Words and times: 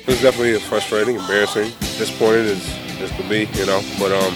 it 0.00 0.06
was 0.06 0.20
definitely 0.20 0.58
frustrating, 0.58 1.16
embarrassing, 1.16 1.70
disappointed 1.98 2.46
as, 2.46 2.78
as 3.00 3.10
could 3.12 3.28
be, 3.28 3.48
you 3.54 3.66
know. 3.66 3.80
But 3.98 4.12
um, 4.12 4.34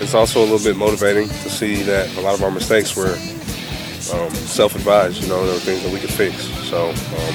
it's 0.00 0.14
also 0.14 0.40
a 0.40 0.46
little 0.46 0.62
bit 0.62 0.76
motivating 0.76 1.28
to 1.28 1.50
see 1.50 1.82
that 1.82 2.14
a 2.16 2.20
lot 2.20 2.34
of 2.34 2.42
our 2.42 2.50
mistakes 2.50 2.96
were 2.96 3.14
um, 4.14 4.30
self-advised. 4.30 5.22
You 5.22 5.28
know, 5.28 5.44
there 5.44 5.54
were 5.54 5.60
things 5.60 5.82
that 5.82 5.92
we 5.92 6.00
could 6.00 6.12
fix. 6.12 6.44
So 6.68 6.90
um, 6.90 7.34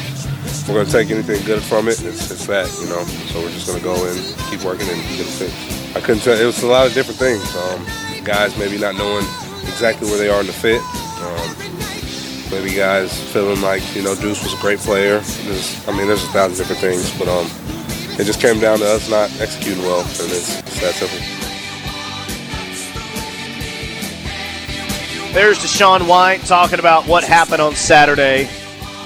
we're 0.68 0.76
going 0.76 0.86
to 0.86 0.92
take 0.92 1.10
anything 1.10 1.44
good 1.46 1.62
from 1.64 1.88
it. 1.88 2.02
It's, 2.04 2.32
it's 2.32 2.48
that, 2.48 2.68
you 2.82 2.90
know. 2.90 3.04
So 3.32 3.42
we're 3.42 3.52
just 3.52 3.68
going 3.68 3.80
to 3.80 3.84
go 3.84 3.96
in, 4.06 4.16
keep 4.50 4.64
working, 4.64 4.90
and 4.90 5.02
get 5.18 5.22
it 5.22 5.34
fixed. 5.38 5.96
I 5.96 6.02
couldn't 6.02 6.22
tell. 6.22 6.40
It 6.40 6.46
was 6.46 6.64
a 6.64 6.68
lot 6.68 6.88
of 6.88 6.94
different 6.94 7.20
things. 7.20 7.44
Um, 7.56 7.86
guys 8.24 8.56
maybe 8.58 8.78
not 8.78 8.96
knowing 8.96 9.26
exactly 9.64 10.08
where 10.08 10.18
they 10.18 10.30
are 10.30 10.42
in 10.42 10.48
the 10.48 10.54
fit. 10.54 10.82
Um, 11.22 11.71
maybe 12.52 12.76
guys 12.76 13.18
feeling 13.32 13.62
like 13.62 13.82
you 13.96 14.04
know 14.04 14.14
Deuce 14.14 14.44
was 14.44 14.54
a 14.54 14.62
great 14.62 14.80
player. 14.80 15.20
There's, 15.20 15.88
I 15.88 15.98
mean, 15.98 16.08
there's 16.08 16.24
a 16.24 16.28
thousand 16.28 16.58
different 16.58 16.82
things, 16.82 17.18
but 17.18 17.28
um, 17.28 17.48
it 18.20 18.26
just 18.26 18.42
came 18.42 18.60
down 18.60 18.80
to 18.80 18.86
us 18.86 19.10
not 19.10 19.32
executing 19.40 19.82
well, 19.84 20.02
and 20.02 20.32
it's, 20.32 20.60
it's 20.60 20.82
that 20.82 20.94
simple. 20.94 21.18
There's 25.34 25.60
DaShaun 25.60 26.08
White 26.08 26.42
talking 26.42 26.80
about 26.80 27.08
what 27.08 27.24
happened 27.24 27.62
on 27.62 27.74
Saturday, 27.74 28.48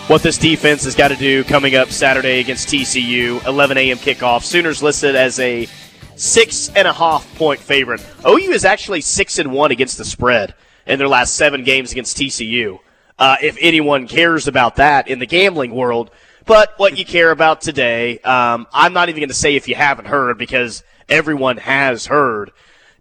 what 0.07 0.23
this 0.23 0.39
defense 0.39 0.83
has 0.83 0.95
got 0.95 1.09
to 1.09 1.15
do 1.15 1.43
coming 1.43 1.75
up 1.75 1.89
Saturday 1.89 2.39
against 2.39 2.67
TCU. 2.67 3.45
11 3.45 3.77
a.m. 3.77 3.97
kickoff. 3.97 4.41
Sooners 4.41 4.81
listed 4.81 5.15
as 5.15 5.39
a 5.39 5.67
six 6.15 6.69
and 6.75 6.87
a 6.87 6.93
half 6.93 7.31
point 7.35 7.59
favorite. 7.59 8.03
OU 8.25 8.51
is 8.51 8.65
actually 8.65 9.01
six 9.01 9.37
and 9.37 9.51
one 9.51 9.69
against 9.69 9.99
the 9.99 10.05
spread 10.05 10.55
in 10.87 10.97
their 10.97 11.07
last 11.07 11.35
seven 11.35 11.63
games 11.63 11.91
against 11.91 12.17
TCU. 12.17 12.79
Uh, 13.17 13.37
if 13.41 13.57
anyone 13.61 14.07
cares 14.07 14.47
about 14.47 14.75
that 14.75 15.07
in 15.07 15.19
the 15.19 15.25
gambling 15.25 15.73
world, 15.73 16.11
but 16.45 16.73
what 16.77 16.97
you 16.97 17.05
care 17.05 17.31
about 17.31 17.61
today, 17.61 18.19
um, 18.19 18.67
I'm 18.73 18.93
not 18.93 19.09
even 19.09 19.21
going 19.21 19.29
to 19.29 19.35
say 19.35 19.55
if 19.55 19.67
you 19.67 19.75
haven't 19.75 20.05
heard 20.05 20.37
because 20.37 20.83
everyone 21.09 21.57
has 21.57 22.07
heard. 22.07 22.51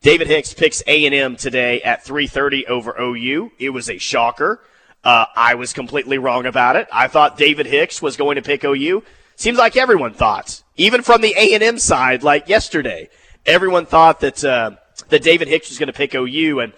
David 0.01 0.29
Hicks 0.29 0.55
picks 0.55 0.83
A&M 0.87 1.37
today 1.37 1.81
at 1.83 2.05
3:30 2.05 2.67
over 2.67 2.95
OU. 3.01 3.53
It 3.59 3.71
was 3.71 3.89
a 3.89 3.99
shocker. 3.99 4.61
Uh, 5.03 5.27
I 5.35 5.55
was 5.55 5.73
completely 5.73 6.19
wrong 6.19 6.47
about 6.47 6.77
it. 6.77 6.89
I 6.93 7.09
thought 7.09 7.37
David 7.37 7.67
Hicks 7.67 8.01
was 8.01 8.17
going 8.17 8.37
to 8.37 8.43
pick 8.43 8.65
OU. 8.65 9.03
Seems 9.37 9.59
like 9.59 9.77
everyone 9.77 10.15
thought, 10.15 10.63
even 10.77 11.03
from 11.03 11.21
the 11.21 11.35
A&M 11.37 11.79
side, 11.79 12.23
like 12.23 12.49
yesterday, 12.49 13.09
everyone 13.45 13.85
thought 13.85 14.21
that 14.21 14.45
uh, 14.45 14.73
that 15.09 15.23
David 15.23 15.49
Hicks 15.49 15.69
was 15.69 15.79
going 15.79 15.89
to 15.89 15.93
pick 15.93 16.15
OU. 16.15 16.61
And 16.61 16.73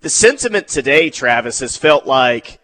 the 0.00 0.10
sentiment 0.10 0.68
today, 0.68 1.10
Travis, 1.10 1.60
has 1.60 1.76
felt 1.76 2.06
like, 2.06 2.60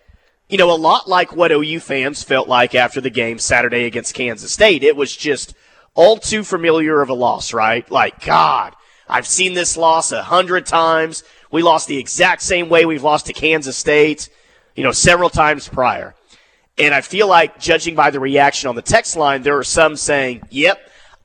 you 0.48 0.56
know, 0.56 0.70
a 0.70 0.77
lot 0.77 1.08
like 1.08 1.36
what 1.36 1.52
OU 1.52 1.80
fans 1.80 2.22
felt 2.22 2.48
like 2.48 2.74
after 2.74 3.00
the 3.00 3.10
game 3.10 3.38
Saturday 3.38 3.84
against 3.84 4.14
Kansas 4.14 4.52
State. 4.52 4.82
It 4.82 4.96
was 4.96 5.14
just 5.14 5.54
all 5.94 6.16
too 6.16 6.42
familiar 6.42 7.02
of 7.02 7.10
a 7.10 7.14
loss, 7.14 7.52
right? 7.52 7.88
Like, 7.91 8.24
God, 8.24 8.74
I've 9.08 9.26
seen 9.26 9.54
this 9.54 9.76
loss 9.76 10.10
a 10.12 10.22
hundred 10.22 10.64
times. 10.64 11.22
We 11.50 11.62
lost 11.62 11.88
the 11.88 11.98
exact 11.98 12.42
same 12.42 12.69
way 12.69 12.86
we've 12.86 13.02
lost 13.02 13.26
to 13.26 13.32
Kansas 13.32 13.76
State, 13.76 14.30
you 14.74 14.84
know, 14.84 14.92
several 14.92 15.28
times 15.28 15.69
prior. 15.69 16.14
And 16.78 16.94
I 16.94 17.00
feel 17.00 17.26
like, 17.26 17.58
judging 17.58 17.94
by 17.94 18.10
the 18.10 18.20
reaction 18.20 18.69
on 18.69 18.76
the 18.76 18.82
text 18.82 19.16
line, 19.16 19.42
there 19.42 19.58
are 19.58 19.64
some 19.64 19.96
saying, 19.96 20.42
yep, 20.50 20.78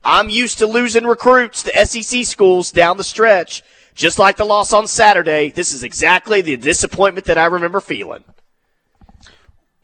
I'm 0.04 0.28
used 0.28 0.58
to 0.58 0.66
losing 0.66 1.04
recruits 1.04 1.62
to 1.62 1.86
SEC 1.86 2.24
schools 2.24 2.72
down 2.72 2.96
the 2.96 3.04
stretch, 3.04 3.62
just 3.94 4.18
like 4.18 4.36
the 4.36 4.44
loss 4.44 4.72
on 4.72 4.86
Saturday. 4.86 5.50
This 5.50 5.72
is 5.72 5.84
exactly 5.84 6.42
the 6.42 6.56
disappointment 6.56 7.26
that 7.26 7.38
I 7.38 7.46
remember 7.46 7.80
feeling. 7.80 8.24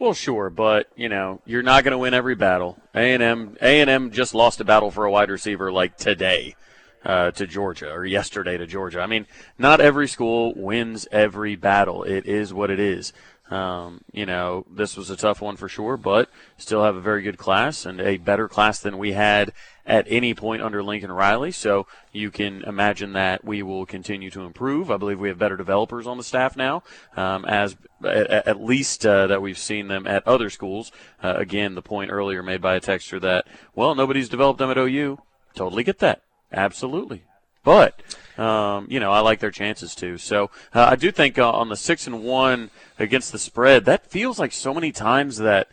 Well, 0.00 0.14
sure, 0.14 0.48
but 0.48 0.88
you 0.96 1.10
know 1.10 1.42
you're 1.44 1.62
not 1.62 1.84
going 1.84 1.92
to 1.92 1.98
win 1.98 2.14
every 2.14 2.34
battle. 2.34 2.78
A 2.94 3.12
and 3.12 3.22
M, 3.22 3.58
A 3.60 3.82
and 3.82 3.90
M 3.90 4.10
just 4.10 4.34
lost 4.34 4.58
a 4.58 4.64
battle 4.64 4.90
for 4.90 5.04
a 5.04 5.10
wide 5.10 5.28
receiver 5.28 5.70
like 5.70 5.98
today 5.98 6.56
uh, 7.04 7.32
to 7.32 7.46
Georgia 7.46 7.92
or 7.92 8.06
yesterday 8.06 8.56
to 8.56 8.66
Georgia. 8.66 9.00
I 9.02 9.06
mean, 9.06 9.26
not 9.58 9.78
every 9.78 10.08
school 10.08 10.54
wins 10.56 11.06
every 11.12 11.54
battle. 11.54 12.02
It 12.02 12.24
is 12.24 12.54
what 12.54 12.70
it 12.70 12.80
is. 12.80 13.12
Um, 13.50 14.02
you 14.12 14.26
know, 14.26 14.64
this 14.70 14.96
was 14.96 15.10
a 15.10 15.16
tough 15.16 15.40
one 15.40 15.56
for 15.56 15.68
sure, 15.68 15.96
but 15.96 16.30
still 16.56 16.84
have 16.84 16.94
a 16.94 17.00
very 17.00 17.22
good 17.22 17.36
class 17.36 17.84
and 17.84 18.00
a 18.00 18.16
better 18.16 18.48
class 18.48 18.78
than 18.78 18.96
we 18.96 19.12
had 19.12 19.52
at 19.84 20.06
any 20.08 20.34
point 20.34 20.62
under 20.62 20.84
Lincoln 20.84 21.10
Riley. 21.10 21.50
So 21.50 21.88
you 22.12 22.30
can 22.30 22.62
imagine 22.62 23.12
that 23.14 23.44
we 23.44 23.62
will 23.62 23.86
continue 23.86 24.30
to 24.30 24.42
improve. 24.42 24.88
I 24.88 24.96
believe 24.96 25.18
we 25.18 25.28
have 25.28 25.38
better 25.38 25.56
developers 25.56 26.06
on 26.06 26.16
the 26.16 26.22
staff 26.22 26.56
now, 26.56 26.84
um, 27.16 27.44
as 27.44 27.76
at, 28.04 28.30
at 28.30 28.62
least 28.62 29.04
uh, 29.04 29.26
that 29.26 29.42
we've 29.42 29.58
seen 29.58 29.88
them 29.88 30.06
at 30.06 30.26
other 30.28 30.48
schools. 30.48 30.92
Uh, 31.20 31.34
again, 31.36 31.74
the 31.74 31.82
point 31.82 32.12
earlier 32.12 32.44
made 32.44 32.60
by 32.62 32.76
a 32.76 32.80
texter 32.80 33.20
that 33.20 33.46
well, 33.74 33.96
nobody's 33.96 34.28
developed 34.28 34.60
them 34.60 34.70
at 34.70 34.78
OU. 34.78 35.18
Totally 35.54 35.82
get 35.82 35.98
that. 35.98 36.22
Absolutely. 36.52 37.24
But 37.64 38.00
um, 38.40 38.86
you 38.88 39.00
know, 39.00 39.12
I 39.12 39.20
like 39.20 39.38
their 39.38 39.50
chances 39.50 39.94
too. 39.94 40.16
So 40.16 40.50
uh, 40.74 40.88
I 40.90 40.96
do 40.96 41.12
think 41.12 41.38
uh, 41.38 41.50
on 41.50 41.68
the 41.68 41.76
six 41.76 42.06
and 42.06 42.24
one 42.24 42.70
against 42.98 43.32
the 43.32 43.38
spread, 43.38 43.84
that 43.84 44.06
feels 44.06 44.38
like 44.38 44.52
so 44.52 44.72
many 44.72 44.92
times 44.92 45.36
that 45.36 45.68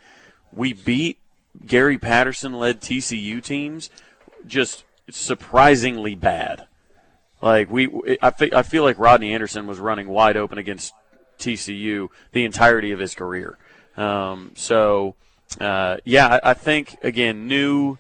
we 0.51 0.73
beat 0.73 1.17
Gary 1.65 1.97
Patterson 1.97 2.53
led 2.53 2.81
TCU 2.81 3.41
teams 3.41 3.89
just 4.45 4.83
surprisingly 5.09 6.13
bad. 6.13 6.67
Like 7.41 7.71
we, 7.71 8.17
I 8.21 8.31
feel, 8.31 8.49
I 8.53 8.63
feel 8.63 8.83
like 8.83 8.99
Rodney 8.99 9.33
Anderson 9.33 9.65
was 9.65 9.79
running 9.79 10.09
wide 10.09 10.35
open 10.35 10.57
against 10.57 10.93
TCU 11.39 12.09
the 12.33 12.43
entirety 12.43 12.91
of 12.91 12.99
his 12.99 13.15
career. 13.15 13.57
Um, 13.95 14.51
so 14.55 15.15
uh, 15.61 15.97
yeah, 16.03 16.39
I, 16.43 16.51
I 16.51 16.53
think 16.53 16.97
again 17.01 17.47
new 17.47 17.97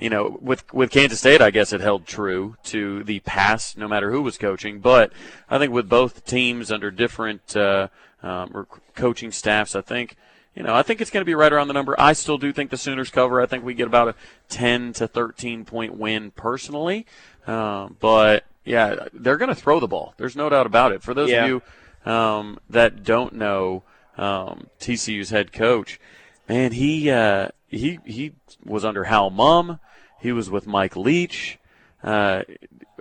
you 0.00 0.08
know, 0.10 0.38
with 0.40 0.72
with 0.72 0.90
Kansas 0.90 1.18
State, 1.18 1.42
I 1.42 1.50
guess 1.50 1.72
it 1.72 1.80
held 1.80 2.06
true 2.06 2.56
to 2.64 3.04
the 3.04 3.20
past, 3.20 3.76
no 3.76 3.86
matter 3.86 4.10
who 4.10 4.22
was 4.22 4.38
coaching. 4.38 4.80
But 4.80 5.12
I 5.48 5.58
think 5.58 5.72
with 5.72 5.88
both 5.88 6.24
teams 6.24 6.72
under 6.72 6.90
different 6.90 7.54
uh, 7.54 7.88
um, 8.22 8.66
coaching 8.94 9.30
staffs, 9.30 9.76
I 9.76 9.82
think 9.82 10.16
you 10.54 10.62
know, 10.62 10.74
I 10.74 10.82
think 10.82 11.00
it's 11.00 11.10
going 11.10 11.20
to 11.20 11.26
be 11.26 11.34
right 11.34 11.52
around 11.52 11.68
the 11.68 11.74
number. 11.74 11.94
I 11.98 12.12
still 12.14 12.38
do 12.38 12.52
think 12.52 12.70
the 12.70 12.76
Sooners 12.76 13.10
cover. 13.10 13.40
I 13.40 13.46
think 13.46 13.64
we 13.64 13.74
get 13.74 13.86
about 13.86 14.08
a 14.08 14.14
10 14.48 14.94
to 14.94 15.06
13 15.06 15.64
point 15.64 15.96
win 15.96 16.32
personally. 16.32 17.06
Um, 17.46 17.96
but 18.00 18.44
yeah, 18.64 19.06
they're 19.12 19.36
going 19.36 19.48
to 19.48 19.54
throw 19.54 19.80
the 19.80 19.86
ball. 19.86 20.14
There's 20.16 20.36
no 20.36 20.48
doubt 20.48 20.66
about 20.66 20.92
it. 20.92 21.02
For 21.02 21.14
those 21.14 21.30
yeah. 21.30 21.44
of 21.44 21.48
you 21.48 22.10
um, 22.10 22.58
that 22.68 23.04
don't 23.04 23.34
know 23.34 23.84
um, 24.16 24.66
TCU's 24.80 25.30
head 25.30 25.52
coach, 25.52 26.00
man, 26.48 26.72
he 26.72 27.10
uh, 27.10 27.48
he 27.68 28.00
he 28.04 28.32
was 28.64 28.84
under 28.84 29.04
Hal 29.04 29.30
Mumme. 29.30 29.78
He 30.20 30.32
was 30.32 30.50
with 30.50 30.66
Mike 30.66 30.96
Leach, 30.96 31.58
uh, 32.02 32.42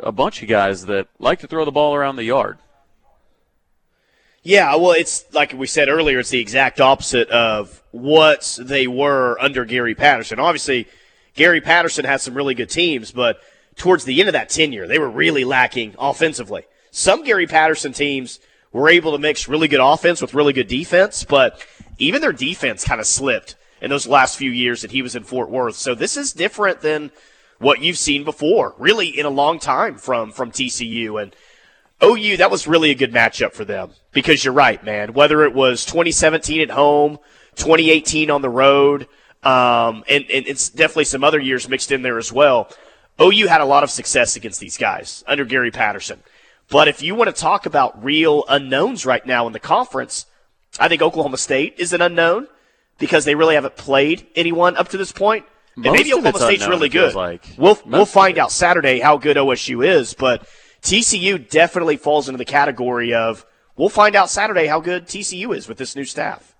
a 0.02 0.12
bunch 0.12 0.42
of 0.42 0.50
guys 0.50 0.86
that 0.86 1.08
like 1.20 1.40
to 1.40 1.48
throw 1.48 1.66
the 1.66 1.72
ball 1.72 1.96
around 1.96 2.16
the 2.16 2.24
yard. 2.24 2.60
Yeah, 4.42 4.76
well, 4.76 4.92
it's 4.92 5.26
like 5.34 5.54
we 5.54 5.68
said 5.68 5.90
earlier, 5.90 6.20
it's 6.20 6.30
the 6.30 6.40
exact 6.40 6.80
opposite 6.80 7.30
of 7.30 7.84
what 7.92 8.58
they 8.62 8.88
were 8.88 9.38
under 9.40 9.66
Gary 9.66 9.96
Patterson. 9.96 10.40
Obviously, 10.40 10.88
Gary 11.36 11.60
Patterson 11.60 12.06
had 12.06 12.22
some 12.22 12.34
really 12.34 12.56
good 12.56 12.70
teams, 12.70 13.12
but 13.12 13.42
towards 13.76 14.06
the 14.06 14.20
end 14.20 14.30
of 14.30 14.34
that 14.34 14.50
tenure, 14.50 14.88
they 14.88 14.98
were 14.98 15.10
really 15.10 15.44
lacking 15.44 15.94
offensively. 16.00 16.64
Some 16.92 17.24
Gary 17.24 17.48
Patterson 17.48 17.92
teams 17.92 18.40
were 18.72 18.88
able 18.88 19.12
to 19.12 19.18
mix 19.18 19.48
really 19.48 19.68
good 19.68 19.82
offense 19.82 20.22
with 20.22 20.34
really 20.34 20.54
good 20.54 20.68
defense, 20.68 21.26
but 21.26 21.66
even 21.98 22.22
their 22.22 22.32
defense 22.32 22.84
kind 22.84 23.02
of 23.02 23.08
slipped 23.08 23.56
in 23.82 23.90
those 23.90 24.08
last 24.08 24.38
few 24.38 24.52
years 24.52 24.82
that 24.82 24.92
he 24.92 25.02
was 25.02 25.16
in 25.16 25.24
Fort 25.24 25.50
Worth. 25.50 25.76
So 25.76 25.96
this 25.96 26.18
is 26.18 26.34
different 26.34 26.82
than 26.82 27.12
what 27.60 27.82
you've 27.82 27.98
seen 27.98 28.24
before, 28.24 28.74
really 28.78 29.08
in 29.08 29.26
a 29.26 29.30
long 29.30 29.60
time 29.60 29.98
from 29.98 30.32
from 30.32 30.52
TCU 30.52 31.22
and 31.22 31.36
OU. 32.04 32.38
That 32.38 32.52
was 32.52 32.68
really 32.68 32.92
a 32.92 32.96
good 32.96 33.14
matchup 33.14 33.54
for 33.54 33.66
them 33.66 33.92
because 34.12 34.44
you're 34.44 34.54
right, 34.54 34.84
man. 34.84 35.14
Whether 35.14 35.44
it 35.44 35.54
was 35.54 35.86
2017 35.86 36.62
at 36.62 36.72
home, 36.72 37.20
2018 37.56 38.32
on 38.32 38.42
the 38.42 38.50
road, 38.50 39.08
um, 39.44 40.04
and, 40.10 40.26
and 40.30 40.48
it's 40.48 40.70
definitely 40.70 41.06
some 41.06 41.24
other 41.24 41.40
years 41.40 41.70
mixed 41.70 41.92
in 41.92 42.02
there 42.02 42.18
as 42.18 42.32
well. 42.32 42.70
OU 43.22 43.48
had 43.48 43.62
a 43.62 43.66
lot 43.66 43.84
of 43.84 43.90
success 43.90 44.36
against 44.36 44.60
these 44.60 44.78
guys 44.78 45.24
under 45.28 45.44
Gary 45.44 45.72
Patterson. 45.72 46.22
But 46.70 46.88
if 46.88 47.02
you 47.02 47.16
want 47.16 47.34
to 47.34 47.42
talk 47.42 47.66
about 47.66 48.04
real 48.04 48.46
unknowns 48.48 49.06
right 49.06 49.26
now 49.26 49.48
in 49.48 49.54
the 49.54 49.60
conference, 49.60 50.26
I 50.80 50.88
think 50.88 51.02
Oklahoma 51.02 51.38
State 51.38 51.76
is 51.78 51.94
an 51.94 52.02
unknown 52.02 52.48
because 53.00 53.26
they 53.26 53.36
really 53.36 53.56
haven't 53.56 53.76
played 53.76 54.28
anyone 54.36 54.78
up 54.78 54.90
to 54.90 54.98
this 54.98 55.12
point. 55.12 55.46
Most 55.76 55.88
and 55.88 55.96
maybe 55.96 56.14
Oklahoma 56.14 56.40
State's 56.40 56.64
unknown, 56.64 56.78
really 56.78 56.90
good. 56.90 57.16
Like. 57.16 57.46
We'll 57.58 57.76
Most 57.76 57.86
we'll 57.86 58.06
find 58.06 58.38
out 58.38 58.52
Saturday 58.52 59.00
how 59.00 59.18
good 59.18 59.38
OSU 59.38 59.86
is, 59.86 60.14
but 60.14 60.48
TCU 60.82 61.50
definitely 61.50 61.98
falls 61.98 62.28
into 62.28 62.38
the 62.38 62.46
category 62.46 63.14
of 63.14 63.46
we'll 63.76 63.90
find 63.90 64.16
out 64.16 64.30
Saturday 64.30 64.68
how 64.68 64.80
good 64.80 65.06
TCU 65.06 65.56
is 65.56 65.68
with 65.68 65.78
this 65.78 65.96
new 65.96 66.06
staff. 66.06 66.56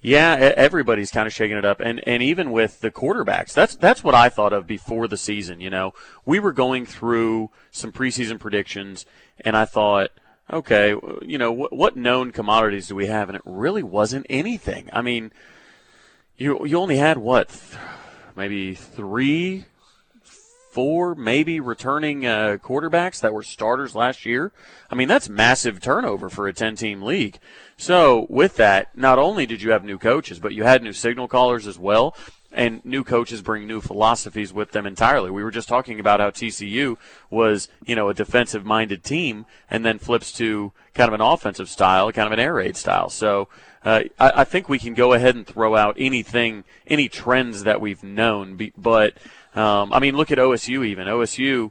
Yeah, 0.00 0.52
everybody's 0.56 1.10
kind 1.10 1.26
of 1.26 1.32
shaking 1.32 1.56
it 1.56 1.64
up, 1.64 1.80
and 1.80 2.06
and 2.06 2.22
even 2.22 2.52
with 2.52 2.80
the 2.80 2.90
quarterbacks, 2.90 3.52
that's 3.52 3.74
that's 3.74 4.04
what 4.04 4.14
I 4.14 4.28
thought 4.28 4.52
of 4.52 4.66
before 4.66 5.08
the 5.08 5.16
season. 5.16 5.60
You 5.60 5.70
know, 5.70 5.94
we 6.24 6.38
were 6.38 6.52
going 6.52 6.86
through 6.86 7.50
some 7.70 7.92
preseason 7.92 8.38
predictions, 8.38 9.06
and 9.40 9.56
I 9.56 9.64
thought 9.64 10.10
okay, 10.52 10.94
you 11.22 11.38
know, 11.38 11.52
what, 11.52 11.72
what 11.72 11.96
known 11.96 12.32
commodities 12.32 12.88
do 12.88 12.94
we 12.94 13.06
have? 13.06 13.28
And 13.28 13.36
it 13.36 13.42
really 13.44 13.82
wasn't 13.82 14.26
anything. 14.28 14.88
I 14.92 15.02
mean, 15.02 15.32
you 16.36 16.66
you 16.66 16.78
only 16.78 16.98
had 16.98 17.18
what 17.18 17.50
maybe 18.36 18.74
three, 18.74 19.64
four, 20.70 21.14
maybe 21.14 21.58
returning 21.58 22.26
uh, 22.26 22.58
quarterbacks 22.62 23.20
that 23.20 23.32
were 23.32 23.42
starters 23.42 23.94
last 23.94 24.26
year. 24.26 24.52
I 24.90 24.94
mean, 24.94 25.08
that's 25.08 25.28
massive 25.28 25.80
turnover 25.80 26.28
for 26.28 26.46
a 26.46 26.52
10 26.52 26.76
team 26.76 27.02
league. 27.02 27.38
So, 27.78 28.26
with 28.28 28.56
that, 28.56 28.96
not 28.96 29.18
only 29.18 29.46
did 29.46 29.62
you 29.62 29.70
have 29.70 29.84
new 29.84 29.98
coaches, 29.98 30.38
but 30.38 30.52
you 30.52 30.64
had 30.64 30.82
new 30.82 30.92
signal 30.92 31.28
callers 31.28 31.66
as 31.66 31.78
well. 31.78 32.14
And 32.56 32.82
new 32.86 33.04
coaches 33.04 33.42
bring 33.42 33.66
new 33.66 33.82
philosophies 33.82 34.50
with 34.50 34.72
them 34.72 34.86
entirely. 34.86 35.30
We 35.30 35.44
were 35.44 35.50
just 35.50 35.68
talking 35.68 36.00
about 36.00 36.20
how 36.20 36.30
TCU 36.30 36.96
was, 37.28 37.68
you 37.84 37.94
know, 37.94 38.08
a 38.08 38.14
defensive 38.14 38.64
minded 38.64 39.04
team 39.04 39.44
and 39.70 39.84
then 39.84 39.98
flips 39.98 40.32
to 40.38 40.72
kind 40.94 41.08
of 41.08 41.14
an 41.14 41.20
offensive 41.20 41.68
style, 41.68 42.10
kind 42.12 42.26
of 42.26 42.32
an 42.32 42.40
air 42.40 42.54
raid 42.54 42.76
style. 42.76 43.10
So, 43.10 43.48
uh, 43.84 44.04
I, 44.18 44.32
I, 44.36 44.44
think 44.44 44.68
we 44.68 44.78
can 44.78 44.94
go 44.94 45.12
ahead 45.12 45.36
and 45.36 45.46
throw 45.46 45.76
out 45.76 45.96
anything, 45.98 46.64
any 46.86 47.08
trends 47.08 47.62
that 47.64 47.80
we've 47.80 48.02
known. 48.02 48.58
But 48.76 49.14
um, 49.54 49.92
I 49.92 50.00
mean, 50.00 50.16
look 50.16 50.32
at 50.32 50.38
OSU. 50.38 50.84
Even 50.84 51.06
OSU, 51.06 51.70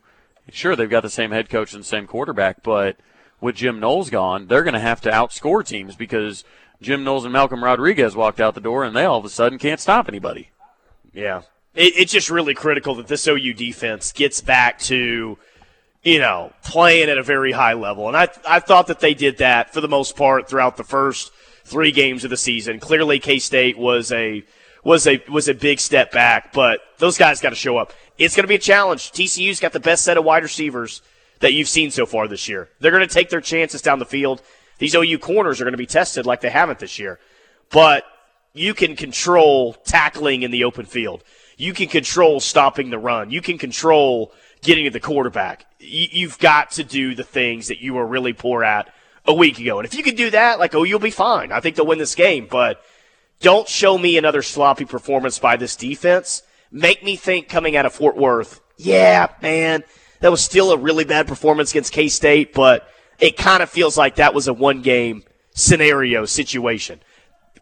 sure 0.52 0.76
they've 0.76 0.90
got 0.90 1.02
the 1.02 1.10
same 1.10 1.32
head 1.32 1.50
coach 1.50 1.74
and 1.74 1.84
the 1.84 1.88
same 1.88 2.08
quarterback, 2.08 2.64
but 2.64 2.98
with 3.42 3.56
Jim 3.56 3.80
Knowles 3.80 4.10
gone, 4.10 4.48
they're 4.48 4.64
going 4.64 4.74
to 4.74 4.80
have 4.80 5.02
to 5.02 5.12
outscore 5.12 5.66
teams 5.66 5.96
because 5.96 6.44
Jim 6.82 7.04
Knowles 7.04 7.26
and 7.26 7.34
Malcolm 7.34 7.64
Rodriguez 7.64 8.16
walked 8.16 8.40
out 8.40 8.56
the 8.56 8.62
door, 8.62 8.84
and 8.84 8.96
they 8.96 9.06
all 9.06 9.20
of 9.20 9.26
a 9.26 9.30
sudden 9.30 9.60
can't 9.60 9.80
stop 9.80 10.08
anybody. 10.08 10.50
Yeah, 11.16 11.42
it, 11.74 11.94
it's 11.98 12.12
just 12.12 12.30
really 12.30 12.54
critical 12.54 12.96
that 12.96 13.08
this 13.08 13.28
OU 13.28 13.54
defense 13.54 14.12
gets 14.12 14.42
back 14.42 14.80
to 14.80 15.38
you 16.06 16.20
know, 16.20 16.54
playing 16.64 17.10
at 17.10 17.18
a 17.18 17.24
very 17.24 17.52
high 17.52 17.74
level. 17.74 18.08
And 18.08 18.16
I, 18.16 18.28
I 18.48 18.60
thought 18.60 18.88
that 18.88 19.00
they 19.00 19.16
did 19.16 19.40
that 19.40 19.74
for 19.74 19.82
the 19.82 19.88
most 19.88 20.16
part 20.16 20.48
throughout 20.48 20.78
the 20.78 20.84
first 20.84 21.32
three 21.66 21.92
games 21.92 22.24
of 22.24 22.30
the 22.30 22.38
season. 22.38 22.80
Clearly, 22.80 23.20
K 23.20 23.40
State 23.40 23.76
was 23.78 24.12
a 24.12 24.44
was 24.84 25.08
a 25.08 25.22
was 25.28 25.50
a 25.50 25.56
big 25.56 25.80
step 25.80 26.12
back, 26.12 26.54
but 26.54 26.80
those 27.00 27.18
guys 27.18 27.42
got 27.42 27.50
to 27.50 27.56
show 27.56 27.78
up. 27.78 27.92
It's 28.20 28.36
going 28.36 28.44
to 28.44 28.48
be 28.48 28.56
a 28.56 28.60
challenge. 28.60 29.12
TCU's 29.12 29.60
got 29.60 29.74
the 29.74 29.80
best 29.80 30.06
set 30.06 30.16
of 30.16 30.24
wide 30.24 30.44
receivers 30.44 31.02
that 31.40 31.54
you've 31.54 31.68
seen 31.68 31.90
so 31.90 32.06
far 32.06 32.28
this 32.28 32.48
year. 32.48 32.70
They're 32.80 32.92
going 32.92 33.06
to 33.06 33.14
take 33.14 33.30
their 33.30 33.42
chances 33.42 33.82
down 33.82 33.98
the 33.98 34.06
field. 34.06 34.44
These 34.78 34.94
OU 34.94 35.18
corners 35.20 35.60
are 35.60 35.64
going 35.64 35.74
to 35.74 35.78
be 35.78 35.88
tested 35.88 36.26
like 36.28 36.42
they 36.42 36.50
haven't 36.50 36.80
this 36.80 37.00
year, 37.00 37.20
but 37.72 38.06
you 38.56 38.74
can 38.74 38.96
control 38.96 39.74
tackling 39.74 40.42
in 40.42 40.50
the 40.50 40.64
open 40.64 40.86
field. 40.86 41.24
You 41.58 41.74
can 41.74 41.88
control 41.88 42.40
stopping 42.40 42.90
the 42.90 42.98
run. 42.98 43.30
You 43.30 43.42
can 43.42 43.58
control 43.58 44.34
getting 44.62 44.86
to 44.86 44.90
the 44.90 45.00
quarterback. 45.00 45.66
You've 45.80 46.40
got 46.40 46.72
to 46.72 46.84
do 46.84 47.14
the 47.16 47.24
things 47.24 47.68
that 47.68 47.82
you 47.82 47.94
were 47.94 48.08
really 48.08 48.34
poor 48.34 48.64
at 48.64 48.92
a 49.26 49.34
week 49.34 49.60
ago. 49.60 49.80
And 49.80 49.86
if 49.86 49.94
you 49.94 50.04
can 50.04 50.16
do 50.16 50.30
that, 50.32 50.58
like, 50.58 50.74
oh, 50.74 50.84
you'll 50.84 51.00
be 51.00 51.12
fine. 51.12 51.52
I 51.52 51.60
think 51.60 51.76
they'll 51.76 51.86
win 51.86 52.00
this 52.00 52.16
game. 52.16 52.48
But 52.50 52.82
don't 53.42 53.68
show 53.68 53.98
me 53.98 54.18
another 54.18 54.42
sloppy 54.42 54.86
performance 54.86 55.38
by 55.38 55.58
this 55.58 55.76
defense. 55.76 56.42
Make 56.72 57.04
me 57.04 57.16
think 57.16 57.50
coming 57.50 57.76
out 57.76 57.86
of 57.86 57.94
Fort 57.94 58.16
Worth, 58.16 58.62
yeah, 58.78 59.34
man, 59.42 59.84
that 60.22 60.32
was 60.32 60.42
still 60.42 60.72
a 60.72 60.78
really 60.78 61.04
bad 61.04 61.28
performance 61.28 61.72
against 61.72 61.94
K 61.94 62.08
State, 62.08 62.54
but 62.54 62.90
it 63.20 63.38
kind 63.38 63.62
of 63.62 63.70
feels 63.70 63.98
like 63.98 64.16
that 64.16 64.34
was 64.34 64.48
a 64.48 64.54
one 64.54 64.82
game 64.82 65.24
scenario 65.54 66.26
situation. 66.26 67.00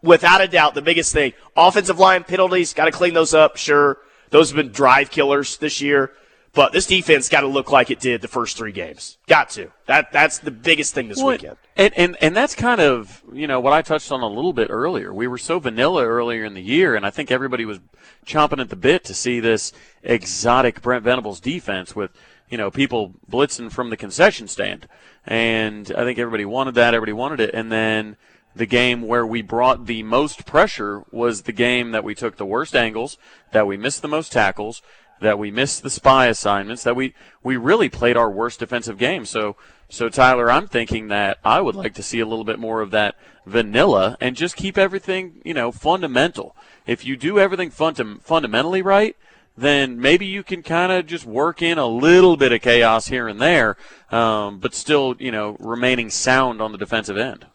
Without 0.04 0.40
a 0.40 0.48
doubt, 0.48 0.74
the 0.74 0.82
biggest 0.82 1.12
thing 1.12 1.32
offensive 1.56 1.98
line 1.98 2.24
penalties, 2.24 2.74
got 2.74 2.84
to 2.84 2.90
clean 2.90 3.14
those 3.14 3.34
up, 3.34 3.56
sure. 3.56 3.98
Those 4.30 4.50
have 4.50 4.56
been 4.56 4.72
drive 4.72 5.10
killers 5.10 5.56
this 5.56 5.80
year. 5.80 6.12
But 6.54 6.72
this 6.72 6.86
defense 6.86 7.28
got 7.28 7.40
to 7.40 7.48
look 7.48 7.72
like 7.72 7.90
it 7.90 7.98
did 7.98 8.20
the 8.20 8.28
first 8.28 8.56
three 8.56 8.70
games. 8.70 9.18
Got 9.26 9.50
to. 9.50 9.72
That 9.86 10.12
that's 10.12 10.38
the 10.38 10.52
biggest 10.52 10.94
thing 10.94 11.08
this 11.08 11.18
well, 11.18 11.28
weekend. 11.28 11.56
And, 11.76 11.92
and 11.96 12.16
and 12.20 12.36
that's 12.36 12.54
kind 12.54 12.80
of 12.80 13.24
you 13.32 13.48
know 13.48 13.58
what 13.58 13.72
I 13.72 13.82
touched 13.82 14.12
on 14.12 14.20
a 14.20 14.28
little 14.28 14.52
bit 14.52 14.68
earlier. 14.70 15.12
We 15.12 15.26
were 15.26 15.36
so 15.36 15.58
vanilla 15.58 16.06
earlier 16.06 16.44
in 16.44 16.54
the 16.54 16.62
year, 16.62 16.94
and 16.94 17.04
I 17.04 17.10
think 17.10 17.32
everybody 17.32 17.64
was 17.64 17.80
chomping 18.24 18.60
at 18.60 18.70
the 18.70 18.76
bit 18.76 19.02
to 19.04 19.14
see 19.14 19.40
this 19.40 19.72
exotic 20.04 20.80
Brent 20.80 21.02
Venables 21.02 21.40
defense 21.40 21.96
with 21.96 22.12
you 22.48 22.56
know 22.56 22.70
people 22.70 23.14
blitzing 23.28 23.72
from 23.72 23.90
the 23.90 23.96
concession 23.96 24.46
stand, 24.46 24.86
and 25.26 25.92
I 25.98 26.04
think 26.04 26.20
everybody 26.20 26.44
wanted 26.44 26.76
that. 26.76 26.94
Everybody 26.94 27.14
wanted 27.14 27.40
it, 27.40 27.50
and 27.52 27.72
then 27.72 28.16
the 28.54 28.66
game 28.66 29.02
where 29.02 29.26
we 29.26 29.42
brought 29.42 29.86
the 29.86 30.02
most 30.02 30.46
pressure 30.46 31.04
was 31.10 31.42
the 31.42 31.52
game 31.52 31.90
that 31.90 32.04
we 32.04 32.14
took 32.14 32.36
the 32.36 32.46
worst 32.46 32.74
angles, 32.76 33.18
that 33.52 33.66
we 33.66 33.76
missed 33.76 34.02
the 34.02 34.08
most 34.08 34.32
tackles, 34.32 34.82
that 35.20 35.38
we 35.38 35.50
missed 35.50 35.82
the 35.82 35.90
spy 35.90 36.26
assignments, 36.26 36.82
that 36.84 36.96
we, 36.96 37.14
we 37.42 37.56
really 37.56 37.88
played 37.88 38.16
our 38.16 38.30
worst 38.30 38.60
defensive 38.60 38.98
game. 38.98 39.24
So, 39.24 39.56
so 39.88 40.08
Tyler, 40.08 40.50
I'm 40.50 40.66
thinking 40.66 41.08
that 41.08 41.38
I 41.44 41.60
would 41.60 41.74
like 41.74 41.94
to 41.94 42.02
see 42.02 42.20
a 42.20 42.26
little 42.26 42.44
bit 42.44 42.58
more 42.58 42.80
of 42.80 42.90
that 42.92 43.16
vanilla 43.46 44.16
and 44.20 44.36
just 44.36 44.56
keep 44.56 44.78
everything, 44.78 45.40
you 45.44 45.54
know, 45.54 45.72
fundamental. 45.72 46.56
If 46.86 47.04
you 47.04 47.16
do 47.16 47.38
everything 47.38 47.70
funda- 47.70 48.18
fundamentally 48.20 48.82
right, 48.82 49.16
then 49.56 50.00
maybe 50.00 50.26
you 50.26 50.42
can 50.42 50.62
kind 50.62 50.90
of 50.90 51.06
just 51.06 51.24
work 51.24 51.62
in 51.62 51.78
a 51.78 51.86
little 51.86 52.36
bit 52.36 52.52
of 52.52 52.60
chaos 52.60 53.06
here 53.06 53.28
and 53.28 53.40
there, 53.40 53.76
um, 54.10 54.58
but 54.58 54.74
still, 54.74 55.14
you 55.18 55.30
know, 55.30 55.56
remaining 55.60 56.10
sound 56.10 56.60
on 56.60 56.72
the 56.72 56.78
defensive 56.78 57.16
end. 57.16 57.46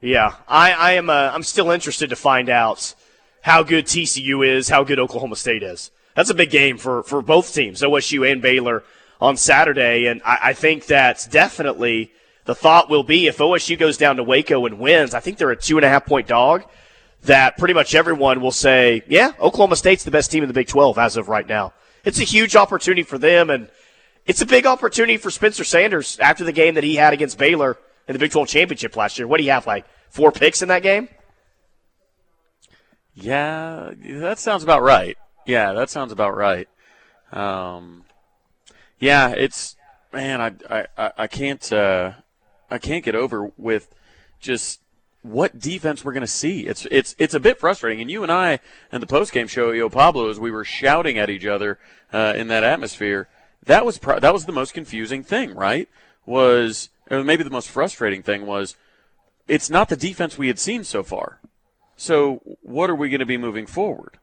Yeah, 0.00 0.34
I, 0.46 0.72
I 0.72 0.92
am. 0.92 1.10
Uh, 1.10 1.30
I'm 1.32 1.42
still 1.42 1.70
interested 1.70 2.10
to 2.10 2.16
find 2.16 2.48
out 2.48 2.94
how 3.42 3.62
good 3.62 3.86
TCU 3.86 4.46
is, 4.46 4.68
how 4.68 4.84
good 4.84 4.98
Oklahoma 4.98 5.36
State 5.36 5.62
is 5.62 5.90
that's 6.18 6.30
a 6.30 6.34
big 6.34 6.50
game 6.50 6.78
for, 6.78 7.04
for 7.04 7.22
both 7.22 7.54
teams, 7.54 7.80
OSU 7.80 8.28
and 8.28 8.42
Baylor 8.42 8.82
on 9.20 9.36
Saturday. 9.36 10.06
And 10.06 10.20
I, 10.24 10.38
I 10.42 10.52
think 10.52 10.86
that's 10.86 11.28
definitely 11.28 12.10
the 12.44 12.56
thought 12.56 12.90
will 12.90 13.04
be 13.04 13.28
if 13.28 13.38
OSU 13.38 13.78
goes 13.78 13.96
down 13.96 14.16
to 14.16 14.24
Waco 14.24 14.66
and 14.66 14.80
wins, 14.80 15.14
I 15.14 15.20
think 15.20 15.38
they're 15.38 15.52
a 15.52 15.56
two 15.56 15.78
and 15.78 15.84
a 15.84 15.88
half 15.88 16.06
point 16.06 16.26
dog. 16.26 16.64
That 17.22 17.56
pretty 17.56 17.74
much 17.74 17.94
everyone 17.94 18.40
will 18.40 18.50
say, 18.50 19.04
yeah, 19.06 19.32
Oklahoma 19.38 19.76
State's 19.76 20.02
the 20.02 20.10
best 20.10 20.32
team 20.32 20.42
in 20.42 20.48
the 20.48 20.54
Big 20.54 20.66
12 20.66 20.98
as 20.98 21.16
of 21.16 21.28
right 21.28 21.46
now. 21.46 21.72
It's 22.04 22.18
a 22.18 22.24
huge 22.24 22.56
opportunity 22.56 23.04
for 23.04 23.18
them, 23.18 23.48
and 23.48 23.68
it's 24.26 24.42
a 24.42 24.46
big 24.46 24.66
opportunity 24.66 25.18
for 25.18 25.30
Spencer 25.30 25.62
Sanders 25.62 26.18
after 26.18 26.42
the 26.42 26.52
game 26.52 26.74
that 26.74 26.84
he 26.84 26.96
had 26.96 27.12
against 27.12 27.38
Baylor 27.38 27.78
in 28.08 28.14
the 28.14 28.18
Big 28.18 28.32
12 28.32 28.48
championship 28.48 28.96
last 28.96 29.18
year. 29.18 29.28
What 29.28 29.38
do 29.38 29.44
you 29.44 29.50
have, 29.50 29.66
like 29.66 29.84
four 30.08 30.32
picks 30.32 30.62
in 30.62 30.68
that 30.68 30.82
game? 30.82 31.08
Yeah, 33.14 33.92
that 34.04 34.38
sounds 34.38 34.62
about 34.62 34.82
right. 34.82 35.16
Yeah, 35.46 35.72
that 35.72 35.90
sounds 35.90 36.12
about 36.12 36.36
right. 36.36 36.68
Um, 37.32 38.04
yeah, 38.98 39.30
it's 39.30 39.76
man, 40.12 40.40
I 40.40 40.86
I, 40.96 41.12
I 41.18 41.26
can't 41.26 41.72
uh, 41.72 42.12
I 42.70 42.78
can't 42.78 43.04
get 43.04 43.14
over 43.14 43.50
with 43.56 43.94
just 44.40 44.80
what 45.22 45.58
defense 45.58 46.04
we're 46.04 46.12
going 46.12 46.20
to 46.20 46.26
see. 46.26 46.66
It's 46.66 46.86
it's 46.90 47.14
it's 47.18 47.34
a 47.34 47.40
bit 47.40 47.58
frustrating. 47.58 48.00
And 48.00 48.10
you 48.10 48.22
and 48.22 48.32
I 48.32 48.60
and 48.92 49.02
the 49.02 49.06
post 49.06 49.32
game 49.32 49.48
show, 49.48 49.72
Yo 49.72 49.88
Pablo, 49.88 50.30
as 50.30 50.38
we 50.38 50.50
were 50.50 50.64
shouting 50.64 51.18
at 51.18 51.30
each 51.30 51.46
other 51.46 51.78
uh, 52.12 52.34
in 52.36 52.48
that 52.48 52.64
atmosphere, 52.64 53.28
that 53.64 53.84
was 53.84 53.98
pro- 53.98 54.20
that 54.20 54.32
was 54.32 54.46
the 54.46 54.52
most 54.52 54.74
confusing 54.74 55.22
thing, 55.22 55.54
right? 55.54 55.88
Was 56.24 56.90
or 57.10 57.22
maybe 57.24 57.42
the 57.42 57.50
most 57.50 57.68
frustrating 57.68 58.22
thing 58.22 58.46
was 58.46 58.76
it's 59.46 59.70
not 59.70 59.88
the 59.88 59.96
defense 59.96 60.36
we 60.36 60.48
had 60.48 60.58
seen 60.58 60.84
so 60.84 61.02
far. 61.02 61.40
So 61.96 62.40
what 62.62 62.90
are 62.90 62.94
we 62.94 63.08
going 63.08 63.20
to 63.20 63.26
be 63.26 63.36
moving 63.36 63.66
forward? 63.66 64.18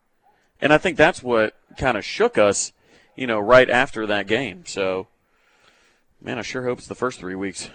And 0.62 0.72
I 0.72 0.78
think 0.78 0.98
that's 0.98 1.22
what 1.22 1.56
kind 1.78 1.98
of 1.98 2.06
shook 2.06 2.38
us, 2.38 2.72
you 3.16 3.28
know, 3.28 3.40
right 3.40 3.70
after 3.70 4.06
that 4.08 4.28
game. 4.28 4.64
So, 4.66 5.08
man, 6.22 6.40
I 6.40 6.42
sure 6.42 6.64
hope 6.64 6.80
it's 6.80 6.88
the 6.88 6.96
first 6.96 7.20
three 7.20 7.36
weeks. 7.36 7.70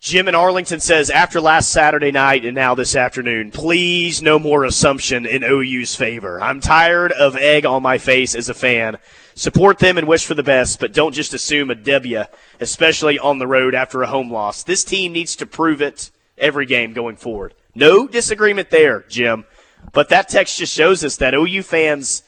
Jim 0.00 0.28
in 0.28 0.34
Arlington 0.36 0.78
says 0.78 1.10
after 1.10 1.40
last 1.40 1.70
Saturday 1.70 2.12
night 2.12 2.44
and 2.44 2.54
now 2.54 2.72
this 2.72 2.94
afternoon, 2.94 3.50
please 3.50 4.22
no 4.22 4.38
more 4.38 4.62
assumption 4.64 5.26
in 5.26 5.42
OU's 5.42 5.96
favor. 5.96 6.40
I'm 6.40 6.60
tired 6.60 7.10
of 7.10 7.36
egg 7.36 7.66
on 7.66 7.82
my 7.82 7.98
face 7.98 8.36
as 8.36 8.48
a 8.48 8.54
fan. 8.54 8.98
Support 9.34 9.80
them 9.80 9.98
and 9.98 10.06
wish 10.06 10.24
for 10.24 10.34
the 10.34 10.44
best, 10.44 10.78
but 10.78 10.92
don't 10.92 11.14
just 11.14 11.34
assume 11.34 11.70
a 11.70 11.74
W, 11.74 12.22
especially 12.60 13.18
on 13.18 13.38
the 13.38 13.48
road 13.48 13.74
after 13.74 14.02
a 14.02 14.06
home 14.06 14.32
loss. 14.32 14.62
This 14.62 14.84
team 14.84 15.12
needs 15.12 15.34
to 15.36 15.46
prove 15.46 15.82
it 15.82 16.12
every 16.38 16.64
game 16.64 16.92
going 16.92 17.16
forward. 17.16 17.54
No 17.74 18.06
disagreement 18.06 18.70
there, 18.70 19.04
Jim. 19.08 19.46
But 19.92 20.10
that 20.10 20.28
text 20.28 20.58
just 20.58 20.72
shows 20.72 21.04
us 21.04 21.16
that 21.16 21.34
OU 21.34 21.64
fans, 21.64 22.22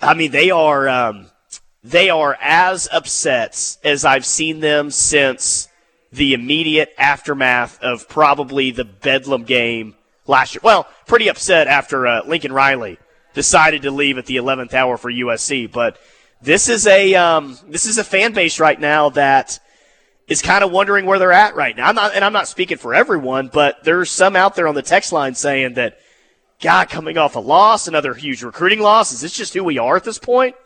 I 0.00 0.14
mean, 0.14 0.30
they 0.30 0.50
are 0.50 0.88
um, 0.88 1.26
they 1.84 2.08
are 2.08 2.38
as 2.40 2.88
upset 2.90 3.76
as 3.84 4.04
I've 4.06 4.26
seen 4.26 4.60
them 4.60 4.90
since 4.90 5.68
the 6.12 6.34
immediate 6.34 6.94
aftermath 6.98 7.80
of 7.82 8.08
probably 8.08 8.70
the 8.70 8.84
Bedlam 8.84 9.44
game 9.44 9.94
last 10.26 10.54
year. 10.54 10.60
Well, 10.62 10.88
pretty 11.06 11.28
upset 11.28 11.66
after 11.66 12.06
uh, 12.06 12.22
Lincoln 12.26 12.52
Riley 12.52 12.98
decided 13.34 13.82
to 13.82 13.90
leave 13.90 14.18
at 14.18 14.26
the 14.26 14.36
11th 14.36 14.74
hour 14.74 14.96
for 14.96 15.10
USC. 15.10 15.70
But 15.70 15.98
this 16.42 16.68
is 16.68 16.86
a 16.86 17.14
um, 17.14 17.58
this 17.68 17.86
is 17.86 17.98
a 17.98 18.04
fan 18.04 18.32
base 18.32 18.60
right 18.60 18.78
now 18.78 19.10
that 19.10 19.60
is 20.28 20.42
kind 20.42 20.64
of 20.64 20.72
wondering 20.72 21.06
where 21.06 21.18
they're 21.18 21.32
at 21.32 21.54
right 21.54 21.76
now. 21.76 21.88
I'm 21.88 21.94
not, 21.94 22.14
and 22.14 22.24
I'm 22.24 22.32
not 22.32 22.48
speaking 22.48 22.78
for 22.78 22.94
everyone, 22.94 23.48
but 23.52 23.84
there's 23.84 24.10
some 24.10 24.34
out 24.34 24.56
there 24.56 24.66
on 24.66 24.74
the 24.74 24.82
text 24.82 25.12
line 25.12 25.34
saying 25.34 25.74
that 25.74 25.98
God, 26.60 26.88
coming 26.88 27.18
off 27.18 27.36
a 27.36 27.40
loss, 27.40 27.86
another 27.86 28.14
huge 28.14 28.42
recruiting 28.42 28.80
loss. 28.80 29.12
Is 29.12 29.20
this 29.20 29.32
just 29.32 29.54
who 29.54 29.62
we 29.62 29.78
are 29.78 29.96
at 29.96 30.04
this 30.04 30.18
point? 30.18 30.56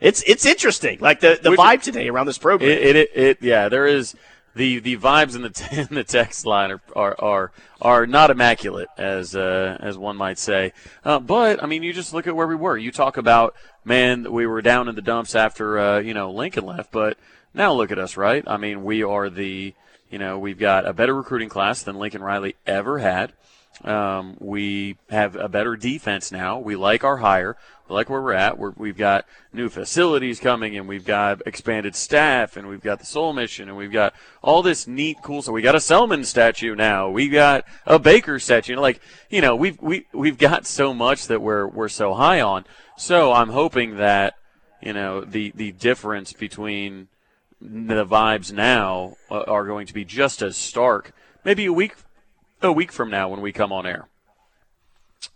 It's 0.00 0.22
it's 0.26 0.46
interesting, 0.46 0.98
like 1.00 1.20
the 1.20 1.38
the 1.40 1.50
Which, 1.50 1.60
vibe 1.60 1.82
today 1.82 2.08
around 2.08 2.26
this 2.26 2.38
program. 2.38 2.70
It, 2.70 2.96
it, 2.96 3.10
it, 3.14 3.42
yeah, 3.42 3.68
there 3.68 3.86
is 3.86 4.16
the 4.54 4.80
the 4.80 4.96
vibes 4.96 5.36
in 5.36 5.42
the 5.42 5.50
t- 5.50 5.76
in 5.90 5.94
the 5.94 6.04
text 6.04 6.46
line 6.46 6.72
are 6.72 6.80
are 6.94 7.16
are, 7.18 7.52
are 7.80 8.06
not 8.06 8.30
immaculate 8.30 8.88
as 8.96 9.34
uh, 9.34 9.76
as 9.80 9.96
one 9.96 10.16
might 10.16 10.38
say. 10.38 10.72
Uh, 11.04 11.18
but 11.18 11.62
I 11.62 11.66
mean, 11.66 11.82
you 11.82 11.92
just 11.92 12.12
look 12.12 12.26
at 12.26 12.36
where 12.36 12.46
we 12.46 12.54
were. 12.54 12.76
You 12.76 12.92
talk 12.92 13.16
about 13.16 13.54
man, 13.84 14.30
we 14.32 14.46
were 14.46 14.62
down 14.62 14.88
in 14.88 14.94
the 14.94 15.02
dumps 15.02 15.34
after 15.34 15.78
uh, 15.78 15.98
you 16.00 16.14
know 16.14 16.30
Lincoln 16.30 16.66
left, 16.66 16.90
but 16.92 17.18
now 17.54 17.72
look 17.72 17.90
at 17.90 17.98
us, 17.98 18.16
right? 18.16 18.44
I 18.46 18.56
mean, 18.56 18.84
we 18.84 19.02
are 19.02 19.30
the 19.30 19.74
you 20.10 20.18
know 20.18 20.38
we've 20.38 20.58
got 20.58 20.86
a 20.86 20.92
better 20.92 21.14
recruiting 21.14 21.48
class 21.48 21.82
than 21.82 21.96
Lincoln 21.96 22.22
Riley 22.22 22.56
ever 22.66 22.98
had. 22.98 23.32
Um, 23.84 24.36
we 24.38 24.96
have 25.08 25.36
a 25.36 25.48
better 25.48 25.76
defense 25.76 26.30
now. 26.30 26.58
We 26.58 26.76
like 26.76 27.02
our 27.02 27.18
hire. 27.18 27.56
We 27.88 27.94
like 27.94 28.10
where 28.10 28.20
we're 28.20 28.34
at. 28.34 28.58
we 28.58 28.88
have 28.88 28.98
got 28.98 29.24
new 29.52 29.68
facilities 29.68 30.38
coming, 30.38 30.76
and 30.76 30.86
we've 30.86 31.04
got 31.04 31.42
expanded 31.46 31.96
staff, 31.96 32.56
and 32.56 32.68
we've 32.68 32.82
got 32.82 33.00
the 33.00 33.06
Soul 33.06 33.32
Mission, 33.32 33.68
and 33.68 33.76
we've 33.76 33.92
got 33.92 34.14
all 34.42 34.62
this 34.62 34.86
neat, 34.86 35.18
cool. 35.22 35.40
So 35.40 35.52
we 35.52 35.62
got 35.62 35.74
a 35.74 35.78
Selmon 35.78 36.24
statue 36.26 36.74
now. 36.74 37.08
We 37.08 37.28
got 37.28 37.64
a 37.86 37.98
Baker 37.98 38.38
statue. 38.38 38.76
Like 38.76 39.00
you 39.30 39.40
know, 39.40 39.56
we've 39.56 39.80
we 39.80 40.06
we've 40.12 40.38
got 40.38 40.66
so 40.66 40.92
much 40.92 41.26
that 41.28 41.40
we're 41.40 41.66
we're 41.66 41.88
so 41.88 42.14
high 42.14 42.40
on. 42.40 42.66
So 42.98 43.32
I'm 43.32 43.48
hoping 43.48 43.96
that 43.96 44.34
you 44.82 44.92
know 44.92 45.22
the 45.22 45.52
the 45.54 45.72
difference 45.72 46.34
between 46.34 47.08
the 47.62 48.06
vibes 48.06 48.52
now 48.52 49.16
are 49.30 49.66
going 49.66 49.86
to 49.86 49.94
be 49.94 50.04
just 50.04 50.42
as 50.42 50.56
stark. 50.56 51.12
Maybe 51.44 51.64
a 51.64 51.72
week 51.72 51.94
a 52.68 52.72
week 52.72 52.92
from 52.92 53.10
now 53.10 53.28
when 53.28 53.40
we 53.40 53.52
come 53.52 53.72
on 53.72 53.86
air. 53.86 54.08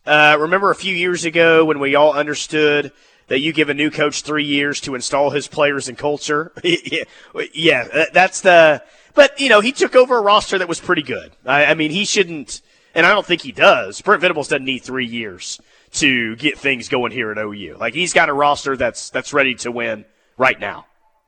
Uh, 0.06 0.36
remember 0.38 0.70
a 0.70 0.74
few 0.74 0.94
years 0.94 1.24
ago 1.24 1.64
when 1.64 1.78
we 1.78 1.94
all 1.94 2.12
understood 2.12 2.92
that 3.28 3.40
you 3.40 3.52
give 3.52 3.70
a 3.70 3.74
new 3.74 3.90
coach 3.90 4.22
three 4.22 4.44
years 4.44 4.80
to 4.82 4.94
install 4.94 5.30
his 5.30 5.48
players 5.48 5.88
and 5.88 5.96
culture? 5.96 6.52
yeah, 7.52 8.06
that's 8.12 8.42
the. 8.42 8.82
But 9.14 9.40
you 9.40 9.48
know, 9.48 9.60
he 9.60 9.72
took 9.72 9.94
over 9.94 10.18
a 10.18 10.20
roster 10.20 10.58
that 10.58 10.68
was 10.68 10.80
pretty 10.80 11.02
good. 11.02 11.32
I, 11.46 11.66
I 11.66 11.74
mean, 11.74 11.90
he 11.90 12.04
shouldn't, 12.04 12.60
and 12.94 13.06
I 13.06 13.10
don't 13.10 13.24
think 13.24 13.42
he 13.42 13.52
does. 13.52 14.02
Brent 14.02 14.20
Venables 14.20 14.48
doesn't 14.48 14.64
need 14.64 14.80
three 14.80 15.06
years 15.06 15.60
to 15.92 16.34
get 16.36 16.58
things 16.58 16.88
going 16.88 17.12
here 17.12 17.30
at 17.30 17.38
OU. 17.38 17.76
Like 17.78 17.94
he's 17.94 18.12
got 18.12 18.28
a 18.28 18.32
roster 18.32 18.76
that's 18.76 19.10
that's 19.10 19.32
ready 19.32 19.54
to 19.56 19.70
win 19.70 20.04
right 20.36 20.58
now, 20.58 20.86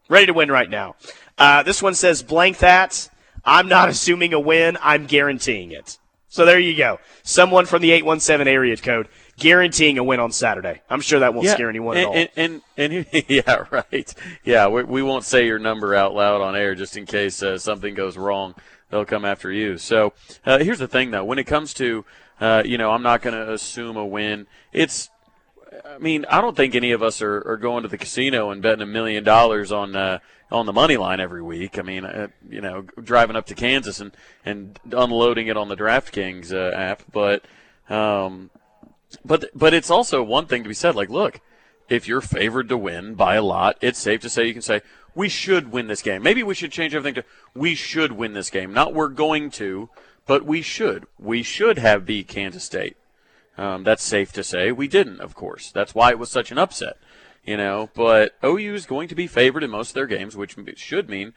ready 0.09 0.27
to 0.27 0.35
win 0.35 0.51
right 0.51 0.69
now. 0.69 0.97
Uh, 1.39 1.63
this 1.63 1.83
one 1.83 1.95
says 1.95 2.23
blank 2.23 2.59
that. 2.59 3.09
I'm 3.47 3.69
not 3.69 3.89
assuming 3.89 4.35
a 4.35 4.41
win. 4.41 4.77
I'm 4.83 5.07
guaranteeing 5.07 5.71
it. 5.71 5.99
So 6.29 6.45
there 6.45 6.59
you 6.59 6.77
go. 6.77 6.99
Someone 7.23 7.65
from 7.65 7.81
the 7.81 7.93
817 7.93 8.53
area 8.53 8.77
code 8.77 9.09
guaranteeing 9.39 9.97
a 9.97 10.05
win 10.05 10.21
on 10.21 10.33
Saturday. 10.33 10.83
I'm 10.91 11.01
sure 11.01 11.21
that 11.21 11.33
won't 11.33 11.47
yeah, 11.47 11.55
scare 11.55 11.71
anyone 11.71 11.97
and, 11.97 12.05
at 12.05 12.09
all. 12.09 12.15
And, 12.15 12.63
and, 12.77 13.07
and, 13.13 13.25
yeah, 13.29 13.65
right. 13.71 14.15
Yeah, 14.45 14.67
we, 14.69 14.83
we, 14.83 15.03
won't 15.03 15.25
say 15.25 15.47
your 15.47 15.59
number 15.59 15.95
out 15.95 16.15
loud 16.15 16.41
on 16.41 16.57
air 16.57 16.75
just 16.75 16.97
in 16.97 17.07
case 17.07 17.43
uh, 17.43 17.57
something 17.57 17.95
goes 17.95 18.17
wrong. 18.17 18.55
They'll 18.91 19.05
come 19.05 19.25
after 19.25 19.51
you. 19.51 19.79
So 19.79 20.13
uh, 20.45 20.59
here's 20.59 20.79
the 20.79 20.89
thing, 20.89 21.11
though. 21.11 21.25
When 21.25 21.39
it 21.39 21.45
comes 21.45 21.73
to, 21.75 22.05
uh, 22.41 22.63
you 22.65 22.79
know, 22.79 22.91
I'm 22.91 23.03
not 23.03 23.23
going 23.23 23.35
to 23.35 23.53
assume 23.53 23.97
a 23.97 24.07
win. 24.07 24.47
It's, 24.73 25.11
I 25.85 25.99
mean, 25.99 26.25
I 26.29 26.41
don't 26.41 26.57
think 26.57 26.75
any 26.75 26.93
of 26.93 27.03
us 27.03 27.23
are, 27.23 27.47
are 27.49 27.57
going 27.57 27.83
to 27.83 27.89
the 27.89 27.99
casino 27.99 28.51
and 28.51 28.63
betting 28.63 28.83
a 28.83 28.87
million 28.87 29.25
dollars 29.25 29.73
on 29.73 29.97
uh, 29.97 30.19
on 30.51 30.67
the 30.67 30.73
money 30.73 30.97
line 30.97 31.21
every 31.21 31.43
week. 31.43 31.79
I 31.79 31.83
mean, 31.83 32.05
uh, 32.05 32.29
you 32.49 32.61
know, 32.61 32.83
driving 33.03 33.37
up 33.37 33.47
to 33.47 33.55
Kansas 33.55 34.01
and, 34.01 34.17
and 34.45 34.79
unloading 34.93 35.49
it 35.49 35.57
on 35.57 35.69
the 35.69 35.77
DraftKings 35.77 36.53
uh, 36.53 36.75
app. 36.77 37.03
But, 37.13 37.45
um, 37.89 38.51
but, 39.25 39.47
but 39.55 39.75
it's 39.75 39.91
also 39.91 40.23
one 40.23 40.47
thing 40.47 40.63
to 40.63 40.69
be 40.69 40.75
said. 40.75 40.95
Like, 40.95 41.11
look, 41.11 41.41
if 41.89 42.07
you're 42.07 42.21
favored 42.21 42.69
to 42.69 42.77
win 42.77 43.15
by 43.15 43.35
a 43.35 43.43
lot, 43.43 43.77
it's 43.81 43.99
safe 43.99 44.21
to 44.21 44.29
say 44.29 44.47
you 44.47 44.53
can 44.53 44.63
say 44.63 44.83
we 45.15 45.29
should 45.29 45.73
win 45.73 45.89
this 45.89 46.03
game. 46.03 46.23
Maybe 46.23 46.43
we 46.43 46.55
should 46.55 46.73
change 46.73 46.95
everything 46.95 47.23
to 47.23 47.25
we 47.55 47.75
should 47.75 48.13
win 48.13 48.35
this 48.35 48.51
game. 48.51 48.73
Not 48.73 48.95
we're 48.95 49.09
going 49.09 49.51
to, 49.53 49.89
but 50.27 50.45
we 50.45 50.63
should. 50.63 51.07
We 51.19 51.43
should 51.43 51.79
have 51.79 52.07
beat 52.07 52.29
Kansas 52.29 52.65
State. 52.65 52.97
Um, 53.59 53.85
that's 53.85 54.03
safe 54.03 54.33
to 54.33 54.45
say. 54.45 54.71
We 54.71 54.87
didn't, 54.87 55.21
of 55.21 55.35
course. 55.35 55.71
That's 55.73 55.95
why 55.95 56.11
it 56.11 56.19
was 56.19 56.31
such 56.31 56.53
an 56.53 56.59
upset 56.59 56.99
you 57.47 57.57
know. 57.57 57.91
But 57.95 58.35
OU 58.45 58.75
is 58.75 58.87
going 58.87 59.09
to 59.09 59.15
be 59.15 59.27
favored 59.27 59.63
in 59.63 59.71
most 59.71 59.91
of 59.91 59.95
their 59.95 60.07
games, 60.07 60.37
which 60.37 60.57
should 60.77 61.09
mean 61.09 61.33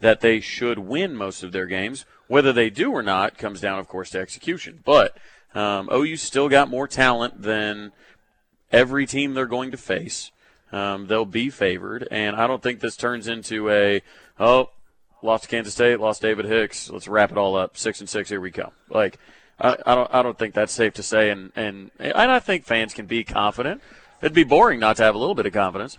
that 0.00 0.20
they 0.20 0.40
should 0.40 0.78
win 0.78 1.16
most 1.16 1.42
of 1.42 1.52
their 1.52 1.66
games. 1.66 2.04
Whether 2.26 2.52
they 2.52 2.70
do 2.70 2.92
or 2.92 3.02
not 3.02 3.38
comes 3.38 3.60
down, 3.60 3.78
of 3.78 3.88
course, 3.88 4.10
to 4.10 4.18
execution. 4.18 4.80
But 4.84 5.16
um, 5.54 5.88
OU 5.92 6.16
still 6.16 6.48
got 6.48 6.68
more 6.68 6.88
talent 6.88 7.42
than 7.42 7.92
every 8.70 9.06
team 9.06 9.34
they're 9.34 9.46
going 9.46 9.70
to 9.70 9.76
face. 9.76 10.30
Um, 10.72 11.06
they'll 11.06 11.26
be 11.26 11.50
favored, 11.50 12.08
and 12.10 12.34
I 12.34 12.46
don't 12.46 12.62
think 12.62 12.80
this 12.80 12.96
turns 12.96 13.28
into 13.28 13.68
a 13.70 14.00
oh 14.40 14.70
lost 15.22 15.48
Kansas 15.48 15.74
State, 15.74 16.00
lost 16.00 16.22
David 16.22 16.46
Hicks. 16.46 16.90
Let's 16.90 17.06
wrap 17.08 17.30
it 17.30 17.38
all 17.38 17.56
up. 17.56 17.76
Six 17.76 18.00
and 18.00 18.08
six, 18.08 18.30
here 18.30 18.40
we 18.40 18.50
come. 18.50 18.72
Like 18.88 19.18
I, 19.60 19.76
I 19.86 19.94
don't 19.94 20.14
I 20.14 20.22
don't 20.22 20.38
think 20.38 20.54
that's 20.54 20.72
safe 20.72 20.94
to 20.94 21.02
say, 21.02 21.30
and 21.30 21.52
and 21.54 21.90
and 21.98 22.30
I 22.30 22.40
think 22.40 22.64
fans 22.64 22.94
can 22.94 23.06
be 23.06 23.22
confident. 23.22 23.82
It'd 24.22 24.32
be 24.34 24.44
boring 24.44 24.80
not 24.80 24.96
to 24.96 25.02
have 25.02 25.14
a 25.14 25.18
little 25.18 25.34
bit 25.34 25.46
of 25.46 25.52
confidence. 25.52 25.98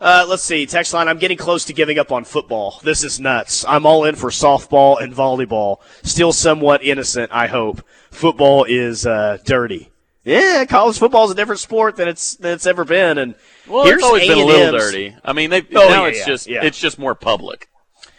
Uh, 0.00 0.26
let's 0.28 0.42
see. 0.42 0.66
Text 0.66 0.92
line. 0.92 1.08
I'm 1.08 1.18
getting 1.18 1.36
close 1.36 1.64
to 1.66 1.72
giving 1.72 1.98
up 1.98 2.10
on 2.10 2.24
football. 2.24 2.80
This 2.82 3.04
is 3.04 3.20
nuts. 3.20 3.64
I'm 3.68 3.86
all 3.86 4.04
in 4.04 4.16
for 4.16 4.30
softball 4.30 5.00
and 5.00 5.14
volleyball. 5.14 5.78
Still 6.02 6.32
somewhat 6.32 6.82
innocent, 6.82 7.30
I 7.32 7.46
hope. 7.46 7.82
Football 8.10 8.64
is 8.64 9.06
uh, 9.06 9.38
dirty. 9.44 9.90
Yeah, 10.24 10.64
college 10.64 10.98
football 10.98 11.26
is 11.26 11.30
a 11.30 11.34
different 11.34 11.60
sport 11.60 11.96
than 11.96 12.08
it's 12.08 12.36
than 12.36 12.54
it's 12.54 12.66
ever 12.66 12.84
been. 12.84 13.18
And 13.18 13.34
well, 13.68 13.84
here's 13.84 13.96
it's 13.98 14.04
always 14.04 14.22
A&M's. 14.22 14.34
been 14.34 14.42
a 14.42 14.46
little 14.46 14.78
dirty. 14.78 15.16
I 15.24 15.32
mean, 15.34 15.50
they 15.50 15.60
oh, 15.60 15.88
now 15.88 16.04
yeah, 16.04 16.08
it's 16.08 16.18
yeah, 16.20 16.26
just 16.26 16.46
yeah. 16.48 16.64
it's 16.64 16.78
just 16.78 16.98
more 16.98 17.14
public. 17.14 17.68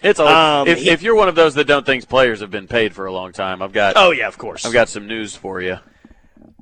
It's 0.04 0.20
always, 0.20 0.36
Um, 0.36 0.68
if, 0.68 0.80
he- 0.84 0.90
if 0.92 1.02
you're 1.02 1.16
one 1.16 1.30
of 1.30 1.36
those 1.36 1.56
that 1.56 1.66
don't 1.66 1.86
think 1.86 2.08
players 2.08 2.42
have 2.42 2.52
been 2.52 2.68
paid 2.68 2.94
for 2.94 3.08
a 3.08 3.12
long 3.12 3.32
time, 3.32 3.62
I've 3.64 3.74
got 3.74 3.94
Oh 3.98 4.12
yeah, 4.12 4.28
of 4.28 4.38
course. 4.38 4.66
I've 4.68 4.74
got 4.74 4.88
some 4.88 5.08
news 5.08 5.36
for 5.36 5.62
you. 5.62 5.80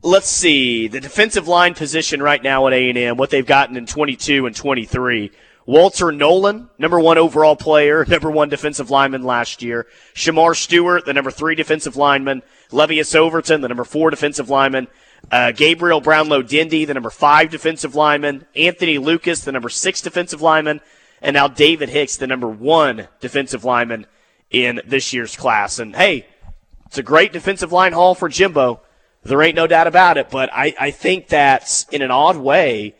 Let's 0.05 0.27
see 0.27 0.89
the 0.89 0.99
defensive 0.99 1.47
line 1.47 1.75
position 1.75 2.21
right 2.21 2.43
now 2.43 2.67
at 2.67 2.73
A&M, 2.73 3.15
what 3.15 3.29
they've 3.29 3.45
gotten 3.45 3.77
in 3.77 3.85
22 3.85 4.45
and 4.45 4.53
23. 4.53 5.31
Walter 5.65 6.11
Nolan, 6.11 6.69
number 6.77 6.99
one 6.99 7.17
overall 7.17 7.55
player, 7.55 8.03
number 8.09 8.29
one 8.29 8.49
defensive 8.49 8.89
lineman 8.89 9.23
last 9.23 9.61
year. 9.61 9.87
Shamar 10.13 10.57
Stewart, 10.57 11.05
the 11.05 11.13
number 11.13 11.31
three 11.31 11.55
defensive 11.55 11.95
lineman. 11.95 12.43
Lebbeus 12.69 13.15
Overton, 13.15 13.61
the 13.61 13.69
number 13.69 13.85
four 13.85 14.09
defensive 14.09 14.49
lineman. 14.49 14.89
Uh, 15.31 15.53
Gabriel 15.53 16.01
Brownlow 16.01 16.41
Dindy, 16.41 16.83
the 16.83 16.93
number 16.93 17.09
five 17.09 17.49
defensive 17.49 17.95
lineman. 17.95 18.45
Anthony 18.57 18.97
Lucas, 18.97 19.45
the 19.45 19.53
number 19.53 19.69
six 19.69 20.01
defensive 20.01 20.41
lineman. 20.41 20.81
And 21.21 21.33
now 21.33 21.47
David 21.47 21.87
Hicks, 21.87 22.17
the 22.17 22.27
number 22.27 22.49
one 22.49 23.07
defensive 23.21 23.63
lineman 23.63 24.05
in 24.51 24.81
this 24.85 25.13
year's 25.13 25.37
class. 25.37 25.79
And 25.79 25.95
hey, 25.95 26.27
it's 26.87 26.97
a 26.97 27.03
great 27.03 27.31
defensive 27.31 27.71
line 27.71 27.93
haul 27.93 28.15
for 28.15 28.27
Jimbo. 28.27 28.81
There 29.23 29.41
ain't 29.41 29.55
no 29.55 29.67
doubt 29.67 29.87
about 29.87 30.17
it. 30.17 30.29
But 30.29 30.49
I, 30.53 30.73
I 30.79 30.91
think 30.91 31.27
that's 31.27 31.87
in 31.89 32.01
an 32.01 32.11
odd 32.11 32.37
way 32.37 32.95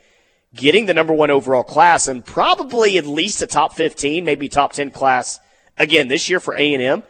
getting 0.55 0.85
the 0.85 0.93
number 0.93 1.13
one 1.13 1.31
overall 1.31 1.63
class 1.63 2.07
and 2.07 2.23
probably 2.23 2.97
at 2.97 3.05
least 3.05 3.41
a 3.41 3.47
top 3.47 3.73
15, 3.73 4.23
maybe 4.23 4.47
top 4.47 4.73
10 4.73 4.91
class 4.91 5.39
again 5.77 6.07
this 6.07 6.29
year 6.29 6.39
for 6.39 6.55
A&M. 6.55 7.03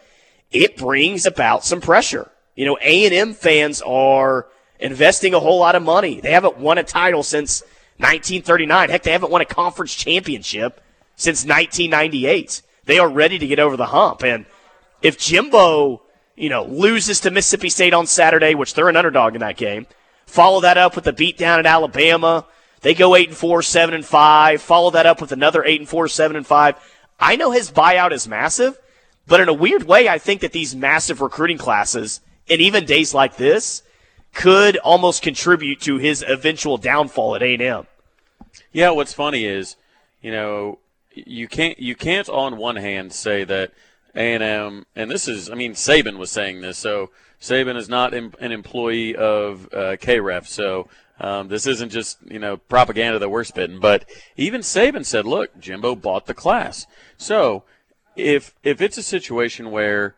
It 0.51 0.77
brings 0.77 1.25
about 1.25 1.65
some 1.65 1.81
pressure. 1.81 2.29
You 2.55 2.65
know, 2.65 2.77
A&M 2.81 3.33
fans 3.33 3.81
are 3.81 4.47
investing 4.79 5.33
a 5.33 5.39
whole 5.39 5.59
lot 5.59 5.75
of 5.75 5.83
money. 5.83 6.21
They 6.21 6.31
haven't 6.31 6.57
won 6.57 6.77
a 6.77 6.83
title 6.83 7.23
since 7.23 7.61
1939. 7.97 8.89
Heck, 8.89 9.03
they 9.03 9.11
haven't 9.11 9.31
won 9.31 9.41
a 9.41 9.45
conference 9.45 9.93
championship 9.95 10.81
since 11.15 11.43
1998. 11.43 12.61
They 12.85 12.99
are 12.99 13.09
ready 13.09 13.39
to 13.39 13.47
get 13.47 13.59
over 13.59 13.75
the 13.75 13.87
hump. 13.87 14.23
And 14.23 14.45
if 15.01 15.17
Jimbo, 15.17 16.02
you 16.35 16.49
know, 16.49 16.63
loses 16.65 17.19
to 17.21 17.31
Mississippi 17.31 17.69
State 17.69 17.93
on 17.93 18.07
Saturday, 18.07 18.55
which 18.55 18.73
they're 18.73 18.89
an 18.89 18.95
underdog 18.95 19.35
in 19.35 19.41
that 19.41 19.57
game, 19.57 19.87
follow 20.25 20.61
that 20.61 20.77
up 20.77 20.95
with 20.95 21.07
a 21.07 21.13
beatdown 21.13 21.59
at 21.59 21.65
Alabama, 21.65 22.45
they 22.83 22.93
go 22.93 23.15
eight 23.15 23.29
and 23.29 23.37
four, 23.37 23.61
seven 23.61 23.95
and 23.95 24.05
five. 24.05 24.61
Follow 24.61 24.91
that 24.91 25.05
up 25.05 25.21
with 25.21 25.31
another 25.31 25.63
eight 25.63 25.79
and 25.79 25.89
four, 25.89 26.07
seven 26.09 26.35
and 26.35 26.45
five. 26.45 26.75
I 27.17 27.37
know 27.37 27.51
his 27.51 27.71
buyout 27.71 28.11
is 28.11 28.27
massive, 28.27 28.77
but 29.25 29.39
in 29.39 29.47
a 29.47 29.53
weird 29.53 29.83
way, 29.83 30.09
I 30.09 30.19
think 30.19 30.41
that 30.41 30.51
these 30.51 30.75
massive 30.75 31.21
recruiting 31.21 31.57
classes 31.57 32.19
and 32.49 32.59
even 32.59 32.85
days 32.85 33.13
like 33.13 33.37
this 33.37 33.83
could 34.33 34.75
almost 34.77 35.21
contribute 35.21 35.79
to 35.81 35.97
his 35.97 36.25
eventual 36.27 36.77
downfall 36.77 37.35
at 37.35 37.41
A&M. 37.41 37.87
Yeah, 38.73 38.89
what's 38.89 39.13
funny 39.13 39.45
is, 39.45 39.77
you 40.21 40.31
know, 40.31 40.79
you 41.13 41.47
can't 41.47 41.79
you 41.79 41.95
can't 41.95 42.27
on 42.27 42.57
one 42.57 42.75
hand 42.75 43.13
say 43.13 43.45
that 43.45 43.71
A 44.15 44.33
and 44.33 44.43
M 44.43 44.85
and 44.95 45.09
this 45.09 45.27
is 45.27 45.49
I 45.49 45.55
mean 45.55 45.73
Saban 45.73 46.17
was 46.17 46.31
saying 46.31 46.61
this, 46.61 46.77
so 46.77 47.09
Saban 47.41 47.75
is 47.75 47.89
not 47.89 48.13
an 48.13 48.33
employee 48.39 49.15
of 49.15 49.65
uh, 49.73 49.97
KREF, 49.97 50.47
so 50.47 50.87
um, 51.19 51.47
this 51.47 51.67
isn't 51.67 51.89
just 51.89 52.19
you 52.29 52.39
know 52.39 52.57
propaganda 52.57 53.19
that 53.19 53.29
we're 53.29 53.43
spitting. 53.43 53.79
But 53.79 54.05
even 54.37 54.61
Saban 54.61 55.05
said, 55.05 55.25
"Look, 55.25 55.59
Jimbo 55.59 55.95
bought 55.95 56.25
the 56.25 56.33
class." 56.33 56.85
So 57.17 57.63
if 58.15 58.53
if 58.63 58.81
it's 58.81 58.97
a 58.97 59.03
situation 59.03 59.71
where 59.71 60.15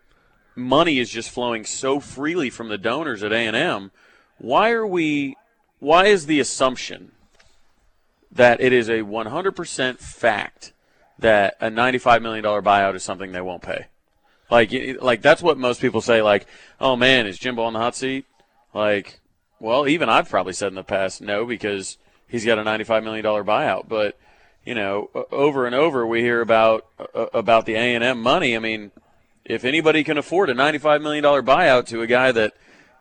money 0.55 0.99
is 0.99 1.09
just 1.09 1.29
flowing 1.29 1.65
so 1.65 1.99
freely 1.99 2.49
from 2.49 2.69
the 2.69 2.77
donors 2.77 3.23
at 3.23 3.33
A 3.33 3.47
and 3.47 3.55
M, 3.55 3.91
why 4.37 4.71
are 4.71 4.87
we? 4.87 5.35
Why 5.79 6.05
is 6.05 6.25
the 6.25 6.39
assumption 6.39 7.11
that 8.31 8.59
it 8.59 8.73
is 8.73 8.89
a 8.89 8.99
100% 8.99 9.97
fact 9.99 10.73
that 11.19 11.55
a 11.61 11.69
$95 11.69 12.21
million 12.21 12.43
buyout 12.43 12.95
is 12.95 13.03
something 13.03 13.31
they 13.31 13.41
won't 13.41 13.61
pay? 13.61 13.87
Like, 14.49 14.71
like 15.01 15.21
that's 15.21 15.41
what 15.41 15.57
most 15.57 15.81
people 15.81 16.01
say. 16.01 16.21
Like, 16.21 16.45
oh 16.79 16.95
man, 16.95 17.25
is 17.25 17.39
Jimbo 17.39 17.63
on 17.63 17.73
the 17.73 17.79
hot 17.79 17.95
seat? 17.95 18.25
Like, 18.73 19.19
well, 19.59 19.87
even 19.87 20.09
I've 20.09 20.29
probably 20.29 20.53
said 20.53 20.67
in 20.67 20.75
the 20.75 20.83
past 20.83 21.21
no 21.21 21.45
because 21.45 21.97
he's 22.27 22.45
got 22.45 22.59
a 22.59 22.63
ninety-five 22.63 23.03
million 23.03 23.23
dollar 23.23 23.43
buyout. 23.43 23.87
But 23.87 24.19
you 24.63 24.75
know, 24.75 25.09
over 25.31 25.65
and 25.65 25.73
over 25.73 26.05
we 26.05 26.21
hear 26.21 26.41
about 26.41 26.85
uh, 26.99 27.27
about 27.33 27.65
the 27.65 27.75
A 27.75 27.95
and 27.95 28.03
M 28.03 28.21
money. 28.21 28.55
I 28.55 28.59
mean, 28.59 28.91
if 29.43 29.63
anybody 29.63 30.03
can 30.03 30.17
afford 30.17 30.49
a 30.49 30.53
ninety-five 30.53 31.01
million 31.01 31.23
dollar 31.23 31.41
buyout 31.41 31.87
to 31.87 32.01
a 32.01 32.07
guy 32.07 32.31
that 32.31 32.53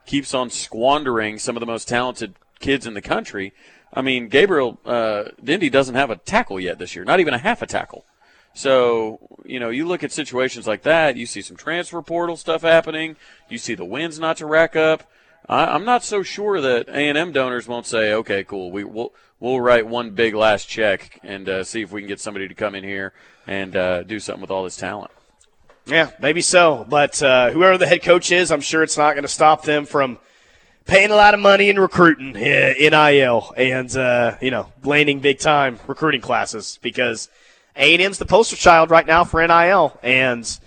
keeps 0.07 0.33
on 0.33 0.49
squandering 0.49 1.39
some 1.39 1.57
of 1.57 1.61
the 1.61 1.67
most 1.67 1.89
talented 1.89 2.35
kids 2.61 2.87
in 2.87 2.95
the 2.95 3.03
country, 3.03 3.53
I 3.95 4.03
mean, 4.03 4.29
Gabriel 4.29 4.79
uh, 4.85 5.25
Dindy 5.43 5.71
doesn't 5.71 5.95
have 5.95 6.11
a 6.11 6.17
tackle 6.17 6.59
yet 6.59 6.79
this 6.79 6.97
year, 6.97 7.05
not 7.05 7.21
even 7.21 7.33
a 7.33 7.39
half 7.39 7.63
a 7.63 7.67
tackle. 7.67 8.05
So, 8.53 9.19
you 9.45 9.59
know, 9.59 9.71
you 9.71 9.87
look 9.87 10.05
at 10.05 10.13
situations 10.13 10.67
like 10.67 10.83
that, 10.83 11.17
you 11.17 11.27
see 11.27 11.43
some 11.43 11.57
transfer 11.57 12.03
portal 12.03 12.37
stuff 12.37 12.63
happening, 12.63 13.17
you 13.49 13.59
see 13.59 13.75
the 13.75 13.85
wins 13.85 14.19
not 14.19 14.37
to 14.39 14.47
rack 14.47 14.77
up. 14.77 15.11
I, 15.49 15.75
am 15.75 15.85
not 15.85 16.05
so 16.05 16.23
sure 16.23 16.61
that 16.61 16.89
A&M 16.89 17.33
donors 17.33 17.69
won't 17.69 17.87
say, 17.87 18.13
okay, 18.15 18.45
cool, 18.45 18.71
we, 18.71 18.85
will 18.85 19.13
we'll 19.41 19.61
write 19.61 19.87
one 19.87 20.11
big 20.11 20.35
last 20.35 20.69
check 20.69 21.21
and 21.23 21.49
uh, 21.49 21.65
see 21.65 21.83
if 21.83 21.93
we 21.93 22.01
can 22.01 22.09
get 22.09 22.21
somebody 22.21 22.49
to 22.49 22.55
come 22.55 22.75
in 22.75 22.85
here 22.85 23.13
and 23.47 23.77
uh, 23.77 24.03
do 24.05 24.19
something 24.19 24.41
with 24.41 24.51
all 24.51 24.65
this 24.65 24.77
talent. 24.77 25.11
Yeah, 25.87 26.11
maybe 26.19 26.41
so. 26.41 26.87
But 26.89 27.23
uh, 27.23 27.51
whoever 27.51 27.77
the 27.77 27.87
head 27.87 28.03
coach 28.03 28.33
is, 28.33 28.51
I'm 28.51 28.63
sure 28.63 28.83
it's 28.83 28.97
not 28.97 29.13
going 29.13 29.23
to 29.23 29.29
stop 29.29 29.65
them 29.65 29.85
from 29.85 30.19
paying 30.87 31.11
a 31.11 31.17
lot 31.17 31.35
of 31.35 31.41
money 31.41 31.69
in 31.69 31.79
recruiting, 31.79 32.33
NIL, 32.33 33.53
and, 33.57 33.97
uh, 33.97 34.37
you 34.41 34.51
know, 34.51 34.73
landing 34.83 35.21
big 35.21 35.39
time 35.39 35.79
recruiting 35.87 36.21
classes 36.21 36.79
because– 36.83 37.29
a&M's 37.77 38.19
the 38.19 38.27
poster 38.27 38.57
child 38.57 38.91
right 38.91 39.07
now 39.07 39.25
for 39.25 39.45
NIL, 39.47 39.99
and 40.03 40.59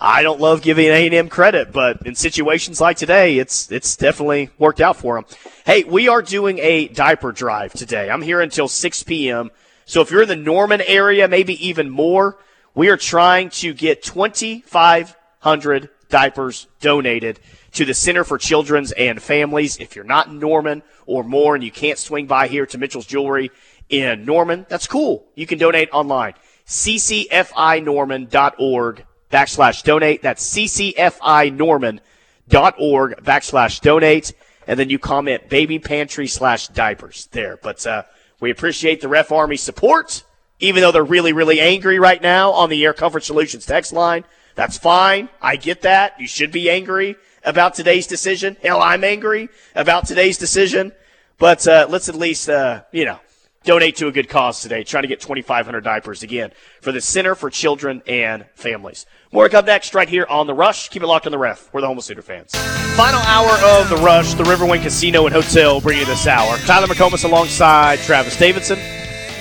I 0.00 0.22
don't 0.22 0.40
love 0.40 0.62
giving 0.62 0.86
A&M 0.86 1.28
credit, 1.28 1.72
but 1.72 2.06
in 2.06 2.14
situations 2.14 2.80
like 2.80 2.96
today, 2.96 3.38
it's 3.38 3.70
it's 3.70 3.96
definitely 3.96 4.50
worked 4.58 4.80
out 4.80 4.96
for 4.96 5.16
them. 5.16 5.24
Hey, 5.64 5.84
we 5.84 6.08
are 6.08 6.22
doing 6.22 6.58
a 6.58 6.88
diaper 6.88 7.32
drive 7.32 7.72
today. 7.72 8.10
I'm 8.10 8.22
here 8.22 8.40
until 8.40 8.68
6 8.68 9.02
p.m. 9.04 9.50
So 9.84 10.00
if 10.00 10.10
you're 10.10 10.22
in 10.22 10.28
the 10.28 10.36
Norman 10.36 10.82
area, 10.86 11.28
maybe 11.28 11.66
even 11.66 11.90
more, 11.90 12.38
we 12.74 12.88
are 12.88 12.96
trying 12.96 13.50
to 13.50 13.72
get 13.72 14.02
2,500 14.02 15.90
diapers 16.08 16.66
donated 16.80 17.38
to 17.72 17.84
the 17.84 17.94
Center 17.94 18.22
for 18.24 18.38
Children's 18.38 18.92
and 18.92 19.20
Families. 19.22 19.76
If 19.78 19.96
you're 19.96 20.04
not 20.04 20.28
in 20.28 20.38
Norman 20.38 20.82
or 21.06 21.24
more 21.24 21.54
and 21.54 21.62
you 21.62 21.70
can't 21.70 21.98
swing 21.98 22.26
by 22.26 22.48
here 22.48 22.64
to 22.66 22.78
Mitchell's 22.78 23.04
Jewelry 23.06 23.50
in 23.88 24.24
Norman, 24.24 24.64
that's 24.68 24.86
cool. 24.86 25.26
You 25.34 25.46
can 25.46 25.58
donate 25.58 25.90
online 25.92 26.34
ccfinorman.org 26.66 29.04
backslash 29.30 29.82
donate. 29.82 30.22
That's 30.22 30.54
ccfinorman.org 30.54 33.24
backslash 33.24 33.80
donate. 33.80 34.32
And 34.66 34.78
then 34.78 34.90
you 34.90 34.98
comment 34.98 35.48
baby 35.48 35.78
pantry 35.78 36.26
slash 36.26 36.68
diapers 36.68 37.26
there. 37.32 37.56
But 37.56 37.86
uh, 37.86 38.02
we 38.38 38.50
appreciate 38.50 39.00
the 39.00 39.08
Ref 39.08 39.32
Army 39.32 39.56
support, 39.56 40.24
even 40.60 40.82
though 40.82 40.92
they're 40.92 41.02
really, 41.02 41.32
really 41.32 41.58
angry 41.58 41.98
right 41.98 42.20
now 42.20 42.50
on 42.50 42.68
the 42.68 42.84
Air 42.84 42.92
Comfort 42.92 43.24
Solutions 43.24 43.64
text 43.64 43.94
line. 43.94 44.26
That's 44.54 44.76
fine. 44.76 45.30
I 45.40 45.56
get 45.56 45.80
that. 45.82 46.20
You 46.20 46.26
should 46.26 46.52
be 46.52 46.68
angry 46.68 47.16
about 47.48 47.74
today's 47.74 48.06
decision. 48.06 48.56
Hell, 48.62 48.80
I'm 48.80 49.02
angry 49.02 49.48
about 49.74 50.06
today's 50.06 50.38
decision. 50.38 50.92
But 51.38 51.66
uh, 51.66 51.86
let's 51.88 52.08
at 52.08 52.14
least, 52.14 52.48
uh, 52.48 52.82
you 52.92 53.04
know, 53.04 53.20
donate 53.64 53.96
to 53.96 54.08
a 54.08 54.12
good 54.12 54.28
cause 54.28 54.60
today. 54.60 54.84
Trying 54.84 55.04
to 55.04 55.08
get 55.08 55.20
2,500 55.20 55.82
diapers 55.82 56.22
again 56.22 56.52
for 56.80 56.92
the 56.92 57.00
Center 57.00 57.34
for 57.34 57.48
Children 57.48 58.02
and 58.06 58.44
Families. 58.54 59.06
More 59.32 59.44
to 59.44 59.50
come 59.50 59.64
next 59.64 59.94
right 59.94 60.08
here 60.08 60.26
on 60.28 60.46
The 60.46 60.54
Rush. 60.54 60.88
Keep 60.90 61.02
it 61.02 61.06
locked 61.06 61.26
on 61.26 61.32
the 61.32 61.38
ref. 61.38 61.72
We're 61.72 61.80
the 61.80 61.86
Homeless 61.86 62.06
Sooner 62.06 62.22
fans. 62.22 62.52
Final 62.96 63.20
hour 63.20 63.50
of 63.78 63.88
The 63.88 63.96
Rush, 63.96 64.34
the 64.34 64.42
Riverwind 64.44 64.82
Casino 64.82 65.26
and 65.26 65.34
Hotel 65.34 65.80
bringing 65.80 66.00
you 66.00 66.06
this 66.06 66.26
hour. 66.26 66.56
Tyler 66.58 66.86
McComas 66.86 67.24
alongside 67.24 68.00
Travis 68.00 68.36
Davidson. 68.36 68.78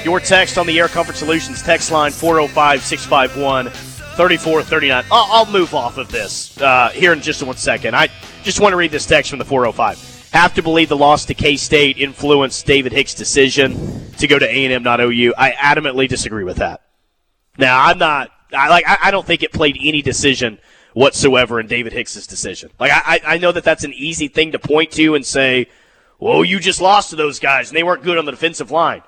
Your 0.03 0.19
text 0.19 0.57
on 0.57 0.67
the 0.67 0.79
Air 0.79 0.87
Comfort 0.87 1.15
Solutions 1.15 1.61
text 1.63 1.91
line 1.91 2.11
405 2.11 2.83
651 2.83 3.96
3439. 4.17 5.05
I'll 5.11 5.45
move 5.51 5.73
off 5.73 5.97
of 5.97 6.11
this 6.11 6.59
uh, 6.59 6.89
here 6.89 7.13
in 7.13 7.21
just 7.21 7.41
one 7.43 7.55
second. 7.55 7.95
I 7.95 8.09
just 8.43 8.59
want 8.59 8.73
to 8.73 8.77
read 8.77 8.91
this 8.91 9.05
text 9.05 9.29
from 9.29 9.39
the 9.39 9.45
405 9.45 10.17
have 10.31 10.53
to 10.53 10.61
believe 10.61 10.89
the 10.89 10.97
loss 10.97 11.25
to 11.25 11.33
K 11.33 11.57
State 11.57 11.97
influenced 11.97 12.65
David 12.65 12.91
Hicks' 12.91 13.13
decision 13.13 14.11
to 14.17 14.27
go 14.27 14.37
to 14.37 14.45
A 14.45 14.65
and 14.65 14.73
M, 14.73 14.83
not 14.83 14.99
OU. 14.99 15.33
I 15.37 15.51
adamantly 15.51 16.07
disagree 16.07 16.43
with 16.43 16.57
that. 16.57 16.81
Now, 17.57 17.85
I'm 17.85 17.97
not. 17.97 18.31
I 18.53 18.69
like. 18.69 18.85
I, 18.87 18.97
I 19.05 19.11
don't 19.11 19.25
think 19.25 19.43
it 19.43 19.51
played 19.51 19.77
any 19.81 20.01
decision 20.01 20.59
whatsoever 20.93 21.59
in 21.59 21.67
David 21.67 21.93
Hicks's 21.93 22.27
decision. 22.27 22.71
Like, 22.79 22.91
I, 22.93 23.19
I 23.25 23.37
know 23.37 23.51
that 23.51 23.63
that's 23.63 23.83
an 23.83 23.93
easy 23.93 24.27
thing 24.27 24.51
to 24.51 24.59
point 24.59 24.91
to 24.91 25.15
and 25.15 25.25
say, 25.25 25.67
"Well, 26.19 26.43
you 26.43 26.59
just 26.59 26.81
lost 26.81 27.11
to 27.11 27.15
those 27.15 27.39
guys, 27.39 27.69
and 27.69 27.77
they 27.77 27.83
weren't 27.83 28.03
good 28.03 28.17
on 28.17 28.25
the 28.25 28.31
defensive 28.31 28.71
line." 28.71 29.01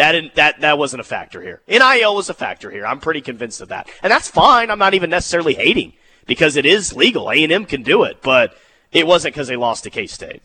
That 0.00 0.34
that 0.34 0.60
that 0.62 0.78
wasn't 0.78 1.02
a 1.02 1.04
factor 1.04 1.42
here. 1.42 1.60
NIL 1.68 2.16
was 2.16 2.30
a 2.30 2.34
factor 2.34 2.70
here. 2.70 2.86
I'm 2.86 3.00
pretty 3.00 3.20
convinced 3.20 3.60
of 3.60 3.68
that, 3.68 3.86
and 4.02 4.10
that's 4.10 4.28
fine. 4.28 4.70
I'm 4.70 4.78
not 4.78 4.94
even 4.94 5.10
necessarily 5.10 5.52
hating 5.52 5.92
because 6.24 6.56
it 6.56 6.64
is 6.64 6.96
legal. 6.96 7.30
A 7.30 7.44
and 7.44 7.52
M 7.52 7.66
can 7.66 7.82
do 7.82 8.04
it, 8.04 8.22
but 8.22 8.56
it 8.92 9.06
wasn't 9.06 9.34
because 9.34 9.48
they 9.48 9.56
lost 9.56 9.84
to 9.84 9.90
K 9.90 10.06
State. 10.06 10.42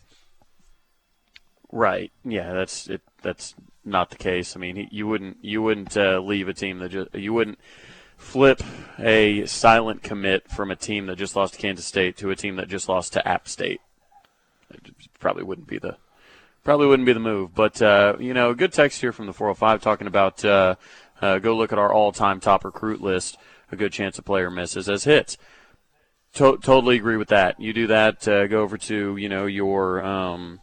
Right. 1.71 2.11
Yeah, 2.25 2.51
that's 2.51 2.87
it. 2.87 3.01
That's 3.21 3.55
not 3.85 4.09
the 4.09 4.17
case. 4.17 4.57
I 4.57 4.59
mean, 4.59 4.89
you 4.91 5.07
wouldn't 5.07 5.37
you 5.41 5.61
wouldn't 5.61 5.95
uh, 5.95 6.19
leave 6.19 6.49
a 6.49 6.53
team 6.53 6.79
that 6.79 6.89
just 6.89 7.15
you 7.15 7.31
wouldn't 7.31 7.59
flip 8.17 8.61
a 8.99 9.45
silent 9.45 10.03
commit 10.03 10.51
from 10.51 10.69
a 10.69 10.75
team 10.75 11.05
that 11.05 11.17
just 11.17 11.37
lost 11.37 11.53
to 11.53 11.61
Kansas 11.61 11.85
State 11.85 12.17
to 12.17 12.29
a 12.29 12.35
team 12.35 12.57
that 12.57 12.67
just 12.67 12.89
lost 12.89 13.13
to 13.13 13.25
App 13.25 13.47
State. 13.47 13.79
It 14.69 14.91
probably 15.17 15.43
wouldn't 15.43 15.67
be 15.69 15.77
the 15.77 15.95
probably 16.65 16.87
wouldn't 16.87 17.05
be 17.05 17.13
the 17.13 17.19
move. 17.21 17.55
But 17.55 17.81
uh, 17.81 18.17
you 18.19 18.33
know, 18.33 18.49
a 18.49 18.55
good 18.55 18.73
text 18.73 18.99
here 18.99 19.13
from 19.13 19.27
the 19.27 19.33
405 19.33 19.81
talking 19.81 20.07
about 20.07 20.43
uh, 20.43 20.75
uh, 21.21 21.39
go 21.39 21.55
look 21.55 21.71
at 21.71 21.79
our 21.79 21.93
all-time 21.93 22.41
top 22.41 22.65
recruit 22.65 23.01
list. 23.01 23.37
A 23.71 23.77
good 23.77 23.93
chance 23.93 24.19
a 24.19 24.21
player 24.21 24.51
misses 24.51 24.89
as 24.89 25.05
hits. 25.05 25.37
To- 26.33 26.57
totally 26.57 26.97
agree 26.97 27.15
with 27.15 27.29
that. 27.29 27.59
You 27.59 27.71
do 27.71 27.87
that. 27.87 28.27
Uh, 28.27 28.47
go 28.47 28.61
over 28.61 28.77
to 28.77 29.15
you 29.15 29.29
know 29.29 29.45
your 29.45 30.03
um, 30.03 30.59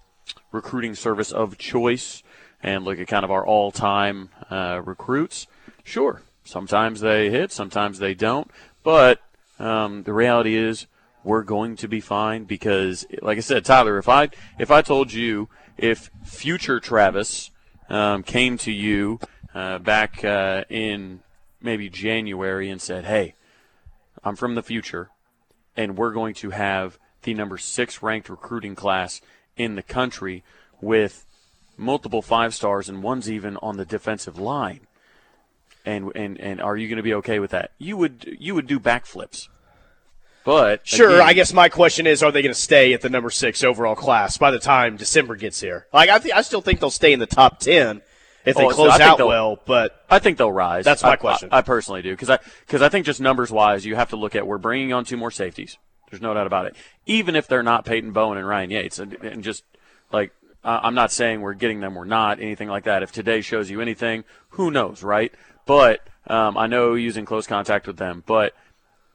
recruiting 0.53 0.95
service 0.95 1.33
of 1.33 1.57
choice 1.57 2.23
and 2.63 2.85
look 2.85 2.99
at 2.99 3.09
kind 3.09 3.25
of 3.25 3.31
our 3.31 3.45
all 3.45 3.73
time 3.73 4.31
uh, 4.51 4.81
recruits, 4.85 5.47
sure, 5.83 6.23
sometimes 6.45 7.01
they 7.01 7.31
hit, 7.31 7.51
sometimes 7.51 7.99
they 7.99 8.15
don't. 8.15 8.51
But 8.83 9.21
um, 9.59 10.05
the 10.05 10.13
reality 10.13 10.55
is 10.55 10.87
we're 11.25 11.43
going 11.43 11.77
to 11.77 11.89
be 11.89 12.01
fine 12.01 12.45
because, 12.45 13.07
like 13.21 13.39
I 13.39 13.43
said, 13.43 13.65
Tyler, 13.65 13.99
if 13.99 14.09
I 14.09 14.31
if 14.59 14.71
I 14.71 14.83
told 14.83 15.13
you 15.13 15.49
if 15.77 16.11
future 16.25 16.81
Travis 16.81 17.51
um, 17.89 18.23
came 18.23 18.59
to 18.59 18.73
you 18.73 19.21
uh, 19.55 19.79
back 19.79 20.25
uh, 20.25 20.65
in 20.69 21.21
maybe 21.61 21.89
January 21.89 22.71
and 22.71 22.81
said, 22.81 23.05
"Hey, 23.05 23.35
I'm 24.25 24.37
from 24.37 24.55
the 24.55 24.63
future, 24.63 25.11
and 25.77 25.97
we're 25.97 26.13
going 26.13 26.35
to 26.35 26.51
have 26.51 26.99
the 27.23 27.35
number 27.35 27.59
six 27.59 28.03
ranked 28.03 28.29
recruiting 28.29 28.75
class 28.75 29.21
in 29.57 29.75
the 29.77 29.83
country 29.83 30.43
with 30.81 31.27
multiple 31.77 32.23
five 32.23 32.55
stars 32.55 32.89
and 32.89 33.03
one's 33.03 33.31
even 33.31 33.57
on 33.59 33.77
the 33.77 33.85
defensive 33.85 34.39
line. 34.39 34.81
And 35.85 36.13
and 36.15 36.39
and 36.39 36.61
are 36.61 36.77
you 36.77 36.89
going 36.89 36.99
to 36.99 37.03
be 37.03 37.15
okay 37.15 37.41
with 37.41 37.51
that? 37.51 37.73
You 37.79 37.97
would 37.97 38.37
you 38.39 38.55
would 38.55 38.67
do 38.67 38.79
backflips. 38.79 39.49
But 40.45 40.87
sure, 40.87 41.17
again, 41.17 41.29
I 41.29 41.33
guess 41.33 41.53
my 41.53 41.69
question 41.69 42.07
is: 42.07 42.23
Are 42.23 42.33
they 42.33 42.43
going 42.43 42.55
to 42.55 42.61
stay 42.61 42.93
at 42.95 43.01
the 43.01 43.11
number 43.11 43.31
six 43.31 43.63
overall 43.63 43.95
class 43.95 44.37
by 44.37 44.51
the 44.51 44.59
time 44.59 44.97
December 44.97 45.37
gets 45.37 45.61
here? 45.61 45.87
Like, 45.93 46.11
I 46.11 46.19
th- 46.19 46.35
I 46.35 46.43
still 46.43 46.61
think 46.61 46.81
they'll 46.81 46.91
stay 46.91 47.13
in 47.13 47.21
the 47.21 47.27
top 47.27 47.61
ten 47.61 48.03
if 48.45 48.57
they 48.57 48.65
oh, 48.65 48.71
close 48.71 48.97
so 48.97 49.03
out 49.03 49.19
well. 49.19 49.59
But 49.65 50.05
I 50.11 50.19
think 50.19 50.39
they'll 50.39 50.53
rise. 50.53 50.85
That's 50.85 51.03
my 51.03 51.11
I, 51.11 51.17
question. 51.17 51.49
I, 51.53 51.59
I, 51.59 51.63
personally 51.63 52.03
do 52.03 52.11
because 52.11 52.31
I 52.31 52.39
because 52.67 52.83
I 52.83 52.89
think 52.89 53.07
just 53.07 53.21
numbers 53.21 53.51
wise, 53.51 53.87
you 53.87 53.95
have 53.95 54.11
to 54.11 54.17
look 54.17 54.35
at 54.35 54.47
we're 54.47 54.59
bringing 54.59 54.93
on 54.93 55.05
two 55.05 55.17
more 55.17 55.31
safeties. 55.31 55.79
There's 56.11 56.23
no 56.23 56.35
doubt 56.35 56.47
about 56.47 56.67
it. 56.67 56.77
Even 57.07 57.37
if 57.37 57.47
they're 57.47 57.63
not 57.63 57.85
Peyton 57.85 58.13
Bowen 58.13 58.37
and 58.37 58.47
Ryan 58.47 58.71
Yaites, 58.71 58.99
and, 58.99 59.15
and 59.25 59.43
just 59.43 59.65
like 60.13 60.33
uh, 60.65 60.81
I'm 60.83 60.95
not 60.95 61.13
saying 61.13 61.41
we're 61.41 61.55
getting 61.55 61.81
them, 61.81 61.95
we're 61.95 62.05
not 62.05 62.41
anything 62.41 62.69
like 62.69 62.85
that. 62.85 63.03
If 63.03 63.13
today 63.13 63.41
shows 63.41 63.71
you 63.71 63.81
anything, 63.81 64.25
who 64.51 64.71
knows, 64.71 65.03
right? 65.03 65.33
But 65.67 66.07
um, 66.27 66.57
I 66.57 66.67
know 66.67 66.95
using 66.95 67.25
close 67.25 67.47
contact 67.47 67.87
with 67.87 67.97
them, 67.97 68.23
but 68.27 68.55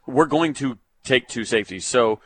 we're 0.06 0.26
going 0.26 0.54
to 0.54 0.78
take 1.04 1.28
two 1.28 1.44
safeties. 1.44 1.86
So 1.86 2.20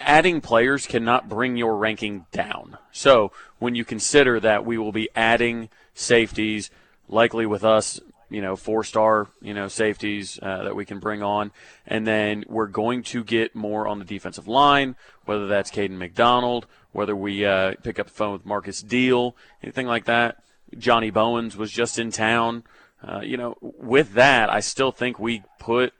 adding 0.00 0.40
players 0.40 0.86
cannot 0.86 1.28
bring 1.28 1.56
your 1.56 1.76
ranking 1.76 2.26
down. 2.32 2.78
So 2.90 3.32
when 3.58 3.74
you 3.74 3.84
consider 3.84 4.40
that 4.40 4.64
we 4.64 4.78
will 4.78 4.92
be 4.92 5.08
adding 5.14 5.68
safeties, 5.94 6.70
likely 7.08 7.46
with 7.46 7.64
us 7.64 8.00
you 8.32 8.40
know, 8.40 8.56
four 8.56 8.82
star, 8.82 9.28
you 9.42 9.52
know, 9.52 9.68
safeties 9.68 10.38
uh, 10.42 10.64
that 10.64 10.74
we 10.74 10.84
can 10.84 10.98
bring 10.98 11.22
on. 11.22 11.52
And 11.86 12.06
then 12.06 12.44
we're 12.48 12.66
going 12.66 13.02
to 13.04 13.22
get 13.22 13.54
more 13.54 13.86
on 13.86 13.98
the 13.98 14.04
defensive 14.04 14.48
line, 14.48 14.96
whether 15.26 15.46
that's 15.46 15.70
Caden 15.70 15.98
McDonald, 15.98 16.66
whether 16.92 17.14
we 17.14 17.44
uh, 17.44 17.74
pick 17.82 17.98
up 17.98 18.06
the 18.06 18.12
phone 18.12 18.32
with 18.32 18.46
Marcus 18.46 18.80
Deal, 18.80 19.36
anything 19.62 19.86
like 19.86 20.06
that. 20.06 20.42
Johnny 20.76 21.10
Bowens 21.10 21.56
was 21.56 21.70
just 21.70 21.98
in 21.98 22.10
town. 22.10 22.64
Uh, 23.06 23.20
you 23.20 23.36
know, 23.36 23.56
with 23.60 24.14
that, 24.14 24.48
I 24.48 24.60
still 24.60 24.92
think 24.92 25.18
we 25.18 25.42
put 25.58 25.92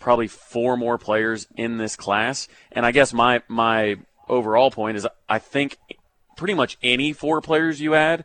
probably 0.00 0.26
four 0.26 0.76
more 0.76 0.98
players 0.98 1.46
in 1.56 1.78
this 1.78 1.94
class. 1.94 2.48
And 2.72 2.84
I 2.84 2.90
guess 2.90 3.12
my 3.12 3.42
my 3.46 3.98
overall 4.28 4.70
point 4.70 4.96
is 4.96 5.06
I 5.28 5.38
think 5.38 5.76
pretty 6.36 6.54
much 6.54 6.78
any 6.82 7.12
four 7.12 7.40
players 7.40 7.80
you 7.80 7.94
add 7.94 8.24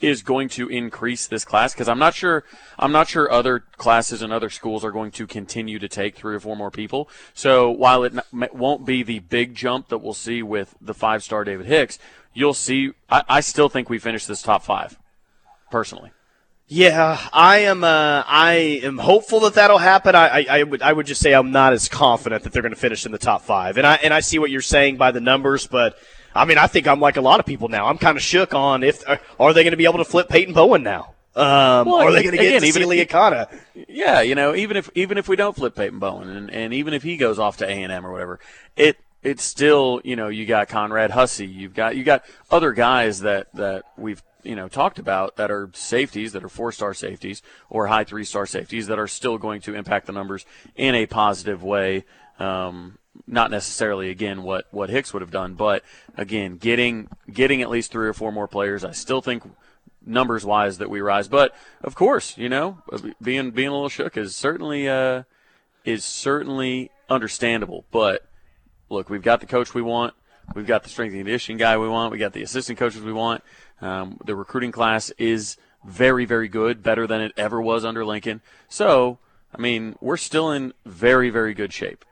is 0.00 0.22
going 0.22 0.48
to 0.48 0.68
increase 0.68 1.26
this 1.26 1.44
class 1.44 1.72
because 1.72 1.88
I'm 1.88 1.98
not 1.98 2.14
sure 2.14 2.44
I'm 2.78 2.92
not 2.92 3.08
sure 3.08 3.30
other 3.30 3.60
classes 3.60 4.22
and 4.22 4.32
other 4.32 4.50
schools 4.50 4.84
are 4.84 4.90
going 4.90 5.12
to 5.12 5.26
continue 5.26 5.78
to 5.78 5.88
take 5.88 6.16
three 6.16 6.34
or 6.34 6.40
four 6.40 6.56
more 6.56 6.70
people. 6.70 7.08
So 7.32 7.70
while 7.70 8.02
it 8.02 8.14
won't 8.52 8.84
be 8.84 9.02
the 9.02 9.20
big 9.20 9.54
jump 9.54 9.88
that 9.88 9.98
we'll 9.98 10.14
see 10.14 10.42
with 10.42 10.74
the 10.80 10.94
five 10.94 11.22
star 11.22 11.44
David 11.44 11.66
Hicks, 11.66 11.98
you'll 12.32 12.54
see. 12.54 12.92
I, 13.08 13.22
I 13.28 13.40
still 13.40 13.68
think 13.68 13.88
we 13.88 13.98
finish 13.98 14.26
this 14.26 14.42
top 14.42 14.64
five, 14.64 14.98
personally. 15.70 16.10
Yeah, 16.74 17.20
I 17.32 17.58
am. 17.58 17.84
Uh, 17.84 18.24
I 18.26 18.80
am 18.82 18.98
hopeful 18.98 19.38
that 19.40 19.54
that'll 19.54 19.78
happen. 19.78 20.16
I, 20.16 20.40
I, 20.40 20.46
I, 20.50 20.62
would. 20.64 20.82
I 20.82 20.92
would 20.92 21.06
just 21.06 21.20
say 21.20 21.32
I'm 21.32 21.52
not 21.52 21.72
as 21.72 21.88
confident 21.88 22.42
that 22.42 22.52
they're 22.52 22.62
going 22.62 22.74
to 22.74 22.80
finish 22.80 23.06
in 23.06 23.12
the 23.12 23.18
top 23.18 23.42
five. 23.42 23.78
And 23.78 23.86
I 23.86 23.94
and 24.02 24.12
I 24.12 24.18
see 24.18 24.40
what 24.40 24.50
you're 24.50 24.60
saying 24.60 24.96
by 24.96 25.12
the 25.12 25.20
numbers, 25.20 25.68
but 25.68 25.96
I 26.34 26.44
mean, 26.44 26.58
I 26.58 26.66
think 26.66 26.88
I'm 26.88 26.98
like 26.98 27.16
a 27.16 27.20
lot 27.20 27.38
of 27.38 27.46
people 27.46 27.68
now. 27.68 27.86
I'm 27.86 27.96
kind 27.96 28.16
of 28.16 28.24
shook 28.24 28.54
on 28.54 28.82
if 28.82 29.04
are 29.38 29.52
they 29.52 29.62
going 29.62 29.70
to 29.70 29.76
be 29.76 29.84
able 29.84 29.98
to 29.98 30.04
flip 30.04 30.28
Peyton 30.28 30.52
Bowen 30.52 30.82
now. 30.82 31.14
Um, 31.36 31.86
well, 31.86 31.94
are 31.96 32.10
they 32.10 32.24
going 32.24 32.36
to 32.36 32.42
get 32.42 32.64
even 32.64 32.82
Akana? 32.82 33.56
Yeah, 33.88 34.22
you 34.22 34.34
know, 34.34 34.56
even 34.56 34.76
if 34.76 34.90
even 34.96 35.16
if 35.16 35.28
we 35.28 35.36
don't 35.36 35.54
flip 35.54 35.76
Peyton 35.76 36.00
Bowen, 36.00 36.28
and, 36.28 36.50
and 36.50 36.74
even 36.74 36.92
if 36.92 37.04
he 37.04 37.16
goes 37.16 37.38
off 37.38 37.58
to 37.58 37.66
A 37.68 37.82
and 37.84 37.92
M 37.92 38.04
or 38.04 38.10
whatever, 38.10 38.40
it 38.76 38.96
it's 39.22 39.44
still 39.44 40.00
you 40.02 40.16
know 40.16 40.26
you 40.26 40.44
got 40.44 40.68
Conrad 40.68 41.12
Hussey, 41.12 41.46
you've 41.46 41.74
got 41.74 41.94
you 41.94 42.02
got 42.02 42.24
other 42.50 42.72
guys 42.72 43.20
that 43.20 43.46
that 43.54 43.84
we've 43.96 44.20
you 44.44 44.54
know 44.54 44.68
talked 44.68 44.98
about 44.98 45.36
that 45.36 45.50
are 45.50 45.70
safeties 45.74 46.32
that 46.32 46.44
are 46.44 46.48
four 46.48 46.72
star 46.72 46.94
safeties 46.94 47.42
or 47.68 47.86
high 47.86 48.04
three 48.04 48.24
star 48.24 48.46
safeties 48.46 48.86
that 48.86 48.98
are 48.98 49.08
still 49.08 49.38
going 49.38 49.60
to 49.62 49.74
impact 49.74 50.06
the 50.06 50.12
numbers 50.12 50.44
in 50.76 50.94
a 50.94 51.06
positive 51.06 51.62
way. 51.62 52.04
Um, 52.38 52.98
not 53.26 53.50
necessarily 53.50 54.10
again 54.10 54.42
what 54.42 54.66
what 54.70 54.90
Hicks 54.90 55.12
would 55.12 55.22
have 55.22 55.30
done, 55.30 55.54
but 55.54 55.82
again 56.16 56.56
getting 56.56 57.08
getting 57.32 57.62
at 57.62 57.70
least 57.70 57.92
three 57.92 58.08
or 58.08 58.12
four 58.12 58.32
more 58.32 58.48
players. 58.48 58.84
I 58.84 58.92
still 58.92 59.20
think 59.20 59.44
numbers 60.04 60.44
wise 60.44 60.78
that 60.78 60.90
we 60.90 61.00
rise, 61.00 61.28
but 61.28 61.54
of 61.82 61.94
course 61.94 62.36
you 62.36 62.48
know 62.48 62.82
being 63.22 63.50
being 63.50 63.68
a 63.68 63.72
little 63.72 63.88
shook 63.88 64.16
is 64.16 64.34
certainly 64.34 64.88
uh, 64.88 65.22
is 65.84 66.04
certainly 66.04 66.90
understandable. 67.08 67.84
But 67.90 68.26
look, 68.90 69.08
we've 69.10 69.22
got 69.22 69.40
the 69.40 69.46
coach 69.46 69.74
we 69.74 69.82
want. 69.82 70.14
We've 70.54 70.66
got 70.66 70.82
the 70.82 70.88
strength 70.88 71.12
and 71.12 71.20
conditioning 71.20 71.58
guy 71.58 71.78
we 71.78 71.88
want. 71.88 72.12
We 72.12 72.18
got 72.18 72.32
the 72.32 72.42
assistant 72.42 72.78
coaches 72.78 73.00
we 73.00 73.12
want. 73.12 73.42
Um, 73.80 74.18
the 74.24 74.36
recruiting 74.36 74.72
class 74.72 75.10
is 75.18 75.56
very, 75.84 76.24
very 76.24 76.48
good, 76.48 76.82
better 76.82 77.06
than 77.06 77.20
it 77.20 77.32
ever 77.36 77.60
was 77.60 77.84
under 77.84 78.04
Lincoln. 78.04 78.40
So, 78.68 79.18
I 79.54 79.60
mean, 79.60 79.96
we're 80.00 80.16
still 80.16 80.50
in 80.50 80.72
very, 80.84 81.30
very 81.30 81.54
good 81.54 81.72
shape. 81.72 82.04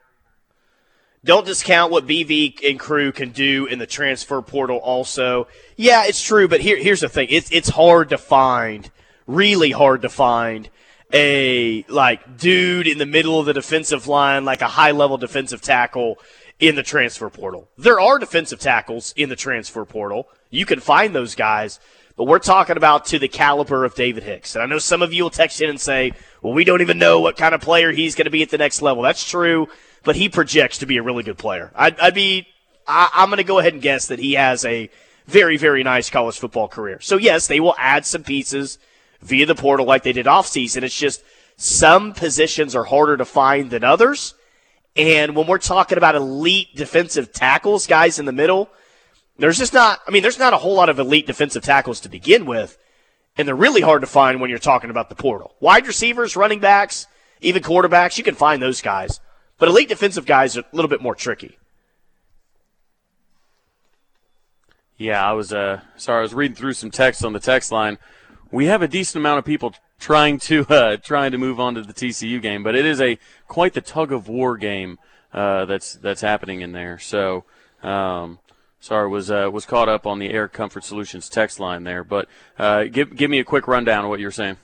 Don't 1.24 1.46
discount 1.46 1.92
what 1.92 2.06
BV 2.06 2.68
and 2.68 2.80
crew 2.80 3.12
can 3.12 3.30
do 3.30 3.66
in 3.66 3.78
the 3.78 3.86
transfer 3.86 4.42
portal. 4.42 4.78
Also, 4.78 5.46
yeah, 5.76 6.04
it's 6.04 6.22
true. 6.22 6.48
But 6.48 6.60
here, 6.60 6.76
here's 6.76 7.00
the 7.00 7.08
thing: 7.08 7.28
it's 7.30 7.50
it's 7.52 7.68
hard 7.68 8.08
to 8.08 8.18
find, 8.18 8.90
really 9.28 9.70
hard 9.70 10.02
to 10.02 10.08
find 10.08 10.68
a 11.12 11.84
like 11.88 12.38
dude 12.38 12.88
in 12.88 12.98
the 12.98 13.06
middle 13.06 13.38
of 13.38 13.46
the 13.46 13.52
defensive 13.52 14.08
line, 14.08 14.44
like 14.44 14.62
a 14.62 14.68
high 14.68 14.90
level 14.90 15.16
defensive 15.16 15.62
tackle 15.62 16.18
in 16.58 16.74
the 16.74 16.82
transfer 16.82 17.30
portal. 17.30 17.68
There 17.78 18.00
are 18.00 18.18
defensive 18.18 18.58
tackles 18.58 19.14
in 19.16 19.28
the 19.28 19.36
transfer 19.36 19.84
portal. 19.84 20.28
You 20.52 20.66
can 20.66 20.80
find 20.80 21.14
those 21.14 21.34
guys, 21.34 21.80
but 22.16 22.24
we're 22.24 22.38
talking 22.38 22.76
about 22.76 23.06
to 23.06 23.18
the 23.18 23.26
caliber 23.26 23.86
of 23.86 23.94
David 23.94 24.22
Hicks. 24.22 24.54
And 24.54 24.62
I 24.62 24.66
know 24.66 24.78
some 24.78 25.00
of 25.00 25.12
you 25.12 25.22
will 25.22 25.30
text 25.30 25.62
in 25.62 25.70
and 25.70 25.80
say, 25.80 26.12
well, 26.42 26.52
we 26.52 26.62
don't 26.62 26.82
even 26.82 26.98
know 26.98 27.20
what 27.20 27.38
kind 27.38 27.54
of 27.54 27.62
player 27.62 27.90
he's 27.90 28.14
going 28.14 28.26
to 28.26 28.30
be 28.30 28.42
at 28.42 28.50
the 28.50 28.58
next 28.58 28.82
level. 28.82 29.02
That's 29.02 29.28
true, 29.28 29.68
but 30.04 30.14
he 30.14 30.28
projects 30.28 30.78
to 30.78 30.86
be 30.86 30.98
a 30.98 31.02
really 31.02 31.22
good 31.22 31.38
player. 31.38 31.72
I'd, 31.74 31.98
I'd 31.98 32.14
be, 32.14 32.46
I, 32.86 33.08
I'm 33.14 33.30
going 33.30 33.38
to 33.38 33.44
go 33.44 33.60
ahead 33.60 33.72
and 33.72 33.80
guess 33.80 34.08
that 34.08 34.18
he 34.18 34.34
has 34.34 34.64
a 34.66 34.90
very, 35.26 35.56
very 35.56 35.82
nice 35.82 36.10
college 36.10 36.38
football 36.38 36.68
career. 36.68 37.00
So 37.00 37.16
yes, 37.16 37.46
they 37.46 37.58
will 37.60 37.74
add 37.78 38.04
some 38.04 38.22
pieces 38.22 38.78
via 39.22 39.46
the 39.46 39.54
portal 39.54 39.86
like 39.86 40.02
they 40.02 40.12
did 40.12 40.26
offseason. 40.26 40.82
It's 40.82 40.98
just 40.98 41.24
some 41.56 42.12
positions 42.12 42.76
are 42.76 42.84
harder 42.84 43.16
to 43.16 43.24
find 43.24 43.70
than 43.70 43.84
others. 43.84 44.34
And 44.96 45.34
when 45.34 45.46
we're 45.46 45.56
talking 45.56 45.96
about 45.96 46.14
elite 46.14 46.76
defensive 46.76 47.32
tackles, 47.32 47.86
guys 47.86 48.18
in 48.18 48.26
the 48.26 48.32
middle, 48.32 48.68
there's 49.38 49.58
just 49.58 49.72
not, 49.72 50.00
I 50.06 50.10
mean, 50.10 50.22
there's 50.22 50.38
not 50.38 50.52
a 50.52 50.58
whole 50.58 50.74
lot 50.74 50.88
of 50.88 50.98
elite 50.98 51.26
defensive 51.26 51.62
tackles 51.62 52.00
to 52.00 52.08
begin 52.08 52.46
with. 52.46 52.78
And 53.36 53.48
they're 53.48 53.54
really 53.54 53.80
hard 53.80 54.02
to 54.02 54.06
find 54.06 54.40
when 54.40 54.50
you're 54.50 54.58
talking 54.58 54.90
about 54.90 55.08
the 55.08 55.14
portal. 55.14 55.54
Wide 55.58 55.86
receivers, 55.86 56.36
running 56.36 56.60
backs, 56.60 57.06
even 57.40 57.62
quarterbacks, 57.62 58.18
you 58.18 58.24
can 58.24 58.34
find 58.34 58.62
those 58.62 58.82
guys. 58.82 59.20
But 59.58 59.68
elite 59.68 59.88
defensive 59.88 60.26
guys 60.26 60.56
are 60.56 60.60
a 60.60 60.76
little 60.76 60.88
bit 60.88 61.00
more 61.00 61.14
tricky. 61.14 61.56
Yeah, 64.98 65.26
I 65.26 65.32
was 65.32 65.52
uh, 65.52 65.80
sorry. 65.96 66.20
I 66.20 66.22
was 66.22 66.34
reading 66.34 66.54
through 66.54 66.74
some 66.74 66.90
text 66.90 67.24
on 67.24 67.32
the 67.32 67.40
text 67.40 67.72
line. 67.72 67.98
We 68.50 68.66
have 68.66 68.82
a 68.82 68.88
decent 68.88 69.20
amount 69.20 69.38
of 69.38 69.44
people 69.44 69.74
trying 69.98 70.38
to 70.40 70.66
uh, 70.68 70.96
trying 70.98 71.32
to 71.32 71.38
move 71.38 71.58
on 71.58 71.74
to 71.74 71.82
the 71.82 71.94
TCU 71.94 72.40
game, 72.40 72.62
but 72.62 72.74
it 72.74 72.84
is 72.84 73.00
a 73.00 73.18
quite 73.48 73.72
the 73.72 73.80
tug 73.80 74.12
of 74.12 74.28
war 74.28 74.56
game 74.56 74.98
uh, 75.32 75.64
that's 75.64 75.94
that's 75.94 76.20
happening 76.20 76.60
in 76.60 76.72
there. 76.72 76.98
So, 76.98 77.44
um, 77.82 78.38
sorry, 78.82 79.08
was 79.08 79.30
uh, 79.30 79.48
was 79.50 79.64
caught 79.64 79.88
up 79.88 80.06
on 80.06 80.18
the 80.18 80.28
Air 80.28 80.48
Comfort 80.48 80.84
Solutions 80.84 81.30
text 81.30 81.58
line 81.58 81.84
there, 81.84 82.04
but 82.04 82.28
uh, 82.58 82.84
give 82.84 83.16
give 83.16 83.30
me 83.30 83.38
a 83.38 83.44
quick 83.44 83.66
rundown 83.66 84.04
of 84.04 84.10
what 84.10 84.20
you're 84.20 84.30
saying. 84.30 84.58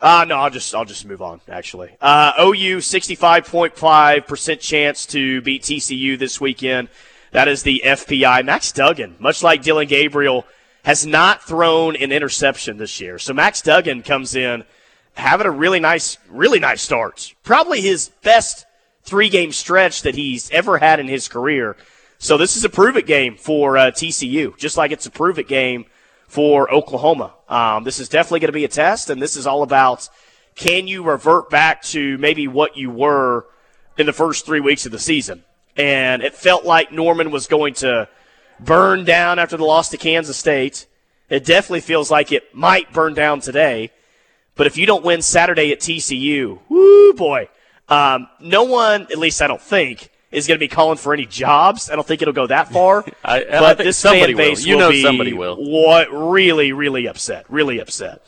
Uh, 0.00 0.24
no, 0.26 0.36
I'll 0.36 0.50
just 0.50 0.74
I'll 0.74 0.86
just 0.86 1.04
move 1.04 1.20
on. 1.20 1.40
Actually, 1.48 1.96
uh, 2.00 2.32
OU 2.40 2.80
sixty 2.80 3.14
five 3.14 3.44
point 3.46 3.76
five 3.76 4.26
percent 4.26 4.60
chance 4.60 5.04
to 5.06 5.42
beat 5.42 5.62
TCU 5.62 6.18
this 6.18 6.40
weekend. 6.40 6.88
That 7.32 7.48
is 7.48 7.62
the 7.62 7.82
FPI. 7.84 8.44
Max 8.44 8.72
Duggan, 8.72 9.16
much 9.18 9.42
like 9.42 9.62
Dillon 9.62 9.88
Gabriel 9.88 10.46
has 10.84 11.04
not 11.04 11.42
thrown 11.42 11.96
an 11.96 12.12
interception 12.12 12.78
this 12.78 13.00
year. 13.00 13.18
So 13.18 13.34
Max 13.34 13.60
Duggan 13.60 14.02
comes 14.02 14.36
in 14.36 14.64
having 15.14 15.46
a 15.46 15.50
really 15.50 15.80
nice, 15.80 16.16
really 16.28 16.60
nice 16.60 16.80
start. 16.80 17.34
Probably 17.42 17.80
his 17.80 18.10
best 18.22 18.64
three 19.02 19.28
game 19.28 19.50
stretch 19.50 20.02
that 20.02 20.14
he's 20.14 20.50
ever 20.50 20.78
had 20.78 21.00
in 21.00 21.08
his 21.08 21.26
career. 21.26 21.76
So 22.18 22.36
this 22.36 22.56
is 22.56 22.64
a 22.64 22.68
prove 22.68 22.96
it 22.96 23.06
game 23.06 23.36
for 23.36 23.76
uh, 23.76 23.90
TCU, 23.90 24.56
just 24.56 24.76
like 24.76 24.90
it's 24.90 25.06
a 25.06 25.10
prove 25.10 25.38
it 25.38 25.48
game 25.48 25.84
for 26.28 26.72
Oklahoma. 26.72 27.34
Um, 27.48 27.84
this 27.84 28.00
is 28.00 28.08
definitely 28.08 28.40
going 28.40 28.48
to 28.48 28.52
be 28.52 28.64
a 28.64 28.68
test, 28.68 29.10
and 29.10 29.20
this 29.20 29.36
is 29.36 29.46
all 29.46 29.62
about 29.62 30.08
can 30.54 30.88
you 30.88 31.02
revert 31.02 31.50
back 31.50 31.82
to 31.82 32.16
maybe 32.18 32.48
what 32.48 32.76
you 32.76 32.90
were 32.90 33.46
in 33.98 34.06
the 34.06 34.12
first 34.12 34.46
three 34.46 34.60
weeks 34.60 34.86
of 34.86 34.92
the 34.92 34.98
season. 34.98 35.44
And 35.76 36.22
it 36.22 36.34
felt 36.34 36.64
like 36.64 36.92
Norman 36.92 37.30
was 37.30 37.46
going 37.46 37.74
to 37.74 38.08
burn 38.58 39.04
down 39.04 39.38
after 39.38 39.56
the 39.56 39.64
loss 39.64 39.90
to 39.90 39.98
Kansas 39.98 40.36
State. 40.36 40.86
It 41.28 41.44
definitely 41.44 41.80
feels 41.80 42.10
like 42.10 42.32
it 42.32 42.54
might 42.54 42.92
burn 42.92 43.14
down 43.14 43.40
today. 43.40 43.90
But 44.54 44.66
if 44.66 44.78
you 44.78 44.86
don't 44.86 45.04
win 45.04 45.20
Saturday 45.20 45.72
at 45.72 45.80
TCU, 45.80 46.60
whoo 46.68 47.12
boy, 47.14 47.48
um, 47.88 48.28
no 48.40 48.64
one, 48.64 49.02
at 49.02 49.18
least 49.18 49.42
I 49.42 49.46
don't 49.46 49.60
think, 49.60 50.10
is 50.36 50.46
going 50.46 50.56
to 50.56 50.62
be 50.62 50.68
calling 50.68 50.98
for 50.98 51.14
any 51.14 51.24
jobs. 51.24 51.90
I 51.90 51.94
don't 51.94 52.06
think 52.06 52.20
it'll 52.20 52.34
go 52.34 52.46
that 52.46 52.70
far. 52.70 53.04
I, 53.24 53.42
but 53.44 53.80
I 53.80 53.84
this 53.84 54.02
fan 54.02 54.36
base 54.36 54.64
will. 54.64 54.68
You 54.68 54.76
know 54.76 54.92
somebody 54.92 55.32
will. 55.32 55.56
What 55.56 56.08
really, 56.12 56.72
really 56.72 57.06
upset. 57.06 57.46
Really 57.48 57.80
upset. 57.80 58.24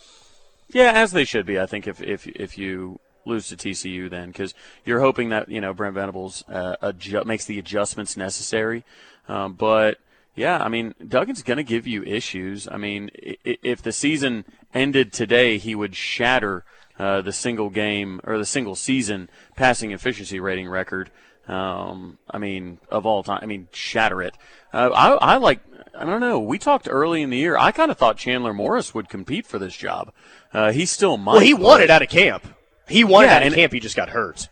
Yeah, 0.70 0.92
as 0.92 1.12
they 1.12 1.24
should 1.24 1.46
be. 1.46 1.60
I 1.60 1.66
think 1.66 1.86
if 1.86 2.00
if 2.00 2.26
if 2.26 2.56
you 2.56 2.98
lose 3.26 3.48
to 3.48 3.56
TCU, 3.56 4.08
then 4.08 4.28
because 4.28 4.54
you're 4.84 5.00
hoping 5.00 5.28
that 5.28 5.50
you 5.50 5.60
know 5.60 5.74
Brent 5.74 5.94
Venables 5.94 6.44
uh, 6.48 6.92
makes 7.26 7.44
the 7.44 7.58
adjustments 7.58 8.16
necessary. 8.16 8.84
Um, 9.28 9.52
but 9.52 9.98
yeah, 10.34 10.62
I 10.62 10.68
mean, 10.68 10.94
Duggan's 11.06 11.42
going 11.42 11.58
to 11.58 11.64
give 11.64 11.86
you 11.86 12.02
issues. 12.04 12.66
I 12.70 12.78
mean, 12.78 13.10
if 13.14 13.82
the 13.82 13.92
season 13.92 14.46
ended 14.72 15.12
today, 15.12 15.58
he 15.58 15.74
would 15.74 15.94
shatter 15.94 16.64
uh, 16.98 17.20
the 17.20 17.32
single 17.32 17.70
game 17.70 18.20
or 18.24 18.38
the 18.38 18.46
single 18.46 18.74
season 18.74 19.28
passing 19.56 19.92
efficiency 19.92 20.40
rating 20.40 20.68
record. 20.68 21.10
Um, 21.48 22.18
I 22.30 22.38
mean, 22.38 22.78
of 22.90 23.06
all 23.06 23.22
time. 23.22 23.40
I 23.42 23.46
mean, 23.46 23.68
shatter 23.72 24.22
it. 24.22 24.34
Uh, 24.72 24.90
I, 24.94 25.34
I 25.34 25.36
like. 25.38 25.60
I 25.98 26.04
don't 26.04 26.20
know. 26.20 26.38
We 26.38 26.58
talked 26.58 26.86
early 26.88 27.22
in 27.22 27.30
the 27.30 27.38
year. 27.38 27.56
I 27.56 27.72
kind 27.72 27.90
of 27.90 27.96
thought 27.96 28.18
Chandler 28.18 28.52
Morris 28.52 28.94
would 28.94 29.08
compete 29.08 29.46
for 29.46 29.58
this 29.58 29.74
job. 29.74 30.12
Uh, 30.52 30.70
he 30.70 30.86
still 30.86 31.16
might. 31.16 31.32
Well, 31.32 31.40
he 31.40 31.54
won 31.54 31.80
it 31.80 31.90
out 31.90 32.02
of 32.02 32.08
camp. 32.08 32.46
He 32.86 33.02
won 33.02 33.24
yeah, 33.24 33.38
it 33.38 33.42
out 33.42 33.46
of 33.48 33.54
camp. 33.54 33.72
He 33.72 33.80
just 33.80 33.96
got 33.96 34.10
hurt. 34.10 34.48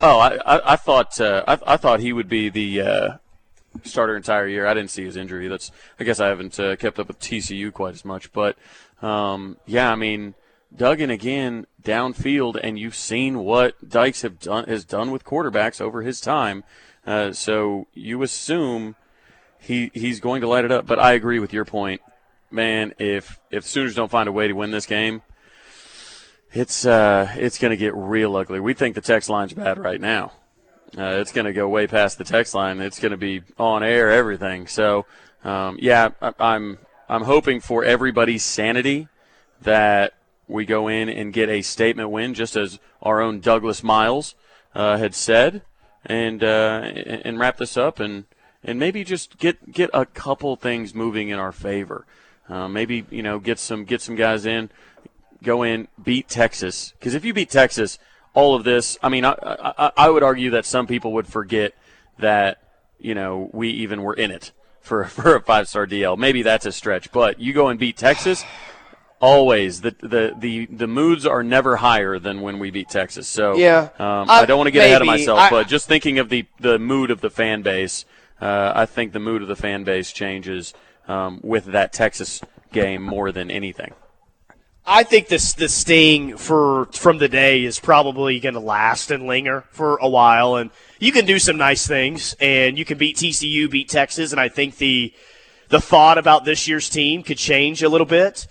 Oh, 0.00 0.18
I, 0.18 0.36
I, 0.36 0.72
I 0.72 0.76
thought 0.76 1.20
uh, 1.20 1.44
I, 1.46 1.58
I, 1.66 1.76
thought 1.76 2.00
he 2.00 2.12
would 2.12 2.28
be 2.28 2.48
the 2.48 2.80
uh, 2.80 3.08
starter 3.82 4.16
entire 4.16 4.46
year. 4.46 4.66
I 4.66 4.74
didn't 4.74 4.90
see 4.90 5.04
his 5.04 5.16
injury. 5.16 5.48
That's 5.48 5.70
I 5.98 6.04
guess 6.04 6.20
I 6.20 6.28
haven't 6.28 6.58
uh, 6.60 6.76
kept 6.76 6.98
up 6.98 7.08
with 7.08 7.18
TCU 7.18 7.72
quite 7.72 7.94
as 7.94 8.04
much, 8.04 8.32
but 8.32 8.56
um, 9.02 9.56
yeah, 9.66 9.90
I 9.90 9.94
mean 9.94 10.34
Duggan 10.76 11.10
again 11.10 11.66
downfield, 11.82 12.58
and 12.62 12.78
you've 12.78 12.94
seen 12.94 13.38
what 13.38 13.88
Dykes 13.88 14.22
have 14.22 14.38
done 14.38 14.64
has 14.64 14.84
done 14.84 15.10
with 15.10 15.24
quarterbacks 15.24 15.80
over 15.80 16.02
his 16.02 16.20
time. 16.20 16.64
Uh, 17.06 17.32
so 17.32 17.86
you 17.94 18.22
assume 18.22 18.96
he 19.58 19.90
he's 19.94 20.20
going 20.20 20.40
to 20.40 20.48
light 20.48 20.64
it 20.64 20.72
up. 20.72 20.86
But 20.86 20.98
I 20.98 21.12
agree 21.12 21.38
with 21.38 21.52
your 21.52 21.64
point, 21.64 22.00
man. 22.50 22.94
If 22.98 23.38
if 23.50 23.62
the 23.64 23.68
Sooners 23.68 23.94
don't 23.94 24.10
find 24.10 24.28
a 24.28 24.32
way 24.32 24.48
to 24.48 24.54
win 24.54 24.70
this 24.70 24.86
game, 24.86 25.22
it's 26.52 26.84
uh, 26.84 27.32
it's 27.36 27.58
going 27.58 27.70
to 27.70 27.76
get 27.76 27.94
real 27.94 28.36
ugly. 28.36 28.60
We 28.60 28.74
think 28.74 28.94
the 28.94 29.00
text 29.00 29.28
line's 29.28 29.52
bad 29.52 29.78
right 29.78 30.00
now. 30.00 30.32
Uh, 30.96 31.18
it's 31.20 31.32
going 31.32 31.44
to 31.44 31.52
go 31.52 31.68
way 31.68 31.86
past 31.86 32.16
the 32.18 32.24
text 32.24 32.54
line. 32.54 32.80
It's 32.80 33.00
going 33.00 33.10
to 33.10 33.16
be 33.16 33.42
on 33.58 33.82
air, 33.82 34.10
everything. 34.10 34.66
So, 34.66 35.04
um, 35.44 35.78
yeah, 35.80 36.10
I, 36.20 36.32
I'm 36.38 36.78
I'm 37.08 37.22
hoping 37.22 37.60
for 37.60 37.84
everybody's 37.84 38.42
sanity 38.42 39.08
that 39.62 40.14
we 40.48 40.64
go 40.64 40.88
in 40.88 41.08
and 41.08 41.32
get 41.32 41.48
a 41.48 41.62
statement 41.62 42.10
win, 42.10 42.34
just 42.34 42.56
as 42.56 42.78
our 43.02 43.20
own 43.20 43.40
Douglas 43.40 43.82
Miles 43.82 44.34
uh, 44.74 44.96
had 44.96 45.14
said, 45.14 45.62
and 46.04 46.42
uh, 46.42 46.82
and 47.24 47.38
wrap 47.38 47.56
this 47.56 47.76
up 47.76 47.98
and 48.00 48.24
and 48.62 48.78
maybe 48.78 49.04
just 49.04 49.38
get 49.38 49.72
get 49.72 49.90
a 49.94 50.04
couple 50.04 50.56
things 50.56 50.94
moving 50.94 51.28
in 51.28 51.38
our 51.38 51.52
favor. 51.52 52.04
Uh, 52.48 52.68
maybe 52.68 53.06
you 53.10 53.22
know 53.22 53.38
get 53.38 53.58
some 53.58 53.84
get 53.84 54.00
some 54.00 54.16
guys 54.16 54.44
in, 54.44 54.70
go 55.42 55.62
in, 55.62 55.88
beat 56.02 56.28
Texas. 56.28 56.92
Because 56.98 57.14
if 57.14 57.24
you 57.24 57.32
beat 57.32 57.50
Texas, 57.50 57.98
all 58.34 58.54
of 58.54 58.64
this, 58.64 58.98
I 59.02 59.08
mean, 59.08 59.24
I, 59.24 59.34
I, 59.40 59.92
I 59.96 60.10
would 60.10 60.22
argue 60.22 60.50
that 60.50 60.66
some 60.66 60.86
people 60.86 61.12
would 61.14 61.26
forget 61.26 61.74
that 62.18 62.62
you 62.98 63.14
know 63.14 63.50
we 63.52 63.70
even 63.70 64.02
were 64.02 64.14
in 64.14 64.30
it 64.30 64.52
for 64.80 65.04
for 65.06 65.36
a 65.36 65.40
five 65.40 65.68
star 65.68 65.86
DL. 65.86 66.18
Maybe 66.18 66.42
that's 66.42 66.66
a 66.66 66.72
stretch, 66.72 67.12
but 67.12 67.40
you 67.40 67.52
go 67.52 67.68
and 67.68 67.78
beat 67.78 67.96
Texas. 67.96 68.44
Always 69.18 69.80
the, 69.80 69.92
the 70.00 70.34
the 70.38 70.66
the 70.66 70.86
moods 70.86 71.24
are 71.24 71.42
never 71.42 71.76
higher 71.76 72.18
than 72.18 72.42
when 72.42 72.58
we 72.58 72.70
beat 72.70 72.90
Texas. 72.90 73.26
So 73.26 73.56
yeah, 73.56 73.88
um, 73.98 74.28
I 74.28 74.44
don't 74.44 74.58
want 74.58 74.68
to 74.68 74.72
get 74.72 74.80
maybe. 74.80 74.90
ahead 74.90 75.00
of 75.00 75.06
myself, 75.06 75.38
I, 75.38 75.50
but 75.50 75.68
just 75.68 75.88
thinking 75.88 76.18
of 76.18 76.28
the 76.28 76.44
the 76.60 76.78
mood 76.78 77.10
of 77.10 77.22
the 77.22 77.30
fan 77.30 77.62
base, 77.62 78.04
uh, 78.42 78.72
I 78.74 78.84
think 78.84 79.12
the 79.12 79.18
mood 79.18 79.40
of 79.40 79.48
the 79.48 79.56
fan 79.56 79.84
base 79.84 80.12
changes 80.12 80.74
um, 81.08 81.40
with 81.42 81.64
that 81.66 81.94
Texas 81.94 82.42
game 82.72 83.02
more 83.02 83.32
than 83.32 83.50
anything. 83.50 83.94
I 84.88 85.02
think 85.02 85.26
this 85.26 85.54
the 85.54 85.68
sting 85.68 86.36
for 86.36 86.86
from 86.92 87.18
the 87.18 87.28
day 87.28 87.64
is 87.64 87.80
probably 87.80 88.38
going 88.38 88.54
to 88.54 88.60
last 88.60 89.10
and 89.10 89.26
linger 89.26 89.64
for 89.70 89.96
a 89.96 90.08
while, 90.08 90.54
and 90.54 90.70
you 91.00 91.10
can 91.10 91.26
do 91.26 91.40
some 91.40 91.56
nice 91.56 91.86
things, 91.86 92.36
and 92.38 92.78
you 92.78 92.84
can 92.84 92.96
beat 92.96 93.16
TCU, 93.16 93.68
beat 93.68 93.88
Texas, 93.88 94.30
and 94.30 94.40
I 94.40 94.48
think 94.48 94.76
the 94.76 95.12
the 95.68 95.80
thought 95.80 96.18
about 96.18 96.44
this 96.44 96.68
year's 96.68 96.88
team 96.88 97.24
could 97.24 97.38
change 97.38 97.82
a 97.82 97.88
little 97.88 98.06
bit. 98.06 98.46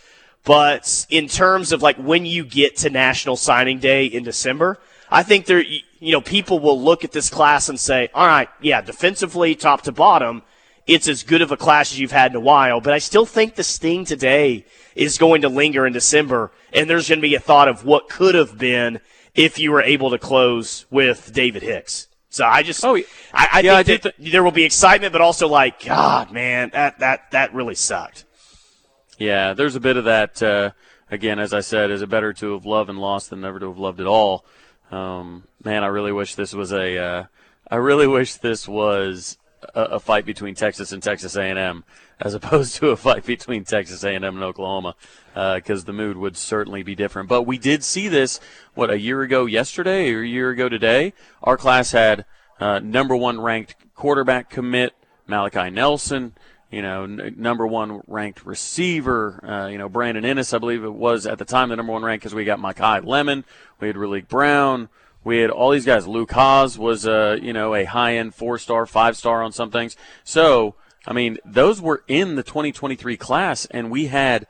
But 0.45 1.08
in 1.10 1.27
terms 1.27 1.71
of 1.71 1.81
like 1.81 1.97
when 1.97 2.25
you 2.25 2.45
get 2.45 2.77
to 2.77 2.89
National 2.89 3.36
Signing 3.36 3.79
Day 3.79 4.05
in 4.05 4.23
December, 4.23 4.79
I 5.10 5.23
think 5.23 5.45
there, 5.45 5.62
you 5.62 6.12
know, 6.12 6.21
people 6.21 6.60
will 6.60 6.81
look 6.81 7.03
at 7.03 7.12
this 7.12 7.29
class 7.29 7.67
and 7.67 7.79
say, 7.79 8.10
all 8.13 8.27
right, 8.27 8.47
yeah, 8.62 8.81
defensively, 8.81 9.55
top 9.55 9.81
to 9.84 9.91
bottom, 9.91 10.43
it's 10.88 11.08
as 11.08 11.23
good 11.23 11.41
of 11.41 11.51
a 11.51 11.58
class 11.58 11.91
as 11.91 11.99
you've 11.99 12.12
had 12.12 12.31
in 12.31 12.38
a 12.38 12.41
while. 12.41 12.79
But 12.79 12.93
I 12.93 12.99
still 12.99 13.25
think 13.25 13.55
the 13.55 13.63
sting 13.63 14.05
today 14.05 14.65
is 14.95 15.17
going 15.17 15.41
to 15.41 15.49
linger 15.49 15.86
in 15.88 15.93
December, 15.93 16.51
and 16.73 16.89
there's 16.89 17.10
going 17.10 17.19
to 17.19 17.27
be 17.27 17.36
a 17.36 17.39
thought 17.39 17.67
of 17.67 17.84
what 17.84 18.10
could 18.10 18.36
have 18.36 18.58
been 18.58 18.99
if 19.34 19.58
you 19.60 19.71
were 19.71 19.81
able 19.81 20.12
to 20.12 20.19
close 20.19 20.86
with 20.91 21.34
David 21.34 21.63
Hicks. 21.63 22.08
So 22.29 22.45
I 22.45 22.63
just, 22.63 22.84
oh, 22.84 22.97
I, 23.34 23.47
I 23.53 23.60
yeah, 23.62 23.81
think 23.81 24.03
I 24.03 24.10
that 24.10 24.17
th- 24.17 24.31
there 24.31 24.43
will 24.43 24.51
be 24.51 24.63
excitement, 24.63 25.12
but 25.12 25.21
also 25.21 25.47
like, 25.47 25.86
God, 25.86 26.31
man, 26.31 26.69
that 26.73 26.99
that 26.99 27.31
that 27.31 27.53
really 27.53 27.75
sucked. 27.75 28.25
Yeah, 29.17 29.54
there's 29.54 29.75
a 29.75 29.80
bit 29.80 29.97
of 29.97 30.06
that. 30.06 30.43
Uh, 30.43 30.71
again, 31.10 31.39
as 31.39 31.54
I 31.54 31.62
said, 31.62 31.91
is 31.91 32.01
it 32.01 32.10
better 32.10 32.34
to 32.34 32.54
have 32.54 32.65
loved 32.65 32.89
and 32.89 32.99
lost 32.99 33.30
than 33.30 33.41
never 33.41 33.60
to 33.60 33.67
have 33.67 33.78
loved 33.78 33.99
at 33.99 34.08
all? 34.08 34.45
Um, 34.91 35.45
man, 35.63 35.84
I 35.84 35.88
really 35.88 36.12
wish 36.12 36.36
this 36.36 36.54
was 36.54 36.71
a. 36.73 36.97
Uh, 36.97 37.23
I 37.69 37.78
really 37.78 38.08
wish 38.08 38.36
this 38.36 38.67
was 38.67 39.38
a, 39.73 39.82
a, 39.82 39.99
fight 39.99 40.25
between 40.25 40.54
Texas 40.54 40.91
and 40.91 41.01
Texas 41.01 41.36
A&M, 41.36 41.84
as 42.19 42.34
opposed 42.34 42.75
to 42.75 42.89
a 42.89 42.97
fight 42.97 43.25
between 43.25 43.63
Texas 43.63 44.04
A&M 44.04 44.23
and 44.23 44.43
Oklahoma, 44.43 44.95
because 45.34 45.84
uh, 45.84 45.86
the 45.86 45.93
mood 45.93 46.17
would 46.17 46.38
certainly 46.38 46.84
be 46.84 46.93
different. 46.93 47.30
But 47.30 47.43
we 47.43 47.58
did 47.58 47.84
see 47.84 48.08
this 48.08 48.39
what 48.73 48.91
a 48.91 48.99
year 48.99 49.21
ago 49.21 49.45
yesterday 49.45 50.12
or 50.12 50.21
a 50.21 50.28
year 50.28 50.51
ago 50.51 50.69
today. 50.69 51.13
Our 51.41 51.58
class 51.58 51.91
had 51.91 52.25
uh, 52.60 52.80
number 52.80 53.15
one 53.15 53.41
ranked 53.41 53.75
quarterback 53.95 54.49
commit 54.49 54.93
Malachi 55.28 55.71
Nelson 55.71 56.34
you 56.71 56.82
know, 56.82 57.04
n- 57.04 57.36
number 57.38 57.65
one 57.65 58.01
ranked 58.08 58.45
receiver, 58.45 59.39
uh, 59.43 59.67
you 59.67 59.78
know, 59.78 59.89
Brandon 59.89 60.23
Inniss, 60.23 60.54
I 60.54 60.58
believe 60.58 60.84
it 60.84 60.93
was 60.93 61.25
at 61.25 61.38
the 61.38 61.45
time 61.45 61.69
the 61.69 61.75
number 61.75 61.93
one 61.93 62.04
rank 62.04 62.21
because 62.21 62.36
we 62.36 62.45
got 62.45 62.60
Makai 62.60 63.06
Lemon, 63.06 63.45
we 63.80 63.88
had 63.88 63.95
Raleek 63.95 64.28
Brown, 64.28 64.89
we 65.23 65.39
had 65.39 65.49
all 65.49 65.71
these 65.71 65.86
guys. 65.86 66.08
Luke 66.08 66.32
Hasz 66.32 66.78
was, 66.78 67.08
uh, 67.08 67.38
you 67.41 67.51
know, 67.51 67.73
a 67.73 67.84
high 67.84 68.15
end 68.17 68.36
four 68.36 68.58
star, 68.58 68.86
five 68.86 69.17
star 69.17 69.41
on 69.41 69.51
some 69.51 69.71
things. 69.71 69.97
So, 70.23 70.75
I 71.08 71.13
mean, 71.13 71.38
those 71.43 71.82
were 71.82 72.04
in 72.08 72.36
the 72.36 72.43
2023 72.43 73.17
class, 73.17 73.65
and 73.65 73.89
we 73.89 74.08
had, 74.08 74.47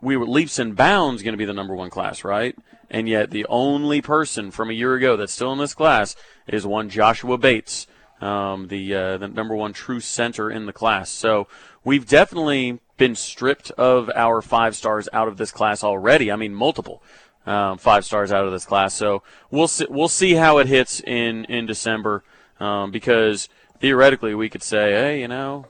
we 0.00 0.16
were 0.16 0.26
leaps 0.26 0.58
and 0.58 0.76
bounds 0.76 1.22
going 1.22 1.32
to 1.32 1.38
be 1.38 1.44
the 1.44 1.52
number 1.52 1.74
one 1.74 1.90
class, 1.90 2.24
right? 2.24 2.56
And 2.88 3.08
yet 3.08 3.30
the 3.30 3.46
only 3.48 4.00
person 4.00 4.50
from 4.50 4.70
a 4.70 4.74
year 4.74 4.94
ago 4.94 5.16
that's 5.16 5.32
still 5.32 5.52
in 5.52 5.58
this 5.58 5.74
class 5.74 6.14
is 6.46 6.66
one 6.66 6.88
Joshua 6.88 7.38
Bates 7.38 7.86
um, 8.22 8.68
the 8.68 8.94
uh, 8.94 9.18
the 9.18 9.28
number 9.28 9.54
one 9.54 9.72
true 9.72 10.00
center 10.00 10.50
in 10.50 10.66
the 10.66 10.72
class. 10.72 11.10
So 11.10 11.48
we've 11.84 12.06
definitely 12.06 12.80
been 12.96 13.16
stripped 13.16 13.70
of 13.72 14.10
our 14.14 14.40
five 14.40 14.76
stars 14.76 15.08
out 15.12 15.28
of 15.28 15.36
this 15.36 15.50
class 15.50 15.82
already. 15.82 16.30
I 16.30 16.36
mean, 16.36 16.54
multiple 16.54 17.02
um, 17.46 17.78
five 17.78 18.04
stars 18.04 18.30
out 18.30 18.44
of 18.44 18.52
this 18.52 18.64
class. 18.64 18.94
So 18.94 19.22
we'll 19.50 19.68
see, 19.68 19.86
we'll 19.90 20.08
see 20.08 20.34
how 20.34 20.58
it 20.58 20.68
hits 20.68 21.00
in 21.00 21.44
in 21.46 21.66
December 21.66 22.22
um, 22.60 22.92
because 22.92 23.48
theoretically 23.80 24.34
we 24.34 24.48
could 24.48 24.62
say, 24.62 24.92
hey, 24.92 25.20
you 25.20 25.28
know, 25.28 25.66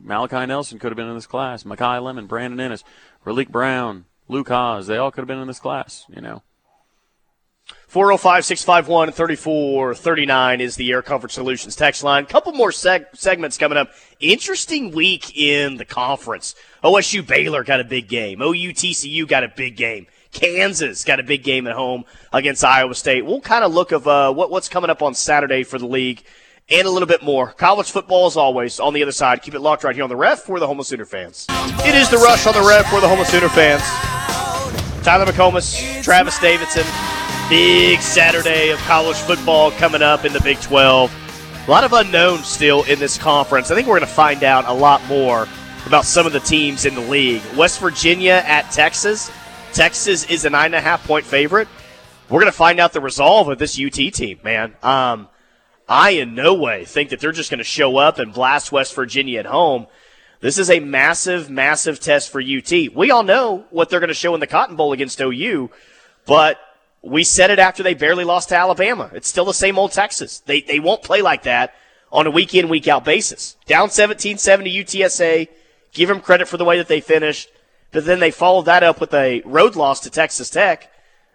Malachi 0.00 0.46
Nelson 0.46 0.78
could 0.78 0.92
have 0.92 0.96
been 0.96 1.08
in 1.08 1.16
this 1.16 1.26
class, 1.26 1.64
Makai 1.64 2.02
Lemon, 2.02 2.26
Brandon 2.26 2.70
Inniss, 2.70 2.84
Raleek 3.26 3.48
Brown, 3.48 4.04
Luke 4.28 4.48
Hasz, 4.48 4.86
they 4.86 4.96
all 4.96 5.10
could 5.10 5.22
have 5.22 5.28
been 5.28 5.40
in 5.40 5.48
this 5.48 5.58
class. 5.58 6.06
You 6.08 6.22
know. 6.22 6.42
405 7.88 8.44
651 8.44 9.12
3439 9.12 10.60
is 10.60 10.76
the 10.76 10.90
Air 10.90 11.00
Comfort 11.00 11.30
Solutions 11.30 11.74
text 11.74 12.04
line. 12.04 12.26
Couple 12.26 12.52
more 12.52 12.70
seg- 12.70 13.06
segments 13.14 13.56
coming 13.56 13.78
up. 13.78 13.90
Interesting 14.20 14.90
week 14.90 15.36
in 15.36 15.78
the 15.78 15.86
conference. 15.86 16.54
OSU 16.84 17.26
Baylor 17.26 17.64
got 17.64 17.80
a 17.80 17.84
big 17.84 18.08
game. 18.08 18.42
OU 18.42 18.72
TCU 18.74 19.26
got 19.26 19.42
a 19.42 19.48
big 19.48 19.76
game. 19.76 20.06
Kansas 20.32 21.02
got 21.04 21.18
a 21.18 21.22
big 21.22 21.42
game 21.42 21.66
at 21.66 21.74
home 21.74 22.04
against 22.32 22.62
Iowa 22.62 22.94
State. 22.94 23.24
We'll 23.24 23.40
kind 23.40 23.64
of 23.64 23.72
look 23.72 23.92
of 23.92 24.06
uh, 24.06 24.32
what, 24.34 24.50
what's 24.50 24.68
coming 24.68 24.90
up 24.90 25.00
on 25.02 25.14
Saturday 25.14 25.64
for 25.64 25.78
the 25.78 25.86
league 25.86 26.22
and 26.68 26.86
a 26.86 26.90
little 26.90 27.08
bit 27.08 27.22
more. 27.22 27.52
College 27.52 27.90
football, 27.90 28.26
as 28.26 28.36
always, 28.36 28.78
on 28.78 28.92
the 28.92 29.02
other 29.02 29.12
side. 29.12 29.40
Keep 29.40 29.54
it 29.54 29.60
locked 29.60 29.84
right 29.84 29.94
here 29.94 30.04
on 30.04 30.10
the 30.10 30.16
Ref 30.16 30.40
for 30.40 30.60
the 30.60 30.66
Homo 30.66 30.82
Sooner 30.82 31.06
fans. 31.06 31.46
It 31.48 31.94
is 31.94 32.10
the 32.10 32.18
rush 32.18 32.46
on 32.46 32.52
the 32.52 32.60
Ref 32.68 32.86
for 32.90 33.00
the 33.00 33.08
Homo 33.08 33.24
Sooner 33.24 33.48
fans. 33.48 33.82
Tyler 35.02 35.24
McComas, 35.24 36.02
Travis 36.02 36.38
Davidson, 36.38 36.84
Big 37.48 38.02
Saturday 38.02 38.68
of 38.68 38.78
college 38.80 39.16
football 39.16 39.70
coming 39.70 40.02
up 40.02 40.26
in 40.26 40.34
the 40.34 40.40
Big 40.42 40.60
12. 40.60 41.64
A 41.66 41.70
lot 41.70 41.82
of 41.82 41.94
unknowns 41.94 42.46
still 42.46 42.82
in 42.82 42.98
this 42.98 43.16
conference. 43.16 43.70
I 43.70 43.74
think 43.74 43.88
we're 43.88 43.98
going 43.98 44.06
to 44.06 44.14
find 44.14 44.44
out 44.44 44.66
a 44.66 44.72
lot 44.72 45.02
more 45.06 45.48
about 45.86 46.04
some 46.04 46.26
of 46.26 46.34
the 46.34 46.40
teams 46.40 46.84
in 46.84 46.94
the 46.94 47.00
league. 47.00 47.40
West 47.56 47.80
Virginia 47.80 48.42
at 48.44 48.70
Texas. 48.70 49.30
Texas 49.72 50.26
is 50.26 50.44
a 50.44 50.50
nine 50.50 50.66
and 50.66 50.74
a 50.74 50.80
half 50.82 51.06
point 51.06 51.24
favorite. 51.24 51.68
We're 52.28 52.40
going 52.40 52.52
to 52.52 52.56
find 52.56 52.78
out 52.80 52.92
the 52.92 53.00
resolve 53.00 53.48
of 53.48 53.58
this 53.58 53.80
UT 53.80 53.94
team, 53.94 54.40
man. 54.44 54.76
Um, 54.82 55.28
I 55.88 56.10
in 56.10 56.34
no 56.34 56.52
way 56.52 56.84
think 56.84 57.08
that 57.08 57.18
they're 57.18 57.32
just 57.32 57.50
going 57.50 57.58
to 57.58 57.64
show 57.64 57.96
up 57.96 58.18
and 58.18 58.30
blast 58.30 58.72
West 58.72 58.94
Virginia 58.94 59.38
at 59.38 59.46
home. 59.46 59.86
This 60.40 60.58
is 60.58 60.68
a 60.68 60.80
massive, 60.80 61.48
massive 61.48 61.98
test 61.98 62.30
for 62.30 62.42
UT. 62.42 62.70
We 62.94 63.10
all 63.10 63.22
know 63.22 63.64
what 63.70 63.88
they're 63.88 64.00
going 64.00 64.08
to 64.08 64.14
show 64.14 64.34
in 64.34 64.40
the 64.40 64.46
Cotton 64.46 64.76
Bowl 64.76 64.92
against 64.92 65.18
OU, 65.18 65.70
but 66.26 66.60
we 67.02 67.24
said 67.24 67.50
it 67.50 67.58
after 67.58 67.82
they 67.82 67.94
barely 67.94 68.24
lost 68.24 68.48
to 68.50 68.56
Alabama. 68.56 69.10
It's 69.14 69.28
still 69.28 69.44
the 69.44 69.54
same 69.54 69.78
old 69.78 69.92
Texas. 69.92 70.40
They, 70.40 70.60
they 70.60 70.80
won't 70.80 71.02
play 71.02 71.22
like 71.22 71.44
that 71.44 71.74
on 72.10 72.26
a 72.26 72.30
week 72.30 72.54
in, 72.54 72.68
week 72.68 72.88
out 72.88 73.04
basis. 73.04 73.56
Down 73.66 73.90
17 73.90 74.38
7 74.38 74.64
to 74.64 74.70
UTSA. 74.70 75.48
Give 75.92 76.08
them 76.08 76.20
credit 76.20 76.48
for 76.48 76.56
the 76.56 76.64
way 76.64 76.78
that 76.78 76.88
they 76.88 77.00
finished. 77.00 77.50
But 77.90 78.04
then 78.04 78.20
they 78.20 78.30
followed 78.30 78.66
that 78.66 78.82
up 78.82 79.00
with 79.00 79.14
a 79.14 79.40
road 79.44 79.76
loss 79.76 80.00
to 80.00 80.10
Texas 80.10 80.50
Tech. 80.50 80.92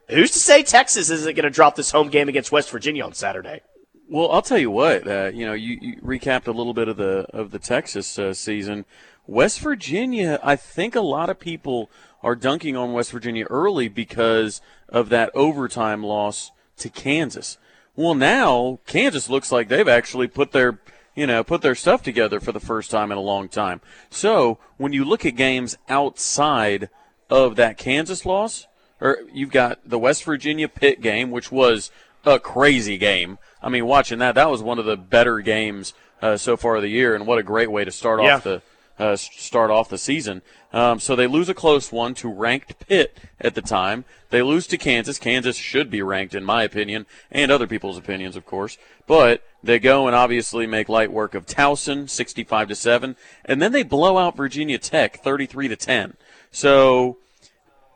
Who's 0.10 0.32
to 0.32 0.40
say 0.40 0.64
Texas 0.64 1.10
isn't 1.10 1.36
going 1.36 1.44
to 1.46 1.50
drop 1.50 1.76
this 1.76 1.92
home 1.92 2.10
game 2.10 2.30
against 2.30 2.52
West 2.52 2.70
Virginia 2.70 3.04
on 3.04 3.14
Saturday? 3.14 3.62
Well, 4.10 4.32
I'll 4.32 4.42
tell 4.42 4.60
you 4.60 4.70
what. 4.70 5.08
Uh, 5.08 5.32
you 5.34 5.46
know, 5.46 5.54
you, 5.54 5.78
you, 5.82 6.02
recapped 6.02 6.48
a 6.48 6.52
little 6.52 6.74
bit 6.74 6.88
of 6.88 6.98
the 6.98 7.26
of 7.34 7.52
the 7.52 7.60
Texas 7.60 8.20
uh, 8.20 8.34
season. 8.34 8.86
West 9.26 9.60
Virginia, 9.62 10.40
I 10.44 10.56
think 10.56 10.96
a 10.96 11.02
lot 11.02 11.30
of 11.30 11.40
people 11.40 11.90
are 12.22 12.36
dunking 12.36 12.76
on 12.76 12.94
West 12.94 13.12
Virginia 13.12 13.46
early 13.50 13.88
because 13.88 14.62
of 14.90 15.10
that 15.10 15.32
overtime 15.34 16.04
loss 16.04 16.52
to 16.78 16.90
Kansas. 16.90 17.58
Well, 17.96 18.16
now 18.16 18.80
Kansas 18.86 19.30
looks 19.30 19.52
like 19.52 19.68
they've 19.68 19.88
actually 19.88 20.28
put 20.28 20.52
their 20.52 20.80
you 21.16 21.28
know 21.28 21.44
put 21.44 21.62
their 21.62 21.76
stuff 21.76 22.02
together 22.02 22.40
for 22.40 22.52
the 22.52 22.60
first 22.60 22.90
time 22.90 23.12
in 23.12 23.18
a 23.18 23.22
long 23.22 23.50
time. 23.50 23.82
So 24.10 24.58
when 24.78 24.94
you 24.94 25.06
look 25.06 25.26
at 25.26 25.36
games 25.36 25.78
outside 25.88 26.90
of 27.30 27.56
that 27.56 27.78
Kansas 27.78 28.26
loss, 28.26 28.68
or 29.00 29.20
you've 29.32 29.52
got 29.52 29.80
the 29.86 30.00
West 30.00 30.24
Virginia 30.24 30.68
Pitt 30.68 31.02
game, 31.02 31.30
which 31.32 31.52
was 31.52 31.92
a 32.26 32.40
crazy 32.40 32.98
game. 32.98 33.38
I 33.62 33.70
mean, 33.70 33.86
watching 33.86 34.20
that, 34.20 34.36
that 34.36 34.50
was 34.50 34.64
one 34.64 34.80
of 34.80 34.86
the 34.86 34.98
better 34.98 35.40
games 35.40 35.94
uh, 36.22 36.38
so 36.38 36.56
far 36.56 36.78
of 36.78 36.82
the 36.82 36.90
year, 36.90 37.16
and 37.16 37.28
what 37.28 37.38
a 37.38 37.44
great 37.44 37.70
way 37.70 37.84
to 37.84 37.92
start 37.92 38.22
yeah. 38.22 38.36
off 38.36 38.44
the 38.44 38.62
uh, 39.00 39.16
start 39.16 39.72
off 39.72 39.90
the 39.90 39.98
season. 39.98 40.42
Um, 40.72 41.00
so 41.00 41.16
they 41.16 41.28
lose 41.28 41.50
a 41.50 41.54
close 41.54 41.92
one 41.92 42.14
to 42.16 42.28
ranked 42.28 42.88
Pitt 42.88 43.18
at 43.40 43.56
the 43.56 43.62
time. 43.62 44.06
They 44.30 44.42
lose 44.42 44.68
to 44.68 44.78
Kansas. 44.78 45.20
Kansas 45.20 45.56
should 45.56 45.90
be 45.90 46.02
ranked, 46.02 46.34
in 46.34 46.44
my 46.44 46.64
opinion, 46.64 47.06
and 47.32 47.52
other 47.52 47.68
people's 47.68 47.98
opinions, 47.98 48.36
of 48.36 48.46
course. 48.46 48.78
But 49.06 49.44
they 49.62 49.80
go 49.80 50.08
and 50.08 50.16
obviously 50.16 50.66
make 50.66 50.90
light 50.90 51.12
work 51.12 51.36
of 51.36 51.46
Towson, 51.46 52.10
65 52.10 52.70
to 52.70 52.76
seven, 52.76 53.16
and 53.46 53.62
then 53.62 53.72
they 53.72 53.84
blow 53.84 54.18
out 54.18 54.38
Virginia 54.38 54.78
Tech, 54.78 55.22
33 55.24 55.68
to 55.68 55.76
10. 55.76 56.18
So 56.52 57.18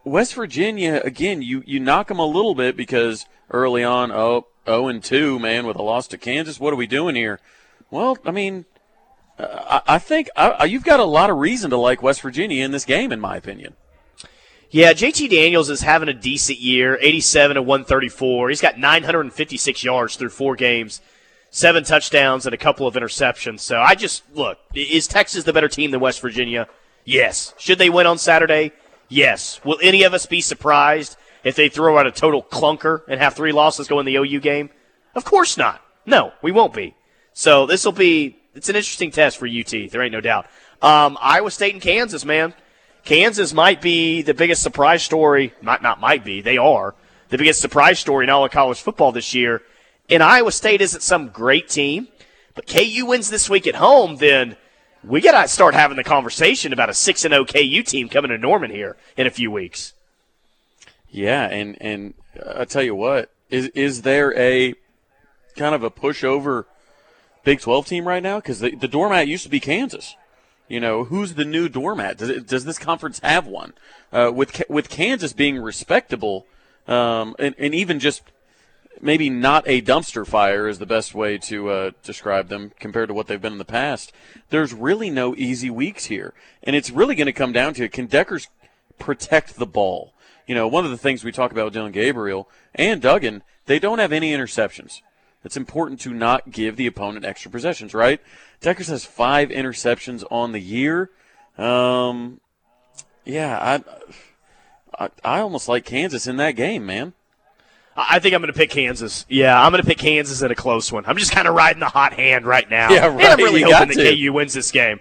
West 0.04 0.36
Virginia, 0.36 1.02
again, 1.04 1.42
you 1.42 1.64
you 1.66 1.80
knock 1.80 2.08
them 2.08 2.20
a 2.20 2.26
little 2.26 2.56
bit 2.56 2.78
because 2.78 3.26
early 3.50 3.84
on, 3.84 4.12
oh, 4.12 4.48
0 4.66 4.88
and 4.88 5.04
2, 5.04 5.40
man, 5.40 5.66
with 5.66 5.78
a 5.78 5.82
loss 5.82 6.08
to 6.08 6.18
Kansas. 6.18 6.60
What 6.60 6.74
are 6.74 6.78
we 6.78 6.88
doing 6.88 7.16
here? 7.16 7.40
Well, 7.90 8.18
I 8.26 8.32
mean, 8.32 8.66
I, 9.40 10.00
think 10.00 10.30
I, 10.36 10.66
you've 10.66 10.84
got 10.84 11.00
a 11.00 11.06
lot 11.06 11.30
of 11.30 11.38
reason 11.38 11.70
to 11.70 11.78
like 11.78 12.02
West 12.02 12.22
Virginia 12.22 12.64
in 12.64 12.72
this 12.72 12.86
game, 12.86 13.12
in 13.12 13.20
my 13.20 13.38
opinion. 13.38 13.76
Yeah, 14.70 14.94
JT 14.94 15.30
Daniels 15.30 15.70
is 15.70 15.82
having 15.82 16.10
a 16.10 16.14
decent 16.14 16.60
year, 16.60 16.98
87 17.02 17.56
to 17.56 17.62
134. 17.62 18.50
He's 18.50 18.62
got 18.62 18.78
956 18.78 19.84
yards 19.84 20.16
through 20.16 20.30
four 20.30 20.56
games, 20.56 21.02
seven 21.52 21.84
touchdowns, 21.84 22.46
and 22.46 22.54
a 22.54 22.58
couple 22.58 22.88
of 22.88 22.96
interceptions. 22.96 23.62
So 23.62 23.80
I 23.80 23.96
just 23.96 24.24
look: 24.34 24.58
is 24.74 25.08
Texas 25.08 25.46
the 25.46 25.54
better 25.54 25.70
team 25.70 25.92
than 25.92 26.00
West 26.00 26.20
Virginia? 26.20 26.68
Yes. 27.06 27.54
Should 27.58 27.78
they 27.78 27.90
win 27.90 28.08
on 28.08 28.18
Saturday? 28.18 28.74
Yes. 29.08 29.62
Will 29.64 29.80
any 29.82 30.04
of 30.04 30.14
us 30.14 30.26
be 30.26 30.42
surprised 30.42 31.16
if 31.46 31.56
they 31.56 31.70
throw 31.70 31.98
out 31.98 32.08
a 32.08 32.12
total 32.12 32.44
clunker 32.44 33.04
and 33.08 33.22
have 33.22 33.36
three 33.36 33.54
losses 33.54 33.88
go 33.88 34.00
in 34.00 34.06
the 34.06 34.16
OU 34.16 34.42
game? 34.42 34.70
Of 35.16 35.24
course 35.24 35.58
not. 35.58 35.82
No, 36.06 36.34
we 36.42 36.52
won't 36.52 36.74
be. 36.74 36.96
So 37.32 37.66
this 37.66 37.86
will 37.86 37.94
be 37.94 38.38
it's 38.58 38.70
an 38.70 38.76
interesting 38.76 39.12
test 39.12 39.38
for 39.38 39.48
UT. 39.48 39.72
There 39.92 40.02
ain't 40.02 40.12
no 40.12 40.22
doubt. 40.22 40.48
Um, 40.82 41.18
Iowa 41.22 41.52
State 41.52 41.74
and 41.74 41.82
Kansas, 41.82 42.26
man. 42.26 42.54
Kansas 43.06 43.54
might 43.54 43.82
be 43.82 44.22
the 44.22 44.34
biggest 44.34 44.62
surprise 44.62 45.04
story. 45.04 45.54
Not 45.62 45.82
not 45.82 46.00
might 46.00 46.26
be. 46.26 46.42
They 46.42 46.58
are 46.58 46.96
the 47.30 47.38
biggest 47.38 47.62
surprise 47.62 48.00
story 48.00 48.26
in 48.26 48.30
all 48.30 48.44
of 48.44 48.52
college 48.52 48.82
football 48.82 49.12
this 49.12 49.34
year. 49.34 49.62
And 50.10 50.24
Iowa 50.24 50.52
State 50.52 50.82
isn't 50.82 51.02
some 51.02 51.30
great 51.30 51.70
team, 51.70 52.08
but 52.56 52.68
KU 52.68 53.06
wins 53.06 53.30
this 53.30 53.50
week 53.50 53.68
at 53.68 53.76
home. 53.76 54.18
Then 54.18 54.58
we 55.04 55.22
got 55.22 55.42
to 55.42 55.48
start 55.48 55.74
having 55.74 55.98
the 55.98 56.04
conversation 56.04 56.74
about 56.74 56.90
a 56.90 56.94
six 56.94 57.24
and 57.26 57.34
oh 57.34 57.46
KU 57.46 57.84
team 57.84 58.10
coming 58.10 58.30
to 58.30 58.38
Norman 58.38 58.72
here 58.72 58.98
in 59.16 59.28
a 59.28 59.32
few 59.32 59.52
weeks. 59.52 59.94
Yeah, 61.10 61.46
and 61.48 61.78
and 61.82 62.14
I 62.56 62.66
tell 62.66 62.84
you 62.84 62.96
what, 62.96 63.32
is 63.50 63.68
is 63.70 64.02
there 64.02 64.38
a 64.38 64.74
kind 65.56 65.76
of 65.76 65.84
a 65.84 65.92
pushover 65.92 66.66
Big 67.48 67.62
Twelve 67.62 67.86
team 67.86 68.06
right 68.06 68.22
now? 68.22 68.40
Because 68.40 68.60
the, 68.60 68.76
the 68.76 68.90
doormat 68.90 69.26
used 69.26 69.44
to 69.44 69.50
be 69.50 69.62
Kansas. 69.62 70.18
You 70.68 70.82
know, 70.82 71.06
who's 71.06 71.36
the 71.36 71.46
new 71.46 71.70
doormat? 71.70 72.18
Does, 72.18 72.30
it, 72.30 72.46
does 72.46 72.66
this 72.66 72.78
conference 72.78 73.20
have 73.20 73.48
one? 73.48 73.72
Uh, 74.12 74.34
with 74.36 74.62
with 74.68 74.90
Kansas 74.90 75.32
being 75.32 75.58
respectable, 75.58 76.46
um, 76.90 77.38
and, 77.40 77.56
and 77.58 77.74
even 77.74 78.02
just 78.02 78.22
maybe 79.00 79.30
not 79.30 79.64
a 79.66 79.82
dumpster 79.82 80.28
fire 80.28 80.68
is 80.68 80.80
the 80.80 80.86
best 80.86 81.16
way 81.16 81.38
to 81.38 81.70
uh, 81.70 81.92
describe 82.04 82.50
them 82.50 82.74
compared 82.82 83.08
to 83.08 83.14
what 83.14 83.28
they've 83.28 83.42
been 83.42 83.54
in 83.54 83.60
the 83.60 83.64
past. 83.64 84.12
There's 84.50 84.74
really 84.74 85.10
no 85.10 85.34
easy 85.34 85.70
weeks 85.70 86.08
here, 86.08 86.34
and 86.64 86.76
it's 86.76 86.92
really 86.92 87.16
going 87.16 87.28
to 87.28 87.32
come 87.32 87.54
down 87.54 87.74
to 87.76 87.88
can 87.88 88.10
Dekkers 88.10 88.48
protect 89.00 89.56
the 89.56 89.66
ball. 89.66 90.12
You 90.48 90.56
know, 90.56 90.68
one 90.68 90.84
of 90.84 90.92
the 90.92 90.98
things 90.98 91.24
we 91.24 91.32
talk 91.32 91.54
about 91.54 91.64
with 91.64 91.76
Dillon 91.76 91.94
Gabriel 91.94 92.50
and 92.76 93.02
Duggan, 93.02 93.42
they 93.68 93.80
don't 93.80 94.00
have 94.00 94.12
any 94.12 94.34
interceptions. 94.34 95.02
It's 95.48 95.56
important 95.56 96.02
to 96.02 96.14
not 96.14 96.52
give 96.52 96.76
the 96.76 96.88
opponent 96.88 97.24
extra 97.24 97.50
possessions, 97.50 97.94
right? 97.94 98.20
Dekkers 98.62 98.90
has 98.90 99.06
five 99.06 99.48
interceptions 99.48 100.26
on 100.30 100.52
the 100.52 100.60
year. 100.60 101.10
Um, 101.58 102.42
yeah, 103.24 103.82
I, 105.00 105.06
I, 105.06 105.10
I 105.24 105.40
almost 105.40 105.70
like 105.70 105.86
Kansas 105.86 106.28
in 106.28 106.36
that 106.36 106.52
game, 106.52 106.86
man. 106.86 107.14
I 107.96 108.20
think 108.20 108.36
I'm 108.36 108.42
going 108.42 108.52
to 108.52 108.60
pick 108.60 108.72
Kansas. 108.72 109.26
Yeah, 109.30 109.58
I'm 109.58 109.72
going 109.72 109.82
to 109.82 109.88
pick 109.88 110.00
Kansas 110.00 110.42
in 110.42 110.52
a 110.52 110.56
close 110.56 110.92
one. 110.92 111.06
I'm 111.06 111.16
just 111.16 111.32
kind 111.32 111.48
of 111.48 111.56
riding 111.56 111.80
the 111.80 111.88
hot 111.88 112.12
hand 112.12 112.46
right 112.46 112.70
now. 112.70 112.92
Yeah, 112.92 113.06
right. 113.06 113.24
And 113.24 113.28
I'm 113.28 113.38
really 113.38 113.62
you 113.62 113.74
hoping 113.74 113.98
that 113.98 114.18
KU 114.18 114.34
wins 114.34 114.54
this 114.54 114.70
game. 114.72 115.00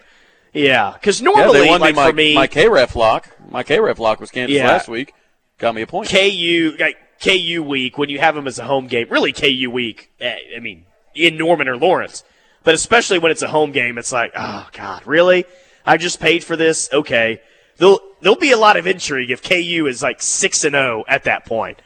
Yeah, 0.52 0.92
because 0.92 1.20
normally, 1.20 1.64
yeah, 1.66 1.76
like 1.76 1.96
my, 1.96 2.06
for 2.10 2.12
me, 2.14 2.36
my 2.36 2.46
KREF 2.46 2.94
lock. 2.94 3.36
My 3.50 3.64
KREF 3.64 3.98
lock 3.98 4.20
was 4.20 4.30
Kansas 4.30 4.56
Yeah. 4.56 4.68
last 4.68 4.86
week. 4.86 5.12
Got 5.58 5.74
me 5.74 5.82
a 5.82 5.88
point. 5.88 6.08
KU 6.08 6.76
like, 6.78 6.98
KU 7.22 7.62
week 7.62 7.98
when 7.98 8.08
you 8.08 8.18
have 8.18 8.34
them 8.34 8.46
as 8.46 8.58
a 8.58 8.64
home 8.64 8.86
game. 8.86 9.08
Really, 9.10 9.32
KU 9.32 9.70
week. 9.70 10.10
eh, 10.20 10.36
I 10.56 10.60
mean, 10.60 10.84
in 11.14 11.36
Norman 11.36 11.68
or 11.68 11.76
Lawrence, 11.76 12.24
but 12.64 12.74
especially 12.74 13.18
when 13.18 13.32
it's 13.32 13.42
a 13.42 13.48
home 13.48 13.72
game, 13.72 13.98
it's 13.98 14.12
like, 14.12 14.32
oh 14.36 14.68
God, 14.72 15.06
really? 15.06 15.44
I 15.84 15.96
just 15.96 16.20
paid 16.20 16.44
for 16.44 16.56
this. 16.56 16.88
Okay, 16.92 17.40
there'll 17.78 18.00
there'll 18.20 18.38
be 18.38 18.52
a 18.52 18.58
lot 18.58 18.76
of 18.76 18.86
intrigue 18.86 19.30
if 19.30 19.42
KU 19.42 19.86
is 19.86 20.02
like 20.02 20.20
six 20.20 20.64
and 20.64 20.74
zero 20.74 21.04
at 21.08 21.24
that 21.24 21.46
point. 21.46 21.80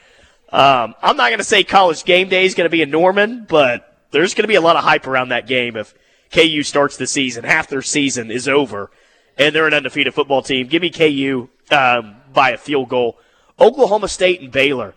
Um, 0.52 0.94
I'm 1.00 1.16
not 1.16 1.28
going 1.28 1.38
to 1.38 1.44
say 1.44 1.62
college 1.62 2.04
game 2.04 2.28
day 2.28 2.44
is 2.44 2.54
going 2.54 2.64
to 2.64 2.70
be 2.70 2.82
in 2.82 2.90
Norman, 2.90 3.46
but 3.48 3.98
there's 4.10 4.34
going 4.34 4.44
to 4.44 4.48
be 4.48 4.56
a 4.56 4.60
lot 4.60 4.76
of 4.76 4.82
hype 4.82 5.06
around 5.06 5.28
that 5.28 5.46
game 5.46 5.76
if 5.76 5.94
KU 6.32 6.62
starts 6.64 6.96
the 6.96 7.06
season. 7.06 7.44
Half 7.44 7.68
their 7.68 7.82
season 7.82 8.30
is 8.30 8.48
over, 8.48 8.90
and 9.38 9.54
they're 9.54 9.68
an 9.68 9.74
undefeated 9.74 10.12
football 10.12 10.42
team. 10.42 10.66
Give 10.66 10.82
me 10.82 10.90
KU 10.90 11.48
um, 11.70 12.16
by 12.32 12.50
a 12.50 12.58
field 12.58 12.88
goal. 12.88 13.18
Oklahoma 13.60 14.08
State 14.08 14.40
and 14.40 14.50
Baylor. 14.50 14.94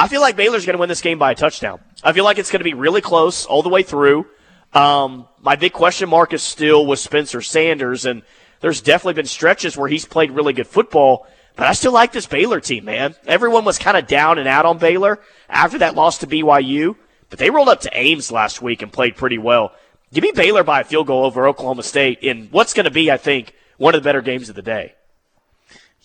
I 0.00 0.06
feel 0.06 0.20
like 0.20 0.36
Baylor's 0.36 0.64
going 0.64 0.74
to 0.74 0.80
win 0.80 0.88
this 0.88 1.00
game 1.00 1.18
by 1.18 1.32
a 1.32 1.34
touchdown. 1.34 1.80
I 2.04 2.12
feel 2.12 2.22
like 2.22 2.38
it's 2.38 2.52
going 2.52 2.60
to 2.60 2.64
be 2.64 2.74
really 2.74 3.00
close 3.00 3.44
all 3.44 3.64
the 3.64 3.68
way 3.68 3.82
through. 3.82 4.26
Um, 4.72 5.26
my 5.40 5.56
big 5.56 5.72
question 5.72 6.08
mark 6.08 6.32
is 6.32 6.40
still 6.40 6.86
with 6.86 7.00
Spencer 7.00 7.42
Sanders, 7.42 8.06
and 8.06 8.22
there's 8.60 8.80
definitely 8.80 9.14
been 9.14 9.26
stretches 9.26 9.76
where 9.76 9.88
he's 9.88 10.04
played 10.04 10.30
really 10.30 10.52
good 10.52 10.68
football. 10.68 11.26
But 11.56 11.66
I 11.66 11.72
still 11.72 11.90
like 11.90 12.12
this 12.12 12.26
Baylor 12.26 12.60
team, 12.60 12.84
man. 12.84 13.16
Everyone 13.26 13.64
was 13.64 13.76
kind 13.76 13.96
of 13.96 14.06
down 14.06 14.38
and 14.38 14.46
out 14.46 14.66
on 14.66 14.78
Baylor 14.78 15.18
after 15.48 15.78
that 15.78 15.96
loss 15.96 16.18
to 16.18 16.28
BYU, 16.28 16.94
but 17.28 17.40
they 17.40 17.50
rolled 17.50 17.68
up 17.68 17.80
to 17.80 17.90
Ames 17.92 18.30
last 18.30 18.62
week 18.62 18.82
and 18.82 18.92
played 18.92 19.16
pretty 19.16 19.38
well. 19.38 19.72
Give 20.12 20.22
me 20.22 20.30
Baylor 20.30 20.62
by 20.62 20.82
a 20.82 20.84
field 20.84 21.08
goal 21.08 21.24
over 21.24 21.48
Oklahoma 21.48 21.82
State 21.82 22.20
in 22.20 22.46
what's 22.52 22.72
going 22.72 22.84
to 22.84 22.90
be, 22.92 23.10
I 23.10 23.16
think, 23.16 23.52
one 23.78 23.96
of 23.96 24.02
the 24.02 24.08
better 24.08 24.22
games 24.22 24.48
of 24.48 24.54
the 24.54 24.62
day. 24.62 24.94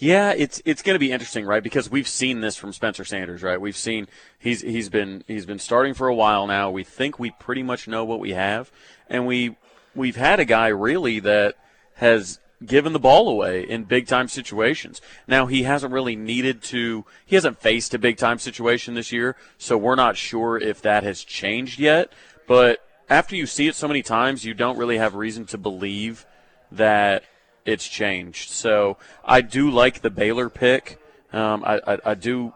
Yeah, 0.04 0.34
it's 0.36 0.62
it's 0.66 0.82
going 0.82 0.96
to 0.96 1.00
be 1.00 1.14
interesting, 1.14 1.46
right? 1.46 1.64
Because 1.64 1.90
we've 1.90 2.10
seen 2.10 2.42
this 2.42 2.58
from 2.58 2.74
Spencer 2.74 3.06
Sanders, 3.06 3.42
right? 3.42 3.60
We've 3.60 3.78
seen 3.78 4.10
he's 4.38 4.60
he's 4.60 4.90
been 4.90 5.24
he's 5.30 5.46
been 5.46 5.60
starting 5.60 5.94
for 5.94 6.10
a 6.10 6.14
while 6.14 6.46
now. 6.46 6.70
We 6.70 6.84
think 6.84 7.20
we 7.20 7.32
pretty 7.32 7.64
much 7.64 7.88
know 7.88 8.04
what 8.04 8.20
we 8.20 8.32
have, 8.32 8.70
and 9.08 9.26
we 9.26 9.56
we've 9.96 10.18
had 10.18 10.42
a 10.42 10.46
guy 10.46 10.68
really 10.68 11.22
that 11.22 11.56
has 11.96 12.42
given 12.66 12.92
the 12.92 13.00
ball 13.00 13.30
away 13.30 13.64
in 13.64 13.86
big 13.86 14.06
time 14.06 14.28
situations. 14.28 15.00
Now 15.26 15.46
he 15.46 15.64
hasn't 15.64 15.94
really 15.94 16.18
needed 16.18 16.62
to 16.64 17.06
he 17.26 17.36
hasn't 17.36 17.62
faced 17.62 17.94
a 17.94 17.98
big 17.98 18.18
time 18.18 18.40
situation 18.40 18.96
this 18.96 19.14
year, 19.14 19.38
so 19.58 19.78
we're 19.78 19.96
not 19.96 20.18
sure 20.18 20.58
if 20.58 20.82
that 20.82 21.04
has 21.04 21.24
changed 21.24 21.80
yet, 21.80 22.12
but 22.46 22.86
after 23.10 23.38
you 23.38 23.46
see 23.46 23.70
it 23.70 23.76
so 23.76 23.88
many 23.88 24.02
times, 24.02 24.44
you 24.44 24.54
don't 24.54 24.78
really 24.78 24.98
have 24.98 25.16
reason 25.16 25.46
to 25.46 25.58
believe 25.58 26.26
that 26.74 27.24
it's 27.66 27.88
changed. 27.88 28.50
So 28.50 28.98
I 29.24 29.42
do 29.42 29.70
like 29.70 30.02
the 30.02 30.10
Baylor 30.10 30.50
pick. 30.50 31.00
Um, 31.32 31.64
I, 31.66 31.80
I, 31.86 31.98
I 32.06 32.14
do. 32.14 32.54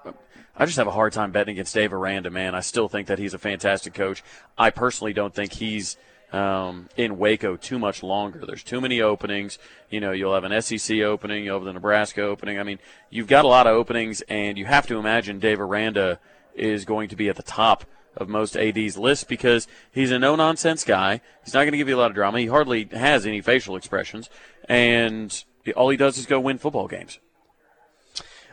I 0.55 0.65
just 0.65 0.77
have 0.77 0.87
a 0.87 0.91
hard 0.91 1.13
time 1.13 1.31
betting 1.31 1.53
against 1.53 1.73
Dave 1.73 1.93
Aranda, 1.93 2.31
man. 2.31 2.55
I 2.55 2.61
still 2.61 2.87
think 2.87 3.07
that 3.07 3.19
he's 3.19 3.33
a 3.33 3.37
fantastic 3.37 3.93
coach. 3.93 4.23
I 4.57 4.71
personally 4.71 5.13
don't 5.13 5.33
think 5.33 5.53
he's 5.53 5.97
um, 6.33 6.89
in 6.97 7.17
Waco 7.17 7.55
too 7.55 7.79
much 7.79 8.03
longer. 8.03 8.43
There's 8.45 8.63
too 8.63 8.81
many 8.81 9.01
openings. 9.01 9.59
You 9.89 9.99
know, 9.99 10.11
you'll 10.11 10.33
have 10.33 10.43
an 10.43 10.61
SEC 10.61 10.99
opening, 11.01 11.45
you'll 11.45 11.59
have 11.59 11.65
the 11.65 11.73
Nebraska 11.73 12.21
opening. 12.23 12.59
I 12.59 12.63
mean, 12.63 12.79
you've 13.09 13.27
got 13.27 13.45
a 13.45 13.47
lot 13.47 13.67
of 13.67 13.75
openings, 13.75 14.21
and 14.21 14.57
you 14.57 14.65
have 14.65 14.87
to 14.87 14.97
imagine 14.97 15.39
Dave 15.39 15.61
Aranda 15.61 16.19
is 16.55 16.85
going 16.85 17.09
to 17.09 17.15
be 17.15 17.29
at 17.29 17.35
the 17.35 17.43
top 17.43 17.85
of 18.17 18.27
most 18.27 18.57
AD's 18.57 18.97
list 18.97 19.27
because 19.27 19.67
he's 19.91 20.11
a 20.11 20.19
no 20.19 20.35
nonsense 20.35 20.83
guy. 20.83 21.21
He's 21.43 21.53
not 21.53 21.61
going 21.61 21.71
to 21.71 21.77
give 21.77 21.87
you 21.87 21.95
a 21.95 21.99
lot 21.99 22.11
of 22.11 22.15
drama. 22.15 22.39
He 22.39 22.47
hardly 22.47 22.85
has 22.91 23.25
any 23.25 23.41
facial 23.41 23.75
expressions, 23.75 24.29
and 24.67 25.43
all 25.75 25.89
he 25.89 25.97
does 25.97 26.17
is 26.17 26.25
go 26.25 26.39
win 26.39 26.57
football 26.57 26.87
games. 26.87 27.19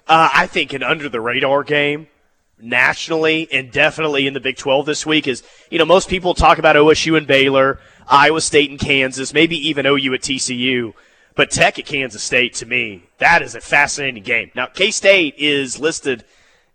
Uh, 0.07 0.29
I 0.33 0.46
think 0.46 0.72
an 0.72 0.83
under 0.83 1.09
the 1.09 1.20
radar 1.20 1.64
game 1.64 2.09
nationally 2.59 3.48
and 3.53 3.70
definitely 3.70 4.27
in 4.27 4.35
the 4.35 4.40
Big 4.40 4.57
12 4.57 4.87
this 4.87 5.07
week 5.07 5.27
is, 5.27 5.42
you 5.70 5.79
know, 5.79 5.84
most 5.84 6.09
people 6.09 6.34
talk 6.34 6.59
about 6.59 6.76
OSU 6.76 7.16
and 7.16 7.26
Baylor, 7.26 7.78
Iowa 8.07 8.41
State 8.41 8.70
and 8.70 8.78
Kansas, 8.78 9.32
maybe 9.32 9.57
even 9.68 9.86
OU 9.86 10.14
at 10.14 10.20
TCU. 10.20 10.93
But 11.36 11.51
Tech 11.51 11.78
at 11.78 11.86
Kansas 11.86 12.22
State, 12.22 12.55
to 12.55 12.66
me, 12.66 13.05
that 13.18 13.43
is 13.43 13.55
a 13.55 13.61
fascinating 13.61 14.22
game. 14.22 14.53
Now, 14.55 14.66
K 14.66 14.91
State 14.91 15.34
is 15.36 15.80
listed 15.80 16.24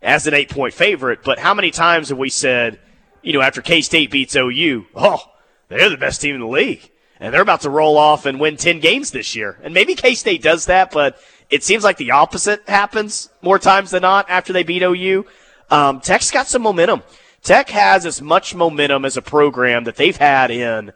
as 0.02 0.26
an 0.26 0.34
eight 0.34 0.50
point 0.50 0.74
favorite, 0.74 1.20
but 1.22 1.38
how 1.38 1.54
many 1.54 1.70
times 1.70 2.08
have 2.08 2.18
we 2.18 2.30
said, 2.30 2.78
you 3.22 3.32
know, 3.32 3.40
after 3.40 3.60
K 3.62 3.80
State 3.80 4.10
beats 4.10 4.34
OU, 4.34 4.86
oh, 4.94 5.22
they're 5.68 5.90
the 5.90 5.96
best 5.96 6.20
team 6.20 6.34
in 6.34 6.40
the 6.40 6.46
league. 6.46 6.90
And 7.18 7.34
they're 7.34 7.42
about 7.42 7.60
to 7.62 7.70
roll 7.70 7.98
off 7.98 8.24
and 8.24 8.40
win 8.40 8.56
10 8.56 8.80
games 8.80 9.10
this 9.10 9.36
year. 9.36 9.58
And 9.62 9.74
maybe 9.74 9.94
K 9.94 10.14
State 10.14 10.42
does 10.42 10.66
that, 10.66 10.90
but 10.90 11.18
it 11.50 11.62
seems 11.62 11.84
like 11.84 11.98
the 11.98 12.12
opposite 12.12 12.66
happens 12.68 13.28
more 13.42 13.58
times 13.58 13.90
than 13.90 14.02
not 14.02 14.30
after 14.30 14.52
they 14.52 14.62
beat 14.62 14.82
OU. 14.82 15.26
Um, 15.68 16.00
Tech's 16.00 16.30
got 16.30 16.48
some 16.48 16.62
momentum. 16.62 17.02
Tech 17.42 17.68
has 17.70 18.06
as 18.06 18.20
much 18.22 18.54
momentum 18.54 19.04
as 19.04 19.16
a 19.16 19.22
program 19.22 19.84
that 19.84 19.96
they've 19.96 20.16
had 20.16 20.50
in 20.50 20.92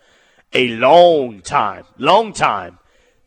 a 0.52 0.68
long 0.76 1.40
time. 1.40 1.84
Long 1.98 2.32
time. 2.32 2.78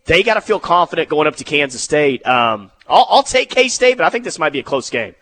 they 0.06 0.24
got 0.24 0.36
to 0.36 0.42
feel 0.42 0.60
confident 0.60 1.10
going 1.10 1.28
up 1.28 1.36
to 1.36 1.44
Kansas 1.44 1.82
State. 1.82 2.26
Um, 2.26 2.72
I'll, 2.88 3.06
I'll 3.10 3.24
take 3.24 3.50
K 3.50 3.68
State, 3.68 3.98
but 3.98 4.06
I 4.06 4.10
think 4.10 4.24
this 4.24 4.40
might 4.40 4.54
be 4.54 4.60
a 4.60 4.64
close 4.64 4.90
game. 4.90 5.16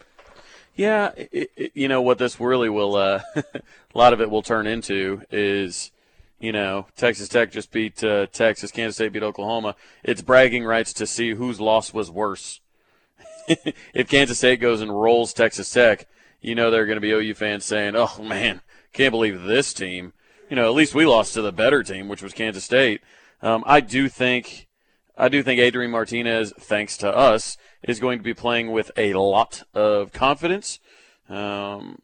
Yeah, 0.76 1.12
it, 1.16 1.52
it, 1.56 1.72
you 1.74 1.88
know 1.88 2.02
what 2.02 2.18
this 2.18 2.40
really 2.40 2.70
will, 2.70 2.96
uh, 2.96 3.22
a 3.36 3.62
lot 3.94 4.14
of 4.14 4.20
it 4.20 4.30
will 4.30 4.42
turn 4.42 4.68
into 4.68 5.22
is, 5.32 5.92
you 6.40 6.52
know, 6.52 6.88
Texas 6.98 7.30
Tech 7.30 7.52
just 7.52 7.72
beat 7.72 8.04
uh, 8.04 8.28
Texas, 8.28 8.72
Kansas 8.72 8.96
State 8.96 9.14
beat 9.14 9.24
Oklahoma. 9.24 9.76
It's 10.04 10.22
bragging 10.22 10.66
rights 10.66 10.92
to 10.94 11.08
see 11.08 11.34
whose 11.34 11.62
loss 11.62 11.94
was 11.94 12.12
worse. 12.12 12.60
if 13.48 14.10
Kansas 14.10 14.38
State 14.38 14.60
goes 14.60 14.82
and 14.82 14.92
rolls 14.92 15.34
Texas 15.34 15.72
Tech, 15.72 16.08
you 16.42 16.56
know 16.56 16.70
there 16.70 16.84
are 16.84 16.86
going 16.86 16.98
to 16.98 17.02
be 17.02 17.12
OU 17.12 17.36
fans 17.36 17.64
saying, 17.64 17.94
"Oh 17.96 18.22
man, 18.22 18.62
can't 18.92 19.12
believe 19.12 19.44
this 19.44 19.74
team." 19.74 20.14
You 20.50 20.56
know, 20.56 20.66
at 20.66 20.76
least 20.76 20.94
we 20.94 21.06
lost 21.06 21.34
to 21.34 21.42
the 21.42 21.52
better 21.52 21.84
team, 21.84 22.08
which 22.08 22.22
was 22.22 22.34
Kansas 22.34 22.64
State. 22.64 23.02
Um, 23.42 23.64
I 23.66 23.80
do 23.80 24.10
think, 24.10 24.68
I 25.18 25.30
do 25.30 25.42
think 25.44 25.60
Adrian 25.60 25.92
Martinez, 25.92 26.54
thanks 26.60 26.98
to 26.98 27.16
us, 27.16 27.58
is 27.84 28.00
going 28.00 28.20
to 28.20 28.24
be 28.24 28.34
playing 28.34 28.72
with 28.72 28.92
a 28.98 29.14
lot 29.14 29.64
of 29.74 30.12
confidence. 30.12 30.80
Um, 31.30 32.02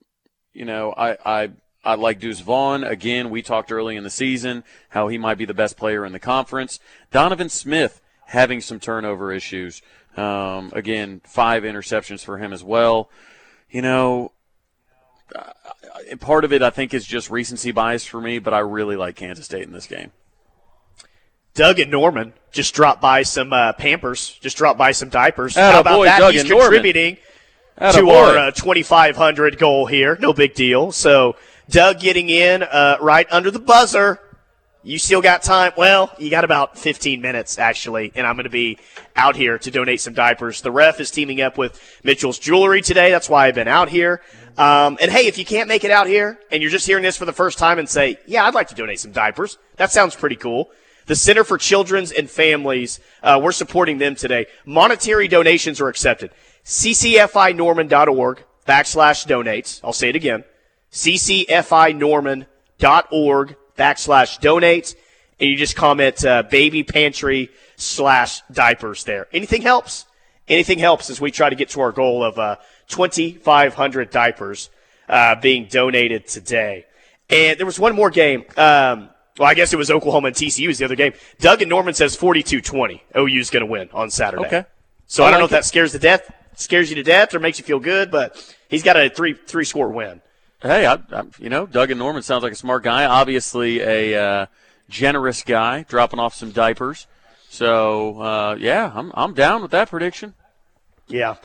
you 0.54 0.66
know, 0.66 0.94
I, 0.94 1.18
I, 1.26 1.50
I 1.84 1.96
like 1.96 2.20
Deuce 2.20 2.40
Vaughn. 2.40 2.84
Again, 2.84 3.30
we 3.30 3.42
talked 3.42 3.72
early 3.72 3.96
in 3.96 4.04
the 4.04 4.10
season 4.10 4.64
how 4.90 5.08
he 5.08 5.18
might 5.18 5.38
be 5.38 5.46
the 5.46 5.54
best 5.54 5.78
player 5.78 6.06
in 6.06 6.14
the 6.14 6.20
conference. 6.20 6.80
Donovan 7.12 7.50
Smith 7.50 8.02
having 8.28 8.62
some 8.62 8.80
turnover 8.80 9.34
issues. 9.34 9.82
Um, 10.16 10.72
again, 10.74 11.22
five 11.26 11.64
interceptions 11.64 12.24
for 12.24 12.38
him 12.38 12.54
as 12.54 12.64
well. 12.64 13.10
You 13.70 13.82
know, 13.82 14.32
part 16.20 16.46
of 16.46 16.54
it 16.54 16.62
I 16.62 16.70
think 16.70 16.94
is 16.94 17.06
just 17.06 17.30
recency 17.30 17.72
bias 17.72 18.06
for 18.06 18.22
me, 18.22 18.40
but 18.40 18.54
I 18.54 18.60
really 18.60 18.96
like 18.96 19.16
Kansas 19.16 19.46
State 19.46 19.64
in 19.64 19.74
this 19.74 19.88
game. 19.88 20.12
Doug 21.54 21.80
and 21.80 21.92
Norman 21.92 22.34
just 22.52 22.74
dropped 22.74 23.02
by 23.02 23.24
some 23.24 23.54
uh, 23.54 23.74
Pampers, 23.74 24.38
just 24.42 24.58
dropped 24.58 24.78
by 24.78 24.92
some 24.92 25.10
diapers. 25.10 25.58
Atta 25.58 25.74
How 25.74 25.80
about 25.82 25.98
boy, 25.98 26.06
that? 26.06 26.20
Doug 26.20 26.34
He's 26.34 26.44
contributing 26.44 27.18
Atta 27.78 28.00
to 28.00 28.06
boy. 28.06 28.14
our 28.16 28.38
uh, 28.38 28.52
2,500 28.52 29.58
goal 29.58 29.86
here. 29.86 30.18
No 30.20 30.34
big 30.34 30.54
deal. 30.54 30.92
So 30.92 31.36
Doug 31.70 32.00
getting 32.00 32.30
in 32.30 32.64
uh, 32.64 32.98
right 33.02 33.28
under 33.32 33.52
the 33.52 33.60
buzzer. 33.60 34.20
You 34.84 34.98
still 34.98 35.22
got 35.22 35.44
time. 35.44 35.74
Well, 35.78 36.12
you 36.18 36.32
got 36.32 36.44
about 36.44 36.78
15 36.78 37.22
minutes 37.22 37.60
actually, 37.60 38.12
and 38.16 38.26
I'm 38.26 38.36
going 38.36 38.46
to 38.46 38.50
be 38.50 38.80
out 39.16 39.36
here 39.36 39.60
to 39.60 39.72
donate 39.72 40.02
some 40.02 40.14
diapers. 40.16 40.62
The 40.62 40.72
ref 40.72 41.00
is 41.00 41.12
teaming 41.12 41.40
up 41.40 41.58
with 41.58 41.80
Mitchell's 42.04 42.40
Jewelry 42.40 42.82
today. 42.82 43.12
That's 43.12 43.30
why 43.30 43.48
I've 43.48 43.56
been 43.56 43.68
out 43.68 43.90
here. 43.90 44.22
Um, 44.58 44.98
and 45.00 45.12
hey, 45.12 45.28
if 45.28 45.38
you 45.38 45.46
can't 45.46 45.68
make 45.70 45.84
it 45.84 45.92
out 45.92 46.08
here 46.08 46.40
and 46.52 46.62
you're 46.62 46.72
just 46.72 46.88
hearing 46.88 47.04
this 47.04 47.16
for 47.16 47.26
the 47.26 47.34
first 47.34 47.58
time 47.58 47.78
and 47.80 47.88
say, 47.88 48.18
"Yeah, 48.26 48.46
I'd 48.46 48.54
like 48.56 48.68
to 48.70 48.76
donate 48.76 49.00
some 49.00 49.12
diapers," 49.12 49.58
that 49.78 49.92
sounds 49.92 50.16
pretty 50.16 50.36
cool. 50.36 50.72
The 51.12 51.16
Center 51.18 51.44
for 51.44 51.58
Children's 51.58 52.14
and 52.14 52.30
Families, 52.30 53.02
uh, 53.22 53.38
we're 53.44 53.52
supporting 53.52 53.98
them 53.98 54.16
today. 54.16 54.46
Monetary 54.66 55.28
donations 55.28 55.82
are 55.82 55.90
accepted. 55.90 56.32
ccfinorman.org 56.64 58.44
backslash 58.66 59.28
donates. 59.28 59.82
I'll 59.84 59.92
say 59.92 60.08
it 60.08 60.16
again. 60.16 60.46
ccfinorman.org 60.94 63.56
backslash 63.78 64.40
donates. 64.40 64.96
And 65.38 65.50
you 65.50 65.58
just 65.58 65.76
comment 65.76 66.24
uh, 66.24 66.44
baby 66.44 66.84
pantry 66.84 67.50
slash 67.76 68.40
diapers 68.50 69.04
there. 69.04 69.28
Anything 69.34 69.64
helps. 69.64 70.06
Anything 70.48 70.80
helps 70.80 71.10
as 71.10 71.20
we 71.20 71.30
try 71.30 71.50
to 71.50 71.58
get 71.58 71.68
to 71.72 71.82
our 71.82 71.92
goal 71.92 72.24
of 72.24 72.40
uh, 72.40 72.56
2,500 72.88 74.12
diapers 74.12 74.70
uh, 75.10 75.36
being 75.36 75.66
donated 75.66 76.26
today. 76.26 76.86
And 77.30 77.60
there 77.60 77.66
was 77.66 77.82
one 77.82 77.98
more 77.98 78.12
game. 78.12 78.46
Um, 78.56 79.10
well, 79.38 79.50
I 79.50 79.54
guess 79.54 79.74
it 79.74 79.78
was 79.78 79.90
Oklahoma 79.90 80.28
and 80.28 80.36
TCU 80.36 80.68
was 80.68 80.78
the 80.78 80.86
other 80.86 80.96
game. 80.96 81.14
Doug 81.40 81.62
and 81.62 81.70
Norman 81.70 81.94
says 81.94 82.18
42-20. 82.18 83.02
OU's 83.18 83.50
going 83.50 83.66
to 83.66 83.72
win 83.72 83.90
on 83.94 84.10
Saturday. 84.10 84.46
Okay. 84.46 84.66
So 85.08 85.24
I, 85.24 85.28
I 85.28 85.32
don't 85.32 85.40
know 85.40 85.46
like 85.46 85.52
if 85.52 85.52
that 85.52 85.66
scares 85.66 85.92
the 85.92 86.00
death, 86.00 86.32
scares 86.56 86.90
you 86.90 86.96
to 86.96 87.04
death, 87.04 87.34
or 87.34 87.40
makes 87.40 87.60
you 87.60 87.66
feel 87.66 87.80
good, 87.80 88.12
but 88.12 88.56
he's 88.70 88.84
got 88.84 88.98
a 88.98 89.10
three 89.10 89.34
three 89.34 89.66
score 89.66 89.90
win. 89.90 90.22
Hey, 90.62 90.86
I, 90.86 90.94
I, 90.94 91.24
you 91.40 91.50
know, 91.50 91.66
Doug 91.66 91.92
and 91.92 92.00
Norman 92.00 92.22
sounds 92.24 92.44
like 92.44 92.54
a 92.54 92.56
smart 92.56 92.84
guy. 92.84 93.06
Obviously, 93.06 93.80
a 93.82 94.16
uh, 94.16 94.46
generous 94.90 95.44
guy, 95.44 95.84
dropping 95.84 96.20
off 96.20 96.36
some 96.36 96.52
diapers. 96.52 97.08
So, 97.50 98.22
uh, 98.22 98.56
yeah, 98.60 98.92
I'm 98.94 99.12
I'm 99.16 99.34
down 99.34 99.62
with 99.62 99.72
that 99.72 99.90
prediction. 99.90 100.34
Yeah. 101.08 101.36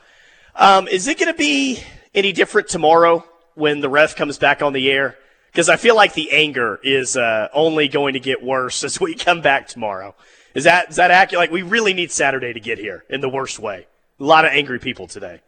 Um, 0.55 0.87
is 0.89 1.09
it 1.09 1.19
going 1.19 1.33
to 1.33 1.37
be 1.37 1.83
any 2.15 2.33
different 2.33 2.69
tomorrow 2.69 3.25
when 3.55 3.81
the 3.81 3.89
ref 3.89 4.17
comes 4.17 4.39
back 4.39 4.63
on 4.63 4.73
the 4.73 4.91
air? 4.91 5.17
Because 5.57 5.71
I 5.71 5.77
feel 5.77 5.97
like 5.97 6.13
the 6.13 6.33
anger 6.33 6.79
is 6.83 7.17
uh, 7.17 7.49
only 7.55 7.89
going 7.89 8.13
to 8.13 8.21
get 8.21 8.43
worse 8.43 8.85
as 8.85 9.01
we 9.01 9.15
come 9.15 9.41
back 9.41 9.67
tomorrow. 9.67 10.15
Is 10.55 10.65
that 10.65 10.91
is 10.91 10.97
that 10.97 11.11
accurate? 11.11 11.41
Like 11.41 11.51
we 11.51 11.63
really 11.63 11.95
need 11.95 12.13
Saturday 12.13 12.53
to 12.53 12.61
get 12.61 12.77
here 12.77 13.07
in 13.09 13.23
the 13.23 13.29
worst 13.31 13.59
way. 13.59 13.87
A 14.21 14.23
lot 14.23 14.45
of 14.45 14.51
angry 14.53 14.79
people 14.79 15.07
today. 15.07 15.41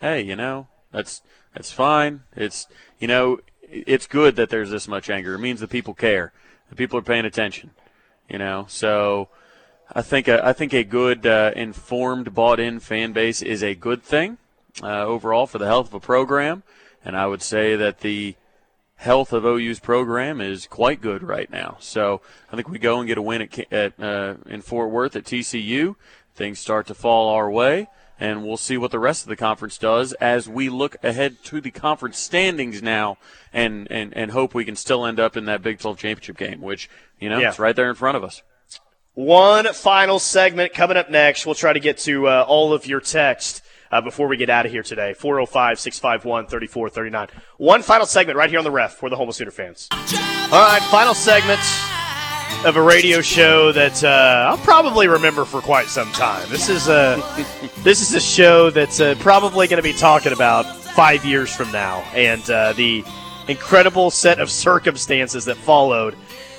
Hey, 0.00 0.22
you 0.22 0.34
know, 0.34 0.68
that's 0.92 1.20
that's 1.54 1.70
fine. 1.70 2.22
It's 2.36 2.68
you 2.98 3.06
know, 3.06 3.40
it's 3.60 4.06
good 4.06 4.34
that 4.36 4.48
there's 4.48 4.70
this 4.70 4.88
much 4.88 5.10
anger. 5.10 5.34
It 5.34 5.40
means 5.40 5.60
the 5.60 5.68
people 5.68 5.92
care. 5.92 6.32
The 6.70 6.76
people 6.76 6.98
are 6.98 7.02
paying 7.02 7.26
attention. 7.26 7.72
You 8.30 8.38
know, 8.38 8.64
so 8.66 9.28
I 9.92 10.00
think 10.00 10.26
a, 10.28 10.42
I 10.42 10.54
think 10.54 10.72
a 10.72 10.84
good, 10.84 11.26
uh, 11.26 11.52
informed, 11.54 12.34
bought-in 12.34 12.80
fan 12.80 13.12
base 13.12 13.42
is 13.42 13.62
a 13.62 13.74
good 13.74 14.02
thing 14.02 14.38
uh, 14.82 15.04
overall 15.04 15.46
for 15.46 15.58
the 15.58 15.66
health 15.66 15.88
of 15.88 15.94
a 15.94 16.00
program, 16.00 16.62
and 17.04 17.14
I 17.14 17.26
would 17.26 17.42
say 17.42 17.76
that 17.76 18.00
the 18.00 18.34
health 18.98 19.32
of 19.32 19.44
OU's 19.44 19.78
program 19.78 20.40
is 20.40 20.66
quite 20.66 21.00
good 21.00 21.22
right 21.22 21.50
now. 21.50 21.76
So 21.80 22.20
I 22.52 22.56
think 22.56 22.68
we 22.68 22.78
go 22.78 22.98
and 22.98 23.06
get 23.06 23.16
a 23.16 23.22
win 23.22 23.42
at, 23.42 23.72
at 23.72 24.00
uh, 24.00 24.34
in 24.46 24.60
Fort 24.60 24.90
Worth 24.90 25.16
at 25.16 25.24
TCU. 25.24 25.94
Things 26.34 26.58
start 26.58 26.86
to 26.88 26.94
fall 26.94 27.28
our 27.28 27.50
way, 27.50 27.88
and 28.20 28.44
we'll 28.44 28.56
see 28.56 28.76
what 28.76 28.90
the 28.90 28.98
rest 28.98 29.22
of 29.22 29.28
the 29.28 29.36
conference 29.36 29.78
does 29.78 30.12
as 30.14 30.48
we 30.48 30.68
look 30.68 30.96
ahead 31.02 31.42
to 31.44 31.60
the 31.60 31.70
conference 31.70 32.18
standings 32.18 32.82
now, 32.82 33.18
and 33.52 33.90
and 33.90 34.16
and 34.16 34.32
hope 34.32 34.52
we 34.54 34.64
can 34.64 34.76
still 34.76 35.06
end 35.06 35.18
up 35.18 35.36
in 35.36 35.46
that 35.46 35.62
Big 35.62 35.78
12 35.78 35.96
championship 35.98 36.36
game, 36.36 36.60
which 36.60 36.90
you 37.20 37.28
know 37.28 37.38
Yeah. 37.38 37.48
it's 37.50 37.58
right 37.58 37.74
there 37.74 37.88
in 37.88 37.94
front 37.96 38.16
of 38.16 38.24
us. 38.24 38.42
One 39.14 39.72
final 39.72 40.20
segment 40.20 40.74
coming 40.74 40.96
up 40.96 41.10
next. 41.10 41.44
We'll 41.44 41.56
try 41.56 41.72
to 41.72 41.80
get 41.80 41.98
to 41.98 42.28
uh, 42.28 42.44
all 42.46 42.72
of 42.72 42.86
your 42.86 43.00
text 43.00 43.62
uh, 43.90 44.00
before 44.00 44.28
we 44.28 44.36
get 44.36 44.50
out 44.50 44.66
of 44.66 44.72
here 44.72 44.82
today. 44.82 45.14
405 45.14 45.78
651 45.78 46.46
3439. 46.46 47.28
One 47.58 47.82
final 47.82 48.06
segment 48.06 48.36
right 48.36 48.50
here 48.50 48.58
on 48.58 48.64
the 48.64 48.70
ref 48.70 48.94
for 48.94 49.10
the 49.10 49.16
Homo 49.16 49.32
Sooner 49.32 49.50
fans. 49.50 49.88
All 49.90 50.50
right, 50.50 50.82
final 50.90 51.14
segment 51.14 51.60
of 52.64 52.76
a 52.76 52.82
radio 52.82 53.20
show 53.20 53.70
that 53.72 54.02
uh, 54.02 54.46
I'll 54.48 54.58
probably 54.58 55.06
remember 55.06 55.44
for 55.44 55.60
quite 55.60 55.86
some 55.86 56.10
time. 56.12 56.48
This 56.50 56.68
is 56.68 56.88
a 56.88 57.22
this 57.82 58.00
is 58.00 58.14
a 58.14 58.20
show 58.20 58.70
that's 58.70 59.00
uh, 59.00 59.14
probably 59.20 59.68
going 59.68 59.82
to 59.82 59.82
be 59.82 59.92
talking 59.92 60.32
about 60.32 60.64
five 60.76 61.24
years 61.24 61.54
from 61.54 61.70
now, 61.70 62.00
and 62.14 62.48
uh, 62.50 62.72
the 62.72 63.04
incredible 63.46 64.10
set 64.10 64.40
of 64.40 64.50
circumstances 64.50 65.44
that 65.44 65.56
followed 65.56 66.16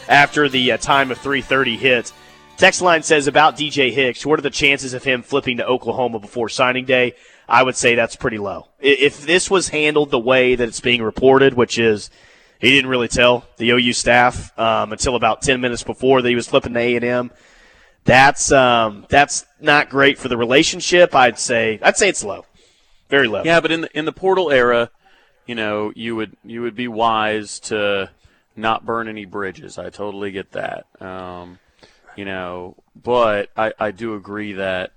after 0.07 0.47
the 0.47 0.71
uh, 0.71 0.77
time 0.77 1.11
of 1.11 1.19
3:30 1.19 1.77
hit. 1.77 2.13
Text 2.60 2.82
line 2.82 3.03
says 3.03 3.28
about 3.28 3.55
DJ 3.55 3.89
Hicks. 3.89 4.26
What 4.26 4.38
are 4.38 4.41
the 4.41 4.49
chances 4.49 4.93
of 4.93 5.05
him 5.05 5.22
flipping 5.22 5.57
to 5.57 5.66
Oklahoma 5.66 6.20
before 6.20 6.49
signing 6.49 6.84
day? 6.84 7.14
I 7.47 7.64
would 7.64 7.78
say 7.78 7.95
that's 7.95 8.18
pretty 8.18 8.38
low. 8.38 8.68
If 8.82 9.26
this 9.26 9.49
was 9.49 9.70
handled 9.70 10.12
the 10.12 10.20
way 10.20 10.55
that 10.55 10.68
it's 10.68 10.82
being 10.82 11.01
reported, 11.01 11.53
which 11.53 11.80
is 11.80 12.10
he 12.60 12.70
didn't 12.70 12.89
really 12.89 13.07
tell 13.07 13.45
the 13.55 13.70
OU 13.70 13.93
staff 13.93 14.60
um, 14.60 14.91
until 14.91 15.16
about 15.16 15.41
10 15.41 15.62
minutes 15.62 15.84
before 15.84 16.22
that 16.22 16.28
he 16.28 16.36
was 16.36 16.49
flipping 16.49 16.74
to 16.74 16.80
A&M. 16.82 17.32
That's 18.03 18.51
um, 18.51 19.05
that's 19.07 19.45
not 19.62 19.89
great 19.89 20.18
for 20.18 20.28
the 20.28 20.36
relationship. 20.36 21.16
I'd 21.16 21.39
say 21.39 21.80
I'd 21.82 21.95
say 21.95 22.10
it's 22.10 22.26
low, 22.26 22.45
very 23.07 23.28
low. 23.30 23.43
Yeah, 23.43 23.62
but 23.62 23.72
in 23.72 23.82
the 23.82 23.97
in 23.97 24.03
the 24.03 24.12
portal 24.12 24.51
era, 24.51 24.91
you 25.45 25.55
know, 25.55 25.93
you 25.95 26.14
would 26.18 26.36
you 26.43 26.62
would 26.64 26.76
be 26.76 26.89
wise 26.89 27.60
to 27.62 28.10
not 28.57 28.86
burn 28.86 29.07
any 29.07 29.24
bridges. 29.24 29.78
I 29.78 29.89
totally 29.89 30.32
get 30.32 30.51
that. 30.51 30.88
Um, 31.01 31.60
you 32.20 32.26
know, 32.26 32.76
but 33.01 33.49
I, 33.55 33.72
I 33.80 33.91
do 33.91 34.13
agree 34.13 34.51
that 34.51 34.91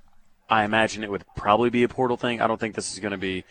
I 0.51 0.65
imagine 0.65 1.05
it 1.05 1.11
would 1.13 1.25
probably 1.37 1.71
be 1.71 1.85
a 1.85 1.89
portal 1.89 2.17
thing. 2.17 2.41
I 2.41 2.49
don't 2.49 2.59
think 2.59 2.75
this 2.75 2.93
is 2.93 2.99
going 2.99 3.13
to 3.13 3.17
be, 3.17 3.45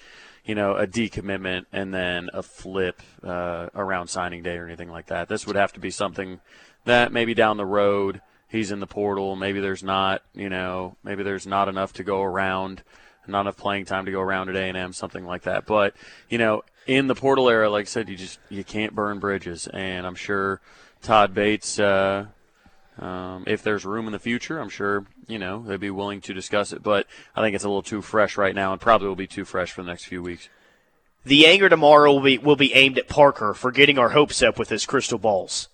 you 0.43 0.55
know, 0.55 0.75
a 0.75 0.85
decommitment 0.85 1.67
and 1.71 1.93
then 1.93 2.29
a 2.33 2.43
flip 2.43 3.01
uh, 3.23 3.69
around 3.73 4.09
signing 4.09 4.43
day 4.43 4.57
or 4.57 4.65
anything 4.65 4.91
like 4.91 5.05
that. 5.05 5.29
This 5.29 5.47
would 5.47 5.55
have 5.55 5.71
to 5.71 5.79
be 5.79 5.89
something 5.89 6.41
that 6.83 7.13
maybe 7.13 7.33
down 7.33 7.55
the 7.55 7.65
road 7.65 8.19
he's 8.49 8.71
in 8.71 8.81
the 8.81 8.87
portal. 8.87 9.37
Maybe 9.37 9.61
there's 9.61 9.83
not, 9.83 10.21
you 10.33 10.49
know, 10.49 10.97
maybe 11.01 11.23
there's 11.23 11.47
not 11.47 11.69
enough 11.69 11.93
to 11.93 12.03
go 12.03 12.21
around, 12.21 12.83
not 13.25 13.39
enough 13.39 13.55
playing 13.55 13.85
time 13.85 14.03
to 14.03 14.11
go 14.11 14.19
around 14.19 14.49
at 14.49 14.57
A 14.57 14.63
and 14.63 14.75
M, 14.75 14.91
something 14.91 15.25
like 15.25 15.43
that. 15.43 15.65
But 15.65 15.95
you 16.27 16.37
know, 16.37 16.63
in 16.87 17.07
the 17.07 17.15
portal 17.15 17.49
era, 17.49 17.69
like 17.69 17.85
I 17.85 17.85
said, 17.85 18.09
you 18.09 18.17
just 18.17 18.37
you 18.49 18.65
can't 18.65 18.93
burn 18.93 19.19
bridges, 19.19 19.67
and 19.67 20.05
I'm 20.05 20.15
sure 20.15 20.59
Todd 21.01 21.33
Bates. 21.33 21.79
Uh, 21.79 22.25
um, 22.99 23.45
if 23.47 23.63
there's 23.63 23.85
room 23.85 24.05
in 24.05 24.11
the 24.11 24.19
future, 24.19 24.59
I'm 24.59 24.69
sure 24.69 25.05
you 25.27 25.39
know 25.39 25.63
they'd 25.63 25.79
be 25.79 25.89
willing 25.89 26.21
to 26.21 26.33
discuss 26.33 26.73
it. 26.73 26.83
But 26.83 27.07
I 27.35 27.41
think 27.41 27.55
it's 27.55 27.63
a 27.63 27.67
little 27.67 27.81
too 27.81 28.01
fresh 28.01 28.37
right 28.37 28.53
now, 28.53 28.71
and 28.71 28.81
probably 28.81 29.07
will 29.07 29.15
be 29.15 29.27
too 29.27 29.45
fresh 29.45 29.71
for 29.71 29.81
the 29.81 29.87
next 29.87 30.05
few 30.05 30.21
weeks. 30.21 30.49
The 31.23 31.47
anger 31.47 31.69
tomorrow 31.69 32.13
will 32.13 32.21
be 32.21 32.37
will 32.37 32.55
be 32.55 32.73
aimed 32.73 32.97
at 32.97 33.07
Parker 33.07 33.53
for 33.53 33.71
getting 33.71 33.97
our 33.97 34.09
hopes 34.09 34.41
up 34.41 34.57
with 34.59 34.69
his 34.69 34.85
crystal 34.85 35.19
balls. 35.19 35.69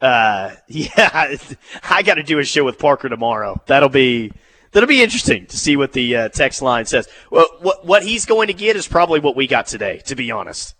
Uh, 0.00 0.54
yeah, 0.68 1.36
I 1.82 2.02
got 2.02 2.14
to 2.14 2.22
do 2.22 2.38
a 2.38 2.44
show 2.44 2.64
with 2.64 2.78
Parker 2.78 3.08
tomorrow. 3.08 3.60
That'll 3.66 3.88
be 3.88 4.32
that'll 4.72 4.88
be 4.88 5.02
interesting 5.02 5.46
to 5.46 5.56
see 5.56 5.76
what 5.76 5.92
the 5.92 6.16
uh, 6.16 6.28
text 6.28 6.62
line 6.62 6.86
says. 6.86 7.08
Well, 7.30 7.46
what 7.60 7.84
what 7.84 8.02
he's 8.02 8.26
going 8.26 8.48
to 8.48 8.54
get 8.54 8.76
is 8.76 8.86
probably 8.86 9.20
what 9.20 9.36
we 9.36 9.46
got 9.46 9.66
today. 9.66 10.02
To 10.06 10.14
be 10.14 10.30
honest, 10.30 10.74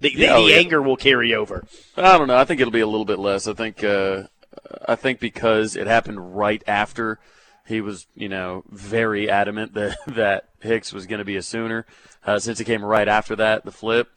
the, 0.00 0.14
the, 0.14 0.28
oh, 0.28 0.44
the 0.44 0.52
yeah. 0.52 0.58
anger 0.58 0.82
will 0.82 0.96
carry 0.96 1.34
over. 1.34 1.64
I 1.96 2.18
don't 2.18 2.28
know. 2.28 2.36
I 2.36 2.44
think 2.44 2.60
it'll 2.60 2.72
be 2.72 2.80
a 2.80 2.86
little 2.86 3.06
bit 3.06 3.18
less. 3.18 3.46
I 3.46 3.54
think. 3.54 3.82
Uh, 3.82 4.24
I 4.86 4.94
think 4.96 5.20
because 5.20 5.76
it 5.76 5.86
happened 5.86 6.36
right 6.36 6.62
after 6.66 7.18
he 7.66 7.80
was, 7.80 8.06
you 8.14 8.28
know, 8.28 8.62
very 8.70 9.30
adamant 9.30 9.74
that 9.74 9.96
that 10.06 10.48
Hicks 10.60 10.92
was 10.92 11.06
going 11.06 11.18
to 11.20 11.24
be 11.24 11.36
a 11.36 11.42
Sooner. 11.42 11.86
Uh, 12.26 12.38
since 12.38 12.58
it 12.60 12.64
came 12.64 12.84
right 12.84 13.08
after 13.08 13.36
that, 13.36 13.64
the 13.64 13.72
flip. 13.72 14.08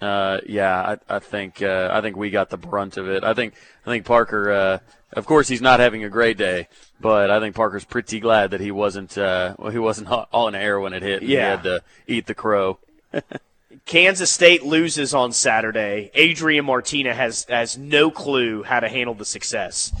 Uh, 0.00 0.40
yeah, 0.46 0.96
I, 1.08 1.16
I 1.16 1.18
think 1.20 1.62
uh, 1.62 1.88
I 1.92 2.00
think 2.00 2.16
we 2.16 2.30
got 2.30 2.50
the 2.50 2.56
brunt 2.58 2.96
of 2.96 3.08
it. 3.08 3.24
I 3.24 3.34
think 3.34 3.54
I 3.86 3.90
think 3.90 4.04
Parker. 4.04 4.50
Uh, 4.50 4.78
of 5.12 5.24
course, 5.24 5.48
he's 5.48 5.62
not 5.62 5.80
having 5.80 6.04
a 6.04 6.10
great 6.10 6.36
day, 6.36 6.68
but 7.00 7.30
I 7.30 7.40
think 7.40 7.54
Parker's 7.54 7.84
pretty 7.84 8.20
glad 8.20 8.50
that 8.50 8.60
he 8.60 8.70
wasn't. 8.70 9.16
Uh, 9.16 9.54
well, 9.58 9.70
he 9.70 9.78
wasn't 9.78 10.08
on 10.32 10.54
air 10.54 10.78
when 10.80 10.92
it 10.92 11.02
hit. 11.02 11.20
and 11.22 11.28
He 11.28 11.34
Yeah. 11.36 11.50
had 11.52 11.62
to 11.62 11.82
eat 12.06 12.26
the 12.26 12.34
crow. 12.34 12.78
Kansas 13.84 14.30
State 14.30 14.64
loses 14.64 15.14
on 15.14 15.32
Saturday. 15.32 16.10
Adrian 16.14 16.64
Martinez 16.64 17.16
has 17.16 17.44
has 17.48 17.76
no 17.76 18.10
clue 18.10 18.62
how 18.62 18.80
to 18.80 18.88
handle 18.88 19.14
the 19.14 19.24
success. 19.24 19.92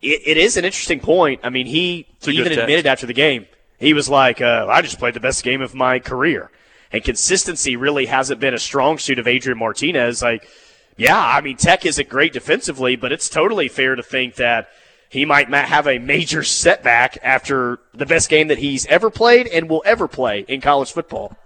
It, 0.00 0.22
it 0.24 0.36
is 0.36 0.56
an 0.56 0.64
interesting 0.64 1.00
point. 1.00 1.40
I 1.42 1.50
mean, 1.50 1.66
he 1.66 2.06
even 2.26 2.44
text. 2.44 2.58
admitted 2.58 2.86
after 2.86 3.06
the 3.06 3.14
game 3.14 3.46
he 3.78 3.92
was 3.92 4.08
like, 4.08 4.40
uh, 4.40 4.66
"I 4.68 4.82
just 4.82 4.98
played 4.98 5.14
the 5.14 5.20
best 5.20 5.44
game 5.44 5.60
of 5.60 5.74
my 5.74 5.98
career," 5.98 6.50
and 6.92 7.04
consistency 7.04 7.76
really 7.76 8.06
hasn't 8.06 8.40
been 8.40 8.54
a 8.54 8.58
strong 8.58 8.98
suit 8.98 9.18
of 9.18 9.26
Adrian 9.26 9.58
Martinez. 9.58 10.22
Like, 10.22 10.48
yeah, 10.96 11.18
I 11.18 11.40
mean, 11.40 11.56
Tech 11.56 11.84
isn't 11.84 12.08
great 12.08 12.32
defensively, 12.32 12.96
but 12.96 13.12
it's 13.12 13.28
totally 13.28 13.68
fair 13.68 13.94
to 13.94 14.02
think 14.02 14.36
that 14.36 14.68
he 15.08 15.24
might 15.24 15.48
have 15.48 15.86
a 15.86 15.98
major 15.98 16.42
setback 16.42 17.18
after 17.22 17.78
the 17.94 18.06
best 18.06 18.28
game 18.28 18.48
that 18.48 18.58
he's 18.58 18.86
ever 18.86 19.10
played 19.10 19.46
and 19.46 19.68
will 19.68 19.82
ever 19.84 20.08
play 20.08 20.44
in 20.48 20.60
college 20.60 20.92
football. 20.92 21.36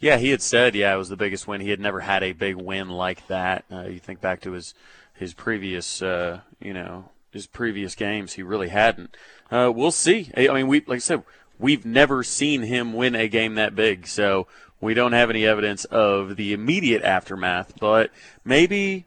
Yeah, 0.00 0.16
he 0.16 0.30
had 0.30 0.42
said, 0.42 0.74
yeah, 0.74 0.94
it 0.94 0.98
was 0.98 1.08
the 1.08 1.16
biggest 1.16 1.48
win. 1.48 1.60
He 1.60 1.70
had 1.70 1.80
never 1.80 2.00
had 2.00 2.22
a 2.22 2.32
big 2.32 2.54
win 2.56 2.88
like 2.88 3.26
that. 3.26 3.64
Uh, 3.70 3.82
you 3.82 3.98
think 3.98 4.20
back 4.20 4.40
to 4.42 4.52
his 4.52 4.74
his 5.14 5.34
previous, 5.34 6.00
uh, 6.00 6.40
you 6.60 6.72
know, 6.72 7.10
his 7.32 7.48
previous 7.48 7.96
games, 7.96 8.34
he 8.34 8.42
really 8.42 8.68
hadn't. 8.68 9.16
Uh, 9.50 9.72
we'll 9.74 9.90
see. 9.90 10.30
I 10.36 10.48
mean, 10.48 10.68
we 10.68 10.80
like 10.86 10.96
I 10.96 10.98
said, 10.98 11.24
we've 11.58 11.84
never 11.84 12.22
seen 12.22 12.62
him 12.62 12.92
win 12.92 13.16
a 13.16 13.26
game 13.26 13.56
that 13.56 13.74
big, 13.74 14.06
so 14.06 14.46
we 14.80 14.94
don't 14.94 15.12
have 15.12 15.30
any 15.30 15.44
evidence 15.44 15.84
of 15.86 16.36
the 16.36 16.52
immediate 16.52 17.02
aftermath. 17.02 17.74
But 17.80 18.12
maybe, 18.44 19.06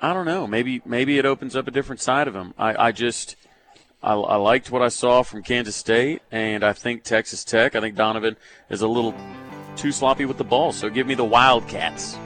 I 0.00 0.14
don't 0.14 0.24
know. 0.26 0.46
Maybe 0.46 0.80
maybe 0.86 1.18
it 1.18 1.26
opens 1.26 1.54
up 1.54 1.68
a 1.68 1.70
different 1.70 2.00
side 2.00 2.28
of 2.28 2.34
him. 2.34 2.54
I, 2.58 2.86
I 2.86 2.92
just. 2.92 3.36
I, 4.02 4.14
I 4.14 4.36
liked 4.36 4.70
what 4.70 4.80
I 4.80 4.88
saw 4.88 5.22
from 5.22 5.42
Kansas 5.42 5.76
State, 5.76 6.22
and 6.32 6.64
I 6.64 6.72
think 6.72 7.04
Texas 7.04 7.44
Tech. 7.44 7.76
I 7.76 7.80
think 7.80 7.96
Donovan 7.96 8.38
is 8.70 8.80
a 8.80 8.88
little 8.88 9.14
too 9.80 9.92
sloppy 9.92 10.26
with 10.26 10.38
the 10.38 10.44
ball. 10.44 10.72
So 10.72 10.90
give 10.90 11.06
me 11.06 11.14
the 11.14 11.24
Wildcats. 11.24 12.18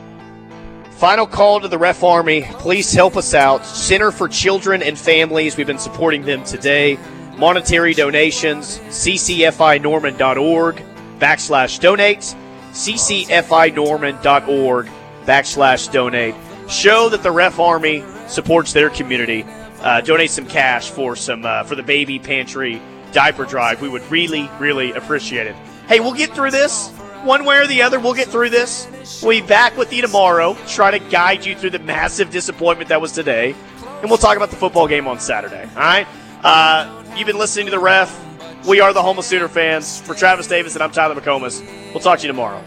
Final 0.93 1.27
call 1.27 1.61
to 1.61 1.69
the 1.69 1.77
Ref 1.79 2.03
Army. 2.03 2.43
Please 2.43 2.93
help 2.93 3.17
us 3.17 3.35
out. 3.35 3.67
Center 3.67 4.11
for 4.11 4.29
Children 4.29 4.83
and 4.83 4.99
Families. 4.99 5.57
We've 5.57 5.67
been 5.67 5.79
supporting 5.79 6.23
them 6.23 6.45
today. 6.45 6.99
Monetary 7.37 7.95
donations. 7.95 8.79
ccfinorman.org 8.79 10.83
backslash 11.19 11.81
donate. 11.81 12.35
ccfinorman.org 12.73 14.89
backslash 15.25 15.93
donate. 15.93 16.35
Show 16.69 17.09
that 17.09 17.23
the 17.23 17.33
Ref 17.33 17.59
Army 17.59 18.05
supports 18.29 18.73
their 18.73 18.91
community. 18.91 19.45
Uh, 19.81 20.01
donate 20.01 20.31
some 20.31 20.47
cash 20.47 20.91
for 20.91 21.17
some 21.17 21.45
uh, 21.45 21.65
for 21.65 21.75
the 21.75 21.83
baby 21.83 22.19
pantry 22.19 22.81
diaper 23.13 23.45
drive. 23.45 23.83
We 23.83 23.89
would 23.89 24.09
really, 24.11 24.51
really 24.59 24.93
appreciate 24.93 25.47
it. 25.47 25.55
Hey, 25.89 26.01
we'll 26.01 26.15
get 26.15 26.35
through 26.35 26.53
this 26.53 26.91
one 27.25 27.45
way 27.45 27.59
or 27.59 27.67
the 27.67 27.83
other. 27.83 27.99
We'll 27.99 28.15
get 28.15 28.29
through 28.29 28.51
this. 28.51 28.87
We'll 29.23 29.41
be 29.41 29.47
back 29.47 29.77
with 29.77 29.93
you 29.93 30.03
tomorrow. 30.03 30.57
Try 30.67 30.91
to 30.91 30.99
guide 30.99 31.45
you 31.45 31.57
through 31.57 31.71
the 31.71 31.79
massive 31.79 32.31
disappointment 32.31 32.89
that 32.91 33.01
was 33.01 33.13
today, 33.13 33.55
and 34.01 34.11
we'll 34.11 34.19
talk 34.19 34.37
about 34.37 34.51
the 34.51 34.57
football 34.57 34.87
game 34.87 35.07
on 35.07 35.19
Saturday. 35.19 35.63
All 35.63 35.81
right. 35.81 36.07
Uh, 36.43 37.05
you've 37.17 37.27
been 37.27 37.39
listening 37.39 37.67
to 37.67 37.71
the 37.71 37.79
ref. 37.79 38.21
We 38.67 38.81
are 38.81 38.93
the 38.93 39.03
Home 39.03 39.19
of 39.19 39.25
Sooner 39.25 39.49
fans. 39.49 40.01
For 40.01 40.15
Travis 40.15 40.47
Davis 40.47 40.75
and 40.75 40.83
I'm 40.83 40.91
Tyler 40.91 41.15
McComas. 41.15 41.63
We'll 41.93 42.01
talk 42.01 42.19
to 42.19 42.23
you 42.27 42.29
tomorrow. 42.29 42.63